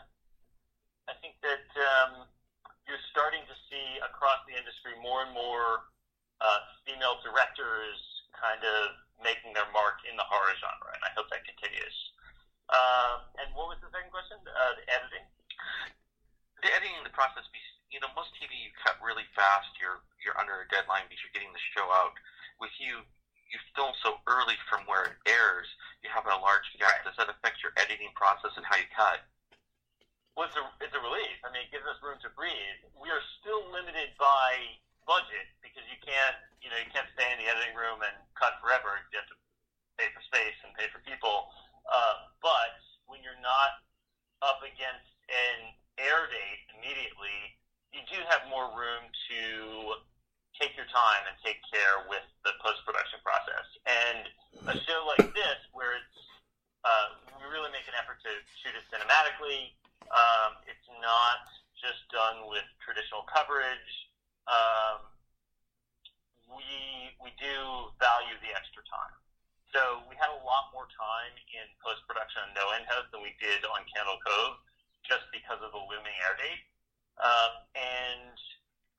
I 1.11 1.13
think 1.21 1.37
that 1.45 1.69
um, 1.77 2.25
you're 2.89 3.01
starting 3.13 3.45
to 3.45 3.55
see 3.69 4.01
across 4.01 4.41
the 4.49 4.57
industry 4.57 4.97
more 5.01 5.21
and 5.21 5.33
more 5.33 5.85
uh, 6.41 6.61
female 6.85 7.21
directors 7.21 8.01
kind 8.33 8.61
of 8.65 8.97
making 9.21 9.55
their 9.55 9.67
mark 9.71 10.03
in 10.03 10.17
the 10.19 10.27
horror 10.27 10.53
genre, 10.59 10.91
and 10.91 11.03
I 11.05 11.11
hope 11.15 11.31
that 11.31 11.45
continues. 11.47 11.95
Um, 12.73 13.29
and 13.39 13.47
what 13.53 13.69
was 13.69 13.79
the 13.79 13.89
second 13.93 14.09
question? 14.09 14.41
Uh, 14.41 14.73
the 14.75 14.85
editing. 14.89 15.25
The 16.63 16.73
editing 16.73 16.97
the 17.05 17.13
process, 17.13 17.45
you 17.93 18.01
know, 18.01 18.09
most 18.17 18.33
TV 18.41 18.49
you 18.57 18.73
cut 18.81 18.97
really 18.97 19.27
fast. 19.37 19.69
You're 19.77 20.01
you're 20.17 20.33
under 20.41 20.65
a 20.65 20.67
deadline 20.73 21.05
because 21.05 21.21
you're 21.21 21.35
getting 21.35 21.53
the 21.53 21.61
show 21.77 21.85
out. 21.93 22.17
With 22.57 22.73
you, 22.79 23.03
you 23.51 23.57
film 23.77 23.93
so 24.01 24.17
early 24.25 24.57
from 24.65 24.87
where 24.89 25.13
it 25.13 25.17
airs. 25.29 25.67
You 26.01 26.09
have 26.09 26.25
a 26.25 26.39
large 26.41 26.65
gap. 26.79 27.05
Does 27.05 27.13
that 27.21 27.29
affect 27.29 27.61
your 27.61 27.75
editing 27.77 28.09
process 28.17 28.55
and 28.57 28.65
how 28.65 28.79
you 28.79 28.89
cut? 28.95 29.21
Well, 30.33 30.51
it's 30.51 30.57
a, 30.59 30.65
it's 30.83 30.95
a 30.95 30.99
relief. 30.99 31.39
I 31.47 31.51
mean, 31.51 31.63
it 31.63 31.71
gives 31.71 31.87
us 31.87 31.95
room 32.03 32.19
to 32.19 32.31
breathe. 32.35 32.79
We 32.99 33.07
are 33.07 33.23
still 33.39 33.63
limited 33.71 34.11
by 34.19 34.75
budget 35.07 35.47
because 35.63 35.85
you 35.87 35.95
can't, 36.03 36.35
you 36.59 36.67
know, 36.67 36.79
you 36.81 36.89
can't 36.91 37.07
stay 37.15 37.29
in 37.31 37.39
the 37.39 37.47
editing 37.47 37.77
room 37.77 38.03
and 38.03 38.15
cut 38.35 38.59
forever. 38.59 38.99
You 39.13 39.21
have 39.21 39.29
to 39.31 39.39
pay 39.95 40.11
for 40.11 40.19
space 40.27 40.57
and 40.67 40.75
pay 40.75 40.91
for 40.91 40.99
people. 41.07 41.47
Uh, 41.87 42.27
but 42.43 42.75
when 43.07 43.23
you're 43.23 43.39
not 43.39 43.79
up 44.43 44.59
against 44.65 45.07
an 45.31 45.71
air 46.01 46.27
date 46.27 46.61
immediately, 46.75 47.55
you 47.95 48.03
do 48.11 48.19
have 48.27 48.43
more 48.51 48.67
room 48.75 49.07
to 49.31 49.95
take 50.59 50.75
your 50.75 50.87
time 50.91 51.23
and 51.27 51.35
take 51.43 51.59
care 51.71 52.03
with 52.07 52.23
the 52.43 52.51
post 52.59 52.83
production 52.83 53.19
process. 53.23 53.67
And 53.87 54.27
a 54.67 54.75
show 54.87 55.05
like 55.07 55.23
this, 55.35 55.59
where 55.71 55.95
it's 55.95 56.19
uh, 56.85 57.17
we 57.39 57.49
really 57.49 57.73
make 57.73 57.87
an 57.89 57.97
effort 57.97 58.21
to 58.21 58.31
shoot 58.61 58.75
it 58.77 58.85
cinematically. 58.93 59.73
Um, 60.13 60.61
it's 60.69 60.85
not 61.01 61.41
just 61.81 61.97
done 62.13 62.45
with 62.45 62.65
traditional 62.81 63.25
coverage. 63.25 63.89
Um, 64.45 65.01
we 66.53 67.09
we 67.17 67.33
do 67.41 67.89
value 67.97 68.37
the 68.45 68.53
extra 68.53 68.85
time. 68.85 69.17
So 69.73 70.05
we 70.07 70.15
had 70.15 70.31
a 70.31 70.39
lot 70.45 70.71
more 70.71 70.87
time 70.93 71.33
in 71.51 71.65
post 71.83 72.05
production 72.07 72.47
on 72.47 72.55
No 72.55 72.71
End 72.71 72.87
House 72.87 73.09
we 73.66 73.74
on 73.74 73.82
Candle 73.89 74.22
Cove, 74.22 74.61
just 75.01 75.26
because 75.34 75.57
of 75.66 75.74
the 75.74 75.82
looming 75.89 76.13
air 76.22 76.38
date. 76.38 76.63
Um, 77.18 77.51
and 77.74 78.38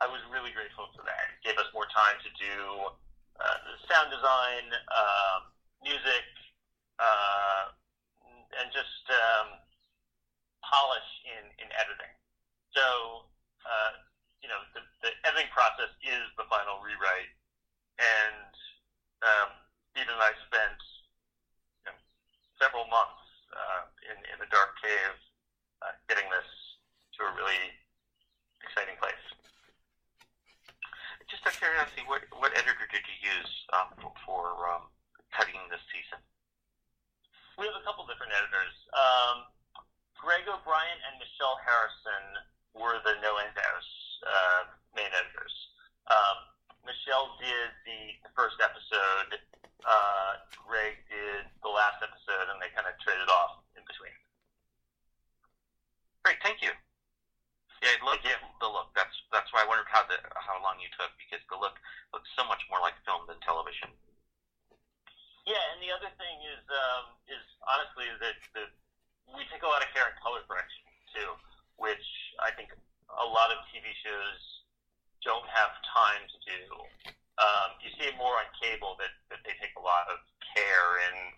I 0.03 0.11
was 0.11 0.19
really 0.27 0.51
grateful 0.51 0.91
for 0.99 1.07
that. 1.07 1.39
It 1.39 1.41
gave 1.47 1.59
us 1.63 1.71
more 1.71 1.87
time 1.95 2.19
to 2.27 2.31
do 2.35 2.91
uh, 3.39 3.59
sound 3.87 4.11
design, 4.11 4.67
um, 4.91 5.41
music, 5.87 6.27
uh, 6.99 7.71
and 8.59 8.73
just 8.75 9.07
um, 9.13 9.63
polish 10.67 11.11
in, 11.31 11.45
in 11.63 11.69
editing. 11.79 12.15
So, 12.75 13.29
uh, 13.63 14.03
you 14.43 14.49
know, 14.51 14.59
the, 14.75 14.83
the 15.07 15.13
editing 15.29 15.53
process 15.55 15.93
is 16.03 16.27
the 16.35 16.49
final 16.51 16.83
rewrite, 16.83 17.31
and 18.03 18.51
um, 19.23 19.49
Steve 19.93 20.09
and 20.11 20.19
I 20.19 20.33
spent 20.49 20.81
you 21.85 21.93
know, 21.93 21.97
several 22.59 22.89
months 22.89 23.27
uh, 23.53 23.85
in, 24.11 24.19
in 24.31 24.37
the 24.39 24.49
dark 24.51 24.75
cave 24.81 25.17
uh, 25.83 25.93
getting 26.09 26.27
this 26.31 26.49
to 27.19 27.27
a 27.27 27.33
really 27.35 27.75
exciting 28.63 28.97
place. 29.01 29.25
Just 31.27 31.43
out 31.43 31.55
of 31.55 31.59
curiosity, 31.59 32.07
what, 32.07 32.23
what 32.39 32.55
editor 32.55 32.87
did 32.87 33.03
you 33.03 33.19
use 33.19 33.53
um, 33.75 33.91
for, 33.99 34.15
for 34.23 34.45
um, 34.71 34.87
cutting 35.35 35.59
this 35.75 35.83
season? 35.91 36.23
We 37.59 37.67
have 37.67 37.75
a 37.75 37.83
couple 37.83 38.07
different 38.07 38.31
editors. 38.37 38.77
Um, 38.95 39.51
Greg 40.15 40.47
O'Brien 40.47 40.99
and 41.11 41.19
Michelle 41.19 41.59
Harrison 41.67 42.25
were 42.79 43.03
the 43.03 43.19
No 43.25 43.43
End 43.43 43.57
House 43.59 43.93
uh, 44.23 44.63
main 44.95 45.11
editors. 45.11 45.55
Um, 46.07 46.39
Michelle 46.87 47.35
did 47.43 47.75
the, 47.83 48.15
the 48.23 48.33
first 48.39 48.63
episode. 48.63 49.43
Uh, 49.83 50.47
Greg 50.63 51.03
did 51.11 51.51
the 51.67 51.73
last 51.73 51.99
episode, 52.07 52.55
and 52.55 52.63
they 52.63 52.71
kind 52.71 52.87
of 52.87 52.95
traded 53.03 53.27
off. 53.27 53.66
Great, 56.27 56.43
thank 56.43 56.59
you. 56.59 56.75
Yeah, 57.87 57.95
I 57.95 58.03
love 58.03 58.19
the, 58.27 58.35
the 58.59 58.67
look. 58.67 58.91
That's 58.99 59.15
that's 59.31 59.47
why 59.55 59.63
I 59.63 59.67
wondered 59.71 59.87
how 59.87 60.03
the 60.03 60.19
how 60.35 60.59
long 60.59 60.75
you 60.83 60.91
took 60.99 61.15
because 61.23 61.39
the 61.47 61.55
look 61.55 61.79
looks 62.11 62.27
so 62.35 62.43
much 62.43 62.67
more 62.67 62.83
like 62.83 62.99
film 63.07 63.23
than 63.31 63.39
television. 63.47 63.95
Yeah, 65.47 65.63
and 65.71 65.79
the 65.79 65.95
other 65.95 66.11
thing 66.19 66.43
is 66.51 66.59
um, 66.67 67.15
is 67.31 67.47
honestly 67.63 68.11
that 68.19 68.35
the, 68.59 68.67
we 69.31 69.47
take 69.55 69.63
a 69.63 69.71
lot 69.71 69.87
of 69.87 69.89
care 69.95 70.11
in 70.11 70.19
color 70.19 70.43
correction 70.51 70.83
too, 71.15 71.39
which 71.79 72.03
I 72.43 72.51
think 72.59 72.75
a 73.07 73.29
lot 73.31 73.55
of 73.55 73.63
TV 73.71 73.87
shows 74.03 74.67
don't 75.23 75.47
have 75.47 75.71
time 75.95 76.27
to 76.27 76.39
do. 76.43 76.63
Um, 77.39 77.79
you 77.79 77.95
see 77.95 78.11
it 78.11 78.19
more 78.19 78.35
on 78.43 78.51
cable 78.59 78.99
that, 78.99 79.15
that 79.31 79.47
they 79.47 79.55
take 79.63 79.79
a 79.79 79.85
lot 79.87 80.11
of 80.11 80.19
care 80.59 81.07
in 81.07 81.31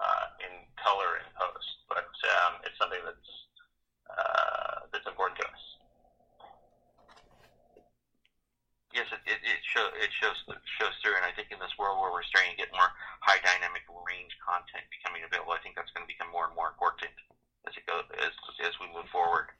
uh, 0.00 0.24
in 0.40 0.64
color 0.80 1.20
in 1.20 1.28
post, 1.36 1.84
but 1.92 2.08
um, 2.40 2.64
it's 2.64 2.80
something 2.80 3.04
that's 3.04 3.28
uh, 4.18 4.84
that's 4.92 5.06
important 5.06 5.38
to 5.40 5.46
us. 5.48 5.62
Yes, 8.92 9.06
it 9.12 9.20
it, 9.24 9.40
it, 10.02 10.10
shows 10.18 10.36
shows 10.76 10.94
through, 11.00 11.14
and 11.14 11.24
I 11.24 11.30
think 11.32 11.54
in 11.54 11.62
this 11.62 11.72
world 11.78 12.02
where 12.02 12.10
we're 12.10 12.26
starting 12.26 12.52
to 12.52 12.58
get 12.58 12.74
more 12.74 12.90
high 13.22 13.38
dynamic 13.40 13.86
range 13.88 14.34
content 14.42 14.82
becoming 14.90 15.22
available, 15.22 15.54
I 15.54 15.62
think 15.62 15.78
that's 15.78 15.94
going 15.94 16.02
to 16.02 16.10
become 16.10 16.28
more 16.34 16.50
and 16.50 16.54
more 16.58 16.74
important 16.74 17.14
as 17.64 17.72
it 17.78 17.86
goes 17.86 18.04
as 18.18 18.34
as 18.66 18.74
we 18.82 18.90
move 18.90 19.06
forward. 19.14 19.54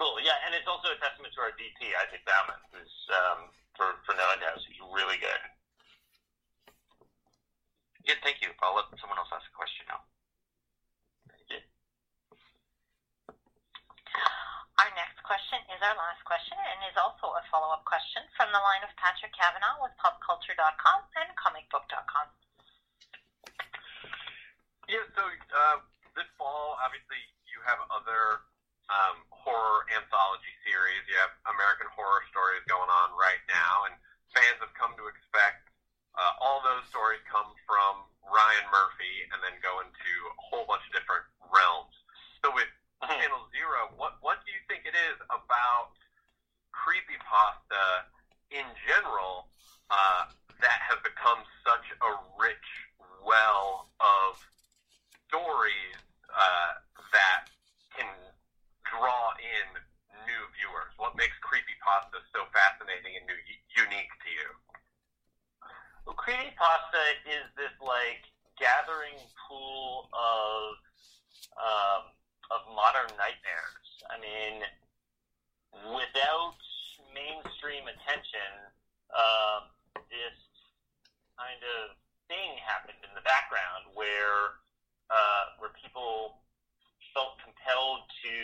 Cool, 0.00 0.16
yeah, 0.24 0.40
and 0.46 0.56
it's 0.56 0.66
also 0.70 0.94
a 0.94 0.98
testament 1.02 1.34
to 1.36 1.42
our 1.44 1.52
DP, 1.58 1.92
Isaac 1.92 2.24
Bauman, 2.24 2.60
who's 2.72 2.96
um, 3.12 3.52
for 3.76 4.00
for 4.08 4.16
No 4.16 4.24
End 4.32 4.40
House, 4.42 4.64
he's 4.64 4.80
really 4.88 5.20
good. 5.20 5.42
Yeah, 8.08 8.16
thank 8.24 8.40
you. 8.40 8.48
I'll 8.64 8.72
let 8.72 8.88
someone 8.96 9.20
else 9.20 9.28
ask 9.28 9.44
a 9.44 9.52
question 9.52 9.84
now. 9.92 10.00
Our 14.78 14.94
next 14.94 15.18
question 15.26 15.58
is 15.74 15.82
our 15.82 15.98
last 15.98 16.22
question 16.22 16.54
and 16.54 16.78
is 16.86 16.94
also 16.94 17.34
a 17.34 17.42
follow-up 17.50 17.82
question 17.82 18.22
from 18.38 18.54
the 18.54 18.62
line 18.62 18.86
of 18.86 18.94
Patrick 18.94 19.34
Kavanaugh 19.34 19.74
with 19.82 19.90
popculture.com 19.98 21.02
and 21.18 21.34
comicbook.com. 21.34 22.30
Yeah, 24.86 25.02
so 25.18 25.26
uh, 25.26 25.82
this 26.14 26.30
fall, 26.38 26.78
obviously, 26.78 27.18
you 27.50 27.58
have 27.66 27.82
other 27.90 28.46
um, 28.86 29.26
horror 29.34 29.82
anthology 29.90 30.54
series. 30.62 31.02
You 31.10 31.18
have 31.26 31.34
American 31.50 31.90
Horror 31.98 32.22
Stories 32.30 32.62
going 32.70 32.86
on 32.88 33.18
right 33.18 33.42
now, 33.50 33.90
and 33.90 33.98
fans 34.30 34.62
have 34.62 34.70
come 34.78 34.94
to 34.94 35.10
expect 35.10 35.74
uh, 36.14 36.38
all 36.38 36.62
those 36.62 36.86
stories 36.86 37.18
come 37.26 37.50
from 37.66 38.06
Ryan 38.22 38.66
Murphy 38.70 39.26
and 39.34 39.42
then 39.42 39.58
go 39.58 39.82
into 39.82 40.12
a 40.30 40.38
whole 40.38 40.70
bunch 40.70 40.86
of 40.86 40.94
different 40.94 41.26
realms. 41.50 41.98
So 42.46 42.54
with 42.54 42.70
Channel 43.06 43.46
Zero, 43.54 43.94
what 43.94 44.18
what 44.26 44.42
do 44.42 44.50
you 44.50 44.58
think 44.66 44.82
it 44.82 44.96
is 44.98 45.18
about 45.30 45.94
creepypasta 46.74 48.10
in 48.50 48.66
general 48.90 49.46
uh, 49.86 50.26
that 50.58 50.82
has 50.82 50.98
become 51.06 51.38
such 51.62 51.86
a 52.02 52.10
rich 52.34 52.68
well 53.22 53.86
of 54.02 54.34
stories 55.30 55.98
uh, 56.26 56.82
that 57.14 57.46
can 57.94 58.10
draw 58.82 59.30
in 59.38 59.66
new 60.26 60.42
viewers? 60.58 60.90
What 60.98 61.14
makes 61.14 61.38
creepypasta 61.38 62.18
so 62.34 62.50
fascinating 62.50 63.14
and 63.14 63.24
new, 63.30 63.38
unique 63.78 64.10
to 64.26 64.28
you? 64.34 64.48
Well, 66.02 66.18
creepypasta 66.18 67.02
is 67.30 67.46
this 67.54 67.74
like 67.78 68.26
gathering 68.68 69.16
pool 69.48 70.12
of 70.12 70.76
um, 71.56 72.02
of 72.52 72.60
modern 72.76 73.08
nightmares. 73.16 73.88
I 74.12 74.20
mean, 74.20 74.60
without 75.96 76.60
mainstream 77.16 77.88
attention, 77.88 78.52
um, 79.12 79.72
this 80.12 80.36
kind 81.40 81.60
of 81.64 81.96
thing 82.28 82.60
happened 82.60 83.00
in 83.00 83.12
the 83.16 83.24
background 83.24 83.88
where 83.96 84.60
uh, 85.08 85.56
where 85.64 85.72
people 85.80 86.44
felt 87.16 87.40
compelled 87.40 88.04
to 88.20 88.36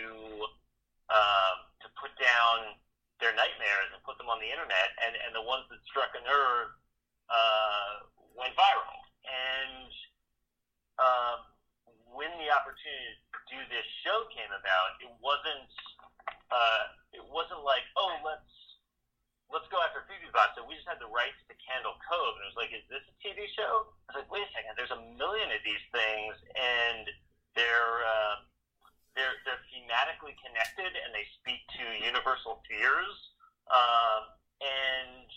uh, 1.13 1.55
them 4.25 4.33
on 4.33 4.41
the 4.41 4.49
internet, 4.49 4.97
and 5.05 5.13
and 5.21 5.37
the 5.37 5.45
ones 5.45 5.69
that 5.69 5.81
struck 5.85 6.17
a 6.17 6.23
nerve 6.25 6.73
uh, 7.29 8.09
went 8.33 8.57
viral. 8.57 9.05
And 9.29 9.93
um, 11.01 11.39
when 12.15 12.31
the 12.39 12.49
opportunity 12.51 13.19
to 13.35 13.39
do 13.51 13.59
this 13.71 13.87
show 14.07 14.27
came 14.31 14.51
about, 14.55 14.99
it 15.03 15.11
wasn't 15.19 15.71
uh, 16.51 16.85
it 17.13 17.25
wasn't 17.27 17.63
like 17.67 17.83
oh 17.99 18.15
let's 18.23 18.55
let's 19.53 19.69
go 19.69 19.79
after 19.83 20.07
Phoebe 20.07 20.31
Boss. 20.35 20.55
So 20.59 20.65
we 20.65 20.79
just 20.79 20.89
had 20.89 21.03
the 21.03 21.11
rights 21.11 21.39
to 21.51 21.55
Candle 21.63 21.99
Cove, 22.07 22.35
and 22.39 22.43
it 22.47 22.51
was 22.51 22.59
like, 22.59 22.73
is 22.73 22.87
this 22.89 23.05
a 23.07 23.15
TV 23.23 23.47
show? 23.55 23.91
I 24.09 24.15
was 24.15 24.17
like, 24.25 24.31
wait 24.31 24.47
a 24.47 24.51
second, 24.55 24.75
there's 24.79 24.95
a 24.95 25.03
million 25.15 25.51
of 25.51 25.63
these 25.63 25.85
things, 25.95 26.35
and 26.59 27.05
they're 27.55 27.97
uh, 28.03 28.37
they're 29.15 29.39
they're 29.47 29.63
thematically 29.71 30.35
connected, 30.43 30.91
and 30.91 31.11
they 31.15 31.27
speak 31.43 31.63
to 31.79 31.85
universal 32.03 32.63
fears, 32.67 33.15
um, 33.71 34.23
and 34.63 35.29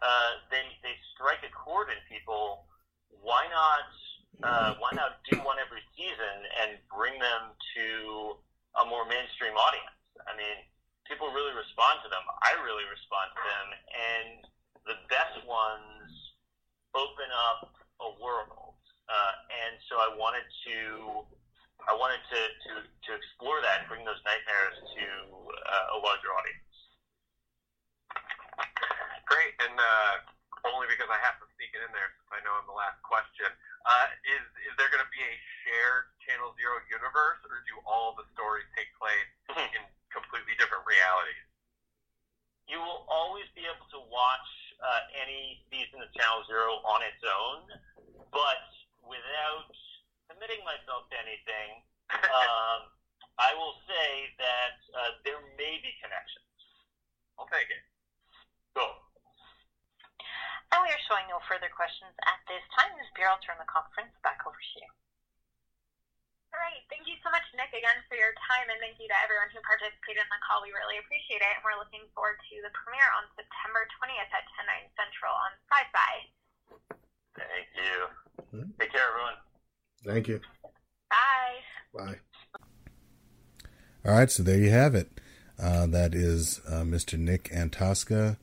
uh, 0.00 0.32
they 0.52 0.64
they 0.84 0.96
strike 1.16 1.44
a 1.44 1.52
chord 1.52 1.88
in 1.88 2.00
people. 2.08 2.68
Why 3.08 3.48
not? 3.48 3.88
Uh, 4.42 4.78
why 4.78 4.94
not 4.94 5.18
do 5.26 5.34
one 5.42 5.58
every 5.58 5.82
season 5.98 6.36
and 6.62 6.78
bring 6.86 7.18
them 7.18 7.50
to 7.74 8.38
a 8.78 8.86
more 8.86 9.02
mainstream 9.02 9.54
audience? 9.58 9.98
I 10.30 10.34
mean, 10.38 10.62
people 11.10 11.26
really 11.34 11.50
respond 11.58 11.98
to 12.06 12.08
them. 12.08 12.22
I 12.46 12.54
really 12.62 12.86
respond 12.86 13.34
to 13.34 13.42
them, 13.42 13.66
and 13.90 14.30
the 14.86 14.96
best 15.10 15.42
ones 15.42 16.06
open 16.94 17.28
up 17.50 17.74
a 17.98 18.10
world. 18.22 18.78
Uh, 19.08 19.34
and 19.66 19.74
so 19.90 19.98
I 19.98 20.14
wanted 20.14 20.46
to, 20.70 20.78
I 21.88 21.96
wanted 21.98 22.22
to, 22.30 22.40
to, 22.40 22.72
to 22.86 23.10
explore 23.16 23.58
that, 23.64 23.82
and 23.82 23.86
bring 23.90 24.04
those 24.06 24.20
nightmares 24.22 24.76
to 24.78 25.06
uh, 25.48 25.96
a 25.96 25.98
larger 25.98 26.30
audience. 26.30 26.68
Great, 29.26 29.56
and 29.64 29.76
uh, 29.76 30.14
only 30.66 30.88
because 30.90 31.08
I 31.08 31.18
have 31.24 31.40
to 31.40 31.46
sneak 31.56 31.72
it 31.72 31.84
in 31.84 31.90
there 31.92 32.10
since 32.16 32.30
I 32.32 32.40
know 32.44 32.52
I'm 32.56 32.68
the 32.68 32.76
last 32.76 33.00
question. 33.04 33.48
Uh, 33.88 34.06
is 34.28 34.44
is 34.68 34.74
there 34.76 34.92
going 34.92 35.04
to 35.04 35.12
be 35.12 35.22
a 35.24 35.34
shared 35.64 36.12
Channel 36.24 36.52
Zero 36.60 36.80
universe, 36.92 37.40
or 37.48 37.64
do 37.64 37.80
all 37.88 38.12
the 38.12 38.28
stories 38.36 38.68
take 38.76 38.90
place 39.00 39.32
in 39.76 39.82
completely 40.12 40.52
different 40.60 40.84
realities? 40.84 41.44
You 42.68 42.84
will 42.84 43.08
always 43.08 43.48
be 43.56 43.64
able 43.64 43.88
to 43.96 44.00
watch 44.12 44.48
uh, 44.84 45.08
any 45.16 45.64
season 45.72 46.04
of 46.04 46.08
Channel 46.12 46.44
Zero 46.44 46.84
on 46.84 47.00
its 47.00 47.22
own, 47.24 47.64
but 48.28 48.64
without 49.08 49.72
committing 50.28 50.60
myself 50.68 51.08
to 51.08 51.16
anything, 51.16 51.80
um, 52.12 52.92
I 53.40 53.56
will 53.56 53.80
say 53.88 54.36
that 54.36 54.76
uh, 54.92 55.16
there 55.24 55.40
may 55.56 55.80
be 55.80 55.96
connections. 56.04 56.44
I'll 57.40 57.48
take 57.48 57.72
it. 57.72 57.82
Cool. 58.76 59.08
And 60.68 60.84
we 60.84 60.92
are 60.92 61.04
showing 61.08 61.24
no 61.32 61.40
further 61.48 61.72
questions 61.72 62.12
at 62.28 62.44
this 62.44 62.60
time. 62.76 62.92
Ms. 63.00 63.08
Beer, 63.16 63.32
I'll 63.32 63.40
turn 63.40 63.56
the 63.56 63.68
conference 63.68 64.12
back 64.20 64.44
over 64.44 64.58
to 64.58 64.76
you. 64.76 64.90
All 66.52 66.60
right. 66.60 66.84
Thank 66.92 67.08
you 67.08 67.16
so 67.24 67.32
much, 67.32 67.44
Nick, 67.56 67.72
again 67.72 68.00
for 68.08 68.20
your 68.20 68.36
time, 68.44 68.68
and 68.68 68.76
thank 68.80 69.00
you 69.00 69.08
to 69.08 69.18
everyone 69.24 69.48
who 69.52 69.60
participated 69.64 70.20
in 70.20 70.28
the 70.28 70.40
call. 70.44 70.60
We 70.60 70.72
really 70.76 71.00
appreciate 71.00 71.40
it, 71.40 71.52
and 71.56 71.64
we're 71.64 71.76
looking 71.80 72.04
forward 72.12 72.36
to 72.36 72.54
the 72.60 72.72
premiere 72.76 73.08
on 73.16 73.28
September 73.36 73.88
20th 73.96 74.32
at 74.32 74.44
10, 74.60 74.92
9 74.92 74.98
central 74.98 75.32
on 75.32 75.50
Syfy. 75.72 76.12
Thank 77.36 77.68
you. 77.72 77.96
Take 78.76 78.92
care, 78.92 79.08
everyone. 79.08 79.40
Thank 80.18 80.26
you. 80.26 80.40
Bye. 81.10 81.94
Bye. 81.94 82.16
All 84.04 84.18
right, 84.18 84.28
so 84.28 84.42
there 84.42 84.58
you 84.58 84.70
have 84.70 84.96
it. 84.96 85.08
Uh, 85.62 85.86
that 85.86 86.12
is 86.12 86.60
uh, 86.66 86.82
Mr. 86.82 87.16
Nick 87.16 87.50
Antosca 87.52 88.36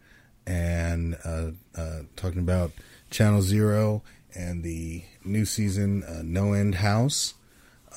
and 0.48 1.18
uh, 1.26 1.52
uh, 1.78 2.04
talking 2.16 2.40
about 2.40 2.72
Channel 3.10 3.42
Zero 3.42 4.04
and 4.34 4.64
the 4.64 5.04
new 5.26 5.44
season 5.44 6.04
uh, 6.06 6.22
No 6.24 6.54
End 6.54 6.76
House, 6.76 7.34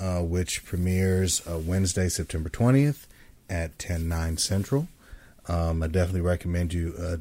uh, 0.01 0.23
which 0.23 0.65
premieres 0.65 1.41
uh, 1.47 1.59
Wednesday, 1.59 2.09
September 2.09 2.49
20th 2.49 3.07
at 3.49 3.79
10, 3.79 4.09
9 4.09 4.39
Central. 4.39 4.89
Um, 5.47 5.85
I 5.85 5.87
definitely 5.87 6.23
recommend 6.23 6.75
you 6.75 6.95
uh, 6.99 7.17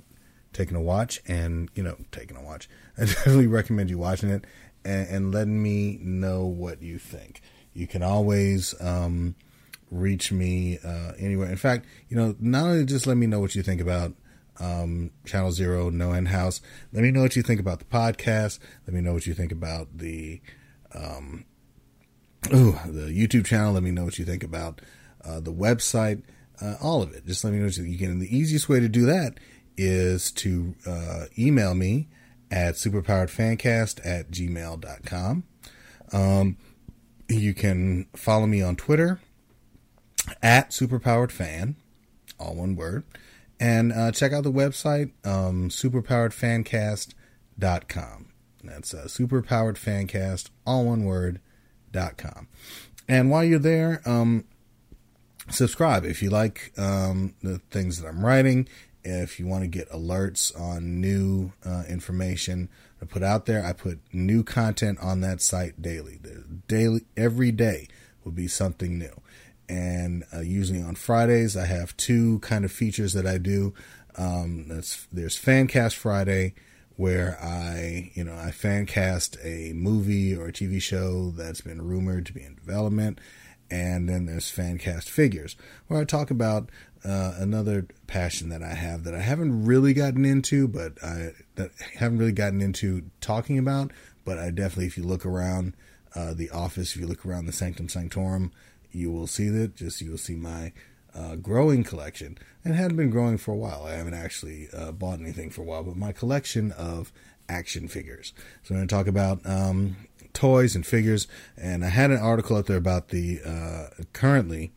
taking 0.54 0.76
a 0.76 0.82
watch 0.82 1.22
and, 1.28 1.70
you 1.76 1.84
know, 1.84 1.98
taking 2.12 2.36
a 2.36 2.42
watch. 2.42 2.68
I 2.98 3.02
definitely 3.06 3.46
recommend 3.46 3.92
you 3.92 4.00
watching 4.00 4.32
it 4.32 4.44
and, 4.88 5.10
and 5.10 5.34
letting 5.34 5.62
me 5.62 6.00
know 6.02 6.46
what 6.46 6.82
you 6.82 6.98
think. 6.98 7.42
You 7.74 7.88
can 7.88 8.02
always 8.02 8.74
um, 8.82 9.36
reach 9.92 10.32
me 10.32 10.80
uh, 10.84 11.12
anywhere. 11.20 11.50
In 11.50 11.58
fact, 11.58 11.86
you 12.10 12.18
know, 12.18 12.36
not 12.40 12.64
only 12.64 12.86
just 12.86 13.06
let 13.06 13.18
me 13.18 13.28
know 13.28 13.40
what 13.40 13.54
you 13.54 13.62
think 13.62 13.82
about 13.82 14.14
um, 14.60 15.12
Channel 15.26 15.52
Zero, 15.52 15.90
No 15.90 16.14
End 16.14 16.30
House. 16.30 16.62
Let 16.94 17.04
me 17.04 17.12
know 17.12 17.22
what 17.22 17.36
you 17.36 17.44
think 17.44 17.60
about 17.60 17.80
the 17.80 17.86
podcast. 17.86 18.60
Let 18.88 18.94
me 18.94 19.02
know 19.02 19.14
what 19.14 19.28
you 19.28 19.34
think 19.34 19.52
about 19.52 19.98
the 19.98 20.42
um, 20.96 21.46
ooh, 22.54 22.80
the 22.86 23.12
YouTube 23.12 23.46
channel. 23.46 23.74
Let 23.74 23.84
me 23.84 23.92
know 23.92 24.06
what 24.06 24.18
you 24.18 24.26
think 24.26 24.44
about 24.44 24.82
uh, 25.24 25.42
the 25.42 25.54
website. 25.54 26.24
Uh, 26.60 26.76
all 26.82 27.04
of 27.04 27.14
it. 27.14 27.28
Just 27.28 27.44
let 27.44 27.54
me 27.54 27.60
know 27.60 27.66
what 27.66 27.78
you, 27.78 27.84
you 27.84 28.00
can. 28.00 28.18
The 28.18 28.36
easiest 28.36 28.68
way 28.68 28.80
to 28.80 28.90
do 28.90 29.06
that 29.06 29.38
is 29.78 30.32
to 30.32 30.74
uh, 30.88 31.26
email 31.38 31.76
me 31.76 32.08
at 32.52 32.76
superpoweredfancast 32.76 34.06
at 34.06 34.30
gmail.com. 34.32 35.44
Um, 36.14 36.58
you 37.28 37.54
can 37.54 38.08
follow 38.16 38.48
me 38.48 38.62
on 38.62 38.76
Twitter 38.76 39.20
at 40.42 40.72
superpoweredfan, 40.72 41.76
all 42.40 42.56
one 42.56 42.76
word. 42.76 43.04
And 43.60 43.92
uh, 43.92 44.12
check 44.12 44.34
out 44.34 44.44
the 44.44 44.52
website, 44.52 45.12
um, 45.26 45.70
superpoweredfancast.com. 45.70 48.28
That's 48.64 48.94
uh, 48.94 49.06
superpoweredfancast, 49.06 50.50
all 50.66 50.86
one 50.86 51.04
word, 51.06 51.40
dot 51.92 52.18
com. 52.18 52.48
And 53.08 53.32
while 53.32 53.44
you're 53.44 53.60
there, 53.60 54.02
um, 54.06 54.46
subscribe 55.50 56.06
if 56.06 56.22
you 56.22 56.30
like 56.30 56.72
um, 56.78 57.34
the 57.42 57.60
things 57.72 58.02
that 58.02 58.08
I'm 58.08 58.24
writing. 58.26 58.68
If 59.08 59.40
you 59.40 59.48
want 59.48 59.64
to 59.64 59.68
get 59.68 59.90
alerts 59.90 60.58
on 60.60 61.00
new 61.02 61.54
uh, 61.66 61.84
information 61.88 62.70
I 63.02 63.06
put 63.06 63.24
out 63.24 63.46
there, 63.46 63.64
I 63.64 63.74
put 63.74 64.00
new 64.12 64.44
content 64.44 65.00
on 65.02 65.22
that 65.22 65.42
site 65.42 65.82
daily. 65.82 66.20
Daily, 66.68 67.02
every 67.16 67.52
day 67.52 67.88
will 68.24 68.32
be 68.32 68.48
something 68.48 68.98
new 68.98 69.22
and 69.70 70.24
uh, 70.34 70.40
usually 70.40 70.82
on 70.82 70.96
Fridays 70.96 71.58
I 71.58 71.66
have 71.66 71.96
two 71.98 72.40
kind 72.40 72.66
of 72.66 72.72
features 72.72 73.14
that 73.14 73.26
I 73.26 73.38
do. 73.38 73.74
Um, 74.16 74.68
that's 74.68 75.08
there's 75.12 75.40
Fancast 75.40 75.96
Friday, 75.96 76.56
where 76.96 77.38
I 77.42 78.12
you 78.14 78.24
know 78.24 78.34
I 78.34 78.52
fancast 78.52 79.38
a 79.44 79.74
movie 79.74 80.36
or 80.36 80.48
a 80.48 80.54
TV 80.54 80.82
show 80.82 81.32
that's 81.32 81.62
been 81.62 81.82
rumored 81.82 82.26
to 82.28 82.34
be 82.34 82.44
in 82.44 82.56
development, 82.56 83.20
and 83.70 84.10
then 84.10 84.26
there's 84.26 84.52
Fancast 84.52 85.10
Figures, 85.10 85.56
where 85.88 86.02
I 86.02 86.06
talk 86.06 86.32
about 86.32 86.70
uh, 87.04 87.34
another 87.38 87.88
passion 88.08 88.50
that 88.50 88.64
I 88.64 88.74
have 88.74 89.04
that 89.04 89.14
I 89.14 89.22
haven't 89.22 89.66
really 89.66 89.94
gotten 89.94 90.26
into, 90.26 90.68
but 90.68 91.02
I 91.04 91.32
that 91.56 91.72
haven't 91.98 92.20
really 92.20 92.32
gotten 92.32 92.62
into 92.62 93.04
talking 93.22 93.58
about. 93.58 93.92
But 94.26 94.40
I 94.40 94.50
definitely, 94.50 94.88
if 94.88 94.98
you 94.98 95.04
look 95.04 95.26
around 95.26 95.74
uh, 96.16 96.34
the 96.34 96.50
office, 96.50 96.96
if 96.96 97.02
you 97.02 97.08
look 97.08 97.26
around 97.26 97.46
the 97.46 97.54
Sanctum 97.54 97.88
Sanctorum, 97.88 98.52
you 98.92 99.12
will 99.12 99.28
see 99.28 99.50
that. 99.50 99.76
Just 99.76 100.02
you 100.02 100.12
will 100.12 100.18
see 100.18 100.36
my 100.36 100.74
uh, 101.16 101.36
growing 101.36 101.84
collection, 101.84 102.38
and 102.64 102.76
hadn't 102.76 102.98
been 102.98 103.10
growing 103.10 103.38
for 103.38 103.52
a 103.52 103.58
while. 103.58 103.86
I 103.86 103.94
haven't 103.94 104.14
actually 104.14 104.68
uh, 104.74 104.92
bought 104.92 105.20
anything 105.20 105.50
for 105.50 105.62
a 105.62 105.66
while, 105.66 105.84
but 105.84 105.96
my 105.96 106.12
collection 106.12 106.72
of 106.74 107.12
action 107.50 107.88
figures. 107.88 108.34
So 108.64 108.74
I'm 108.74 108.80
going 108.80 108.88
to 108.88 108.96
talk 108.96 109.08
about 109.08 109.46
um, 109.46 109.96
toys 110.34 110.76
and 110.76 110.86
figures, 110.86 111.28
and 111.56 111.84
I 111.84 111.90
had 111.90 112.12
an 112.12 112.20
article 112.20 112.58
out 112.58 112.68
there 112.68 112.78
about 112.78 113.10
the 113.10 113.40
uh, 113.46 114.04
currently 114.14 114.72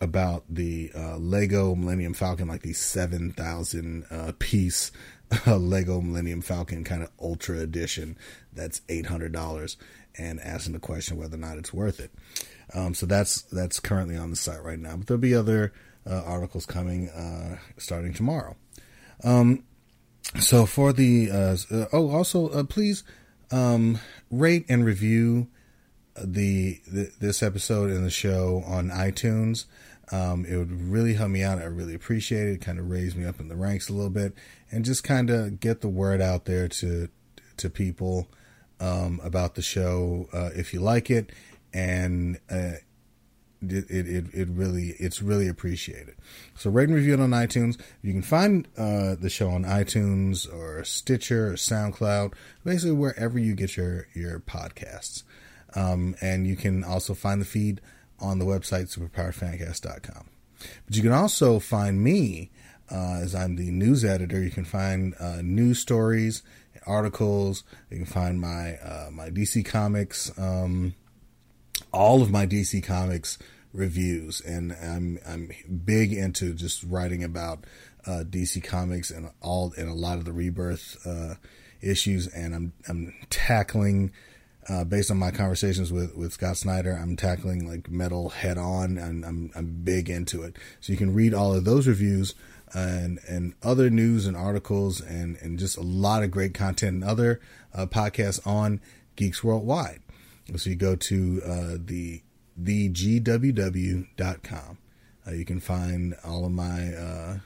about 0.00 0.44
the 0.48 0.90
uh, 0.94 1.16
Lego 1.16 1.74
Millennium 1.74 2.14
Falcon, 2.14 2.48
like 2.48 2.62
the 2.62 2.72
seven 2.72 3.32
thousand 3.32 4.04
uh, 4.10 4.32
piece 4.38 4.90
Lego 5.46 6.00
Millennium 6.00 6.40
Falcon 6.40 6.84
kind 6.84 7.02
of 7.02 7.10
Ultra 7.20 7.58
Edition. 7.58 8.16
That's 8.52 8.80
eight 8.88 9.06
hundred 9.06 9.32
dollars, 9.32 9.76
and 10.16 10.40
asking 10.40 10.72
the 10.72 10.78
question 10.78 11.16
whether 11.16 11.36
or 11.36 11.40
not 11.40 11.58
it's 11.58 11.72
worth 11.72 12.00
it. 12.00 12.12
Um, 12.74 12.94
so 12.94 13.06
that's 13.06 13.42
that's 13.42 13.80
currently 13.80 14.16
on 14.16 14.30
the 14.30 14.36
site 14.36 14.62
right 14.62 14.78
now. 14.78 14.96
But 14.96 15.06
there'll 15.06 15.20
be 15.20 15.34
other 15.34 15.72
uh, 16.08 16.22
articles 16.24 16.66
coming 16.66 17.08
uh, 17.08 17.58
starting 17.76 18.14
tomorrow. 18.14 18.56
Um, 19.24 19.64
so 20.40 20.66
for 20.66 20.92
the 20.92 21.30
uh, 21.30 21.56
uh 21.70 21.86
oh, 21.92 22.10
also 22.10 22.48
uh, 22.50 22.64
please 22.64 23.04
um, 23.50 23.98
rate 24.30 24.66
and 24.68 24.84
review 24.84 25.48
the, 26.24 26.80
the, 26.86 27.10
this 27.20 27.42
episode 27.42 27.90
in 27.90 28.04
the 28.04 28.10
show 28.10 28.62
on 28.66 28.90
iTunes. 28.90 29.66
Um, 30.10 30.46
it 30.46 30.56
would 30.56 30.72
really 30.72 31.14
help 31.14 31.30
me 31.30 31.42
out. 31.42 31.58
I 31.58 31.64
really 31.64 31.94
appreciate 31.94 32.48
it. 32.48 32.60
Kind 32.60 32.78
of 32.78 32.88
raise 32.88 33.14
me 33.14 33.24
up 33.24 33.40
in 33.40 33.48
the 33.48 33.56
ranks 33.56 33.88
a 33.88 33.92
little 33.92 34.10
bit, 34.10 34.34
and 34.70 34.84
just 34.84 35.04
kind 35.04 35.30
of 35.30 35.60
get 35.60 35.80
the 35.80 35.88
word 35.88 36.20
out 36.20 36.44
there 36.44 36.68
to 36.68 37.08
to 37.58 37.70
people 37.70 38.28
um, 38.80 39.20
about 39.22 39.54
the 39.54 39.62
show 39.62 40.28
uh, 40.32 40.50
if 40.54 40.72
you 40.72 40.80
like 40.80 41.10
it 41.10 41.32
and 41.72 42.38
uh, 42.50 42.72
it, 43.60 43.90
it, 43.90 44.26
it 44.32 44.48
really 44.48 44.94
it's 44.98 45.20
really 45.20 45.48
appreciated. 45.48 46.16
So 46.54 46.70
rate 46.70 46.88
and 46.88 46.94
review 46.94 47.14
it 47.14 47.20
on 47.20 47.30
iTunes. 47.30 47.78
You 48.02 48.12
can 48.12 48.22
find 48.22 48.68
uh, 48.76 49.16
the 49.16 49.30
show 49.30 49.50
on 49.50 49.64
iTunes 49.64 50.52
or 50.52 50.84
Stitcher 50.84 51.48
or 51.48 51.54
SoundCloud, 51.54 52.34
basically 52.64 52.92
wherever 52.92 53.38
you 53.38 53.54
get 53.54 53.76
your 53.76 54.06
your 54.14 54.40
podcasts. 54.40 55.24
Um, 55.74 56.14
and 56.20 56.46
you 56.46 56.56
can 56.56 56.82
also 56.82 57.14
find 57.14 57.40
the 57.40 57.46
feed 57.46 57.80
on 58.20 58.38
the 58.38 58.44
website 58.44 58.96
superpowerfancast.com. 58.96 60.28
But 60.86 60.96
you 60.96 61.02
can 61.02 61.12
also 61.12 61.58
find 61.58 62.02
me 62.02 62.50
uh, 62.90 63.20
as 63.22 63.34
I'm 63.34 63.56
the 63.56 63.70
news 63.70 64.04
editor. 64.04 64.42
You 64.42 64.50
can 64.50 64.64
find 64.64 65.14
uh, 65.20 65.40
news 65.42 65.78
stories, 65.78 66.42
articles. 66.86 67.64
You 67.90 67.98
can 67.98 68.06
find 68.06 68.40
my 68.40 68.76
uh, 68.76 69.10
my 69.12 69.30
DC 69.30 69.64
Comics. 69.64 70.36
Um, 70.38 70.94
all 71.92 72.22
of 72.22 72.30
my 72.30 72.46
DC 72.46 72.82
Comics 72.82 73.38
reviews, 73.72 74.40
and 74.40 74.72
I'm 74.72 75.18
I'm 75.26 75.50
big 75.84 76.12
into 76.12 76.54
just 76.54 76.82
writing 76.84 77.22
about 77.22 77.64
uh, 78.06 78.24
DC 78.28 78.62
Comics 78.64 79.10
and 79.10 79.30
all 79.40 79.72
and 79.76 79.88
a 79.88 79.94
lot 79.94 80.18
of 80.18 80.24
the 80.24 80.32
rebirth 80.32 81.06
uh, 81.06 81.34
issues, 81.80 82.26
and 82.26 82.54
I'm 82.54 82.72
I'm 82.88 83.14
tackling. 83.30 84.12
Uh, 84.68 84.84
based 84.84 85.10
on 85.10 85.16
my 85.16 85.30
conversations 85.30 85.90
with, 85.90 86.14
with 86.14 86.34
Scott 86.34 86.58
Snyder, 86.58 86.92
I'm 86.92 87.16
tackling 87.16 87.66
like 87.66 87.90
metal 87.90 88.28
head 88.28 88.58
on, 88.58 88.98
and 88.98 89.24
I'm 89.24 89.50
I'm 89.54 89.80
big 89.82 90.10
into 90.10 90.42
it. 90.42 90.56
So 90.80 90.92
you 90.92 90.98
can 90.98 91.14
read 91.14 91.32
all 91.32 91.54
of 91.54 91.64
those 91.64 91.86
reviews 91.86 92.34
and 92.74 93.18
and 93.26 93.54
other 93.62 93.88
news 93.88 94.26
and 94.26 94.36
articles, 94.36 95.00
and 95.00 95.36
and 95.40 95.58
just 95.58 95.78
a 95.78 95.82
lot 95.82 96.22
of 96.22 96.30
great 96.30 96.52
content 96.52 96.96
and 96.96 97.04
other 97.04 97.40
uh, 97.74 97.86
podcasts 97.86 98.46
on 98.46 98.80
Geeks 99.16 99.42
Worldwide. 99.42 100.00
So 100.56 100.70
you 100.70 100.76
go 100.76 100.96
to 100.96 101.42
uh, 101.44 101.76
the 101.78 102.22
thegww.com. 102.62 104.08
Uh, 105.26 105.30
you 105.32 105.44
can 105.44 105.60
find 105.60 106.14
all 106.24 106.44
of 106.44 106.52
my 106.52 106.94
uh, 106.94 107.38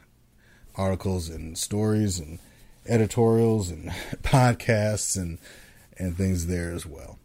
articles 0.77 1.29
and 1.29 1.59
stories 1.59 2.19
and 2.19 2.39
editorials 2.87 3.71
and 3.71 3.91
podcasts 4.23 5.17
and 5.17 5.39
and 5.99 6.17
things 6.17 6.47
there 6.47 6.73
as 6.73 6.87
well. 6.87 7.19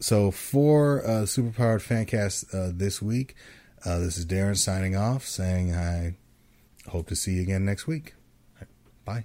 So 0.00 0.30
for 0.30 1.04
uh, 1.04 1.22
Superpowered 1.22 1.82
Fancast 1.82 2.54
uh, 2.54 2.72
this 2.74 3.00
week, 3.00 3.34
uh, 3.84 3.98
this 3.98 4.18
is 4.18 4.26
Darren 4.26 4.56
signing 4.56 4.96
off, 4.96 5.24
saying 5.26 5.74
I 5.74 6.16
hope 6.88 7.08
to 7.08 7.16
see 7.16 7.34
you 7.34 7.42
again 7.42 7.64
next 7.64 7.86
week. 7.86 8.14
Bye. 9.04 9.24